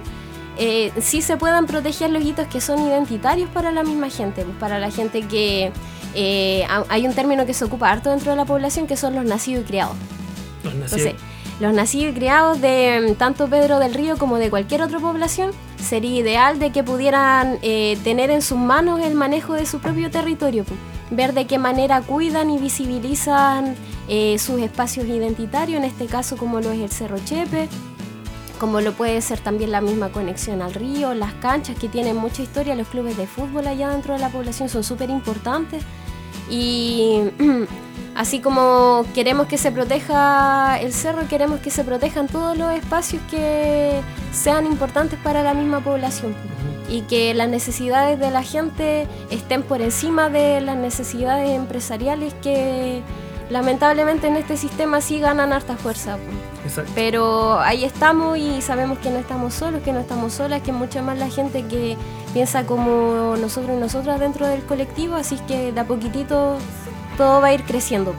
eh, 0.58 0.92
sí 1.02 1.22
se 1.22 1.38
puedan 1.38 1.66
proteger 1.66 2.10
los 2.12 2.24
hitos 2.24 2.48
que 2.48 2.60
son 2.62 2.80
identitarios 2.88 3.50
para 3.50 3.72
la 3.72 3.84
misma 3.84 4.10
gente, 4.10 4.44
pues 4.44 4.58
para 4.58 4.80
la 4.80 4.90
gente 4.92 5.22
que 5.24 5.72
eh, 6.16 6.66
ha- 6.70 6.84
hay 6.90 7.08
un 7.08 7.14
término 7.14 7.46
que 7.46 7.54
se 7.54 7.64
ocupa 7.66 7.90
harto 7.92 8.10
dentro 8.10 8.32
de 8.32 8.38
la 8.38 8.46
población 8.46 8.88
que 8.88 8.98
son 8.98 9.16
los 9.16 9.24
nacidos 9.26 9.64
y 9.64 9.68
criados. 9.68 9.96
Los 10.64 10.74
nací- 10.74 10.84
Entonces, 10.84 11.16
los 11.62 11.74
nacidos 11.74 12.12
y 12.12 12.16
criados 12.16 12.60
de 12.60 13.12
mm, 13.12 13.16
tanto 13.16 13.48
Pedro 13.48 13.78
del 13.78 13.94
Río 13.94 14.18
como 14.18 14.38
de 14.38 14.50
cualquier 14.50 14.82
otra 14.82 15.00
población, 15.00 15.52
sería 15.78 16.20
ideal 16.20 16.58
de 16.58 16.72
que 16.72 16.84
pudieran 16.84 17.60
eh, 17.62 17.98
tener 18.04 18.32
en 18.32 18.42
sus 18.42 18.58
manos 18.58 19.00
el 19.00 19.14
manejo 19.14 19.54
de 19.54 19.68
su 19.68 19.80
propio 19.80 20.10
territorio, 20.10 20.66
ver 21.12 21.34
de 21.34 21.46
qué 21.46 21.60
manera 21.60 22.02
cuidan 22.02 22.50
y 22.50 22.58
visibilizan 22.58 23.76
eh, 24.08 24.40
sus 24.40 24.60
espacios 24.60 25.06
identitarios, 25.06 25.78
en 25.78 25.86
este 25.86 26.08
caso 26.08 26.36
como 26.36 26.60
lo 26.62 26.72
es 26.72 26.80
el 26.80 26.90
Cerro 26.90 27.20
Chepe, 27.24 27.70
como 28.60 28.82
lo 28.82 28.94
puede 28.94 29.22
ser 29.22 29.40
también 29.40 29.72
la 29.72 29.82
misma 29.82 30.10
conexión 30.10 30.64
al 30.64 30.74
río, 30.74 31.14
las 31.14 31.34
canchas 31.36 31.78
que 31.78 31.88
tienen 31.88 32.16
mucha 32.16 32.42
historia, 32.42 32.74
los 32.74 32.88
clubes 32.88 33.18
de 33.18 33.28
fútbol 33.28 33.68
allá 33.68 33.90
dentro 33.90 34.16
de 34.16 34.20
la 34.20 34.30
población 34.30 34.68
son 34.68 34.84
súper 34.84 35.12
importantes. 35.12 35.84
Y 36.50 37.22
así 38.16 38.40
como 38.40 39.06
queremos 39.14 39.48
que 39.48 39.58
se 39.58 39.72
proteja 39.72 40.80
el 40.80 40.94
cerro, 40.94 41.28
queremos 41.28 41.60
que 41.60 41.72
se 41.72 41.84
protejan 41.84 42.28
todos 42.28 42.58
los 42.58 42.72
espacios 42.74 43.22
que 43.30 44.02
sean 44.32 44.66
importantes 44.66 45.20
para 45.24 45.44
la 45.44 45.54
misma 45.54 45.80
población 45.80 46.36
y 46.90 47.02
que 47.02 47.34
las 47.34 47.48
necesidades 47.48 48.20
de 48.20 48.32
la 48.32 48.44
gente 48.44 49.08
estén 49.30 49.64
por 49.64 49.82
encima 49.82 50.30
de 50.30 50.62
las 50.62 50.76
necesidades 50.76 51.50
empresariales 51.52 52.34
que 52.42 53.02
lamentablemente 53.50 54.28
en 54.28 54.38
este 54.38 54.58
sistema 54.58 55.02
sí 55.02 55.20
ganan 55.20 55.54
harta 55.54 55.78
fuerza. 55.78 56.18
Pero 56.96 57.60
ahí 57.60 57.84
estamos 57.84 58.38
y 58.38 58.62
sabemos 58.62 59.00
que 59.00 59.10
no 59.10 59.18
estamos 59.18 59.54
solos, 59.54 59.82
que 59.84 59.92
no 59.92 60.00
estamos 60.00 60.34
solas, 60.34 60.62
que 60.62 60.72
mucha 60.72 61.02
más 61.02 61.18
la 61.18 61.30
gente 61.30 61.66
que 61.66 61.98
piensa 62.34 62.66
como 62.66 63.36
nosotros 63.38 63.76
y 63.76 63.80
nosotras 63.80 64.20
dentro 64.20 64.48
del 64.48 64.64
colectivo, 64.64 65.16
así 65.16 65.38
que 65.48 65.72
de 65.72 65.80
a 65.80 65.86
poquitito 65.86 66.58
todo 67.18 67.42
va 67.42 67.48
a 67.48 67.54
ir 67.54 67.64
creciendo. 67.64 68.14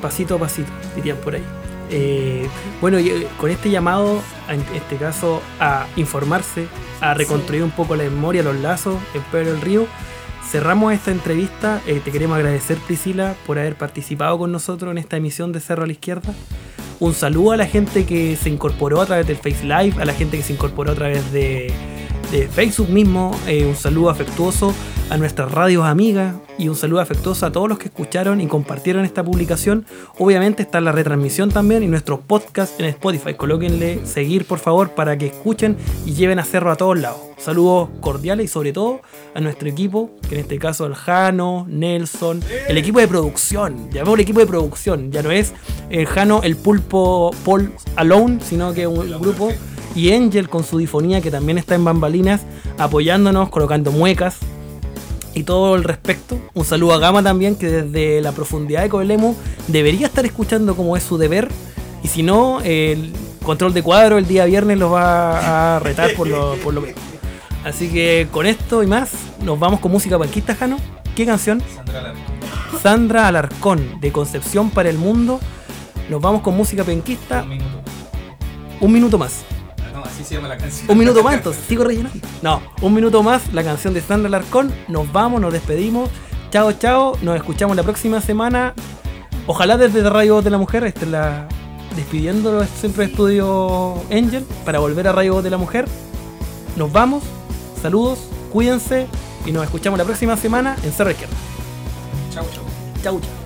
Pasito 0.00 0.36
a 0.36 0.38
pasito, 0.38 0.70
dirían 0.96 1.16
por 1.18 1.34
ahí. 1.34 1.44
Eh, 1.90 2.48
bueno, 2.80 2.98
eh, 2.98 3.26
con 3.38 3.50
este 3.50 3.70
llamado, 3.70 4.22
en 4.48 4.60
este 4.74 4.96
caso, 4.96 5.42
a 5.58 5.86
informarse, 5.96 6.68
a 7.00 7.14
reconstruir 7.14 7.62
un 7.62 7.70
poco 7.70 7.96
la 7.96 8.04
memoria, 8.04 8.42
los 8.42 8.56
lazos 8.56 8.98
en 9.14 9.22
Pedro 9.32 9.52
del 9.52 9.60
Río, 9.60 9.86
cerramos 10.48 10.92
esta 10.92 11.10
entrevista. 11.10 11.80
Eh, 11.86 12.00
te 12.04 12.12
queremos 12.12 12.36
agradecer, 12.36 12.78
Priscila, 12.78 13.34
por 13.46 13.58
haber 13.58 13.76
participado 13.76 14.38
con 14.38 14.52
nosotros 14.52 14.92
en 14.92 14.98
esta 14.98 15.16
emisión 15.16 15.52
de 15.52 15.60
Cerro 15.60 15.82
a 15.82 15.86
la 15.86 15.92
Izquierda. 15.92 16.32
Un 17.00 17.14
saludo 17.14 17.52
a 17.52 17.56
la 17.56 17.66
gente 17.66 18.04
que 18.04 18.36
se 18.36 18.50
incorporó 18.50 19.00
a 19.00 19.06
través 19.06 19.26
del 19.26 19.36
Face 19.36 19.64
Live, 19.64 20.00
a 20.00 20.04
la 20.04 20.12
gente 20.12 20.36
que 20.36 20.42
se 20.42 20.52
incorporó 20.52 20.92
a 20.92 20.94
través 20.94 21.32
de, 21.32 21.72
Facebook 22.30 22.88
mismo. 22.88 23.36
Eh, 23.46 23.66
un 23.66 23.74
saludo 23.74 24.10
afectuoso 24.10 24.72
a 25.10 25.16
nuestras 25.16 25.50
radios 25.50 25.84
amigas 25.84 26.36
y 26.58 26.68
un 26.68 26.76
saludo 26.76 27.00
afectuoso 27.00 27.44
a 27.44 27.50
todos 27.50 27.68
los 27.68 27.78
que 27.78 27.86
escucharon 27.86 28.40
y 28.40 28.46
compartieron 28.46 29.04
esta 29.04 29.24
publicación. 29.24 29.84
Obviamente 30.18 30.62
está 30.62 30.80
la 30.80 30.92
retransmisión 30.92 31.50
también 31.50 31.82
y 31.82 31.88
nuestro 31.88 32.20
podcast 32.20 32.78
en 32.78 32.86
Spotify. 32.86 33.34
Colóquenle 33.34 34.06
seguir 34.06 34.44
por 34.44 34.60
favor 34.60 34.90
para 34.90 35.18
que 35.18 35.26
escuchen 35.26 35.76
y 36.06 36.12
lleven 36.12 36.38
a 36.38 36.44
Cerro 36.44 36.70
a 36.70 36.76
todos 36.76 36.98
lados. 36.98 37.20
Saludos 37.38 37.88
cordiales 38.00 38.44
y 38.44 38.48
sobre 38.48 38.72
todo 38.72 39.00
a 39.34 39.40
nuestro 39.40 39.68
equipo, 39.68 40.10
que 40.28 40.34
en 40.34 40.42
este 40.42 40.58
caso 40.58 40.86
el 40.86 40.94
Jano, 40.94 41.66
Nelson, 41.68 42.42
el 42.68 42.76
equipo 42.76 43.00
de 43.00 43.08
producción. 43.08 43.90
Llamemos 43.90 44.14
el 44.14 44.20
equipo 44.20 44.40
de 44.40 44.46
producción. 44.46 45.10
Ya 45.10 45.22
no 45.22 45.30
es 45.30 45.54
el 45.88 46.06
Jano, 46.06 46.42
el 46.44 46.56
pulpo 46.56 47.34
Paul 47.44 47.72
Alone, 47.96 48.38
sino 48.42 48.72
que 48.74 48.86
un 48.86 49.10
grupo. 49.20 49.50
Y 49.94 50.12
Angel 50.12 50.48
con 50.48 50.64
su 50.64 50.78
difonía 50.78 51.20
que 51.20 51.30
también 51.30 51.58
está 51.58 51.74
en 51.74 51.84
bambalinas, 51.84 52.42
apoyándonos, 52.78 53.48
colocando 53.48 53.90
muecas, 53.90 54.38
y 55.34 55.44
todo 55.44 55.76
el 55.76 55.84
respecto. 55.84 56.38
Un 56.54 56.64
saludo 56.64 56.94
a 56.94 56.98
Gama 56.98 57.22
también, 57.22 57.56
que 57.56 57.68
desde 57.68 58.20
la 58.20 58.32
profundidad 58.32 58.82
de 58.82 58.88
Coelemu 58.88 59.34
debería 59.68 60.06
estar 60.06 60.24
escuchando 60.24 60.74
como 60.76 60.96
es 60.96 61.02
su 61.02 61.18
deber. 61.18 61.48
Y 62.02 62.08
si 62.08 62.22
no, 62.22 62.60
el 62.62 63.12
control 63.44 63.74
de 63.74 63.82
cuadro 63.82 64.18
el 64.18 64.26
día 64.26 64.44
viernes 64.44 64.78
los 64.78 64.92
va 64.92 65.76
a 65.76 65.78
retar 65.80 66.14
por 66.14 66.26
lo, 66.26 66.54
por 66.56 66.74
lo. 66.74 66.82
Así 67.64 67.88
que 67.88 68.26
con 68.30 68.46
esto 68.46 68.82
y 68.82 68.86
más, 68.86 69.10
nos 69.44 69.58
vamos 69.58 69.80
con 69.80 69.92
música 69.92 70.18
panquista, 70.18 70.54
Jano. 70.54 70.78
¿Qué 71.14 71.26
canción? 71.26 71.62
Sandra 71.74 72.00
Alarcón. 72.00 72.80
Sandra 72.82 73.28
Alarcón, 73.28 74.00
de 74.00 74.12
Concepción 74.12 74.70
para 74.70 74.88
el 74.88 74.98
Mundo. 74.98 75.40
Nos 76.08 76.20
vamos 76.20 76.42
con 76.42 76.56
música 76.56 76.84
penquista. 76.84 77.42
Un 77.42 77.48
minuto. 77.50 77.80
Un 78.80 78.92
minuto 78.92 79.18
más. 79.18 79.44
Un 80.88 80.98
minuto 80.98 81.22
más, 81.24 81.34
entonces, 81.34 81.62
sigo 81.66 81.84
rellenando. 81.84 82.26
No, 82.42 82.62
un 82.82 82.94
minuto 82.94 83.22
más, 83.22 83.52
la 83.52 83.62
canción 83.62 83.94
de 83.94 84.00
Sandra 84.00 84.28
Larcón. 84.28 84.72
Nos 84.88 85.10
vamos, 85.12 85.40
nos 85.40 85.52
despedimos. 85.52 86.10
Chao, 86.50 86.72
chao. 86.72 87.16
Nos 87.22 87.36
escuchamos 87.36 87.76
la 87.76 87.82
próxima 87.82 88.20
semana. 88.20 88.74
Ojalá 89.46 89.76
desde 89.76 90.08
Radio 90.08 90.34
Voz 90.34 90.44
de 90.44 90.50
la 90.50 90.58
Mujer, 90.58 90.84
este 90.84 91.06
la 91.06 91.48
despidiendo 91.96 92.52
los 92.52 92.68
Centro 92.68 93.02
de 93.02 93.10
Estudio 93.10 93.94
Angel 94.10 94.44
para 94.64 94.78
volver 94.78 95.08
a 95.08 95.12
Radio 95.12 95.34
Voz 95.34 95.44
de 95.44 95.50
la 95.50 95.56
Mujer. 95.56 95.86
Nos 96.76 96.92
vamos. 96.92 97.24
Saludos, 97.80 98.18
cuídense 98.52 99.06
y 99.46 99.52
nos 99.52 99.64
escuchamos 99.64 99.98
la 99.98 100.04
próxima 100.04 100.36
semana 100.36 100.76
en 100.82 100.92
Cerro 100.92 101.10
Izquierda. 101.10 101.34
Chao, 103.02 103.20
chao. 103.20 103.39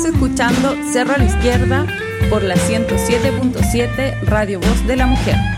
Chao, 0.00 0.28
chao. 0.36 0.76
Cerro 0.92 1.14
a 1.14 1.18
la 1.18 1.24
Izquierda 1.24 1.84
por 2.30 2.44
la 2.44 2.54
107.7 2.54 4.20
Radio 4.22 4.60
Voz 4.60 4.86
de 4.86 4.94
la 4.94 5.06
Mujer. 5.06 5.57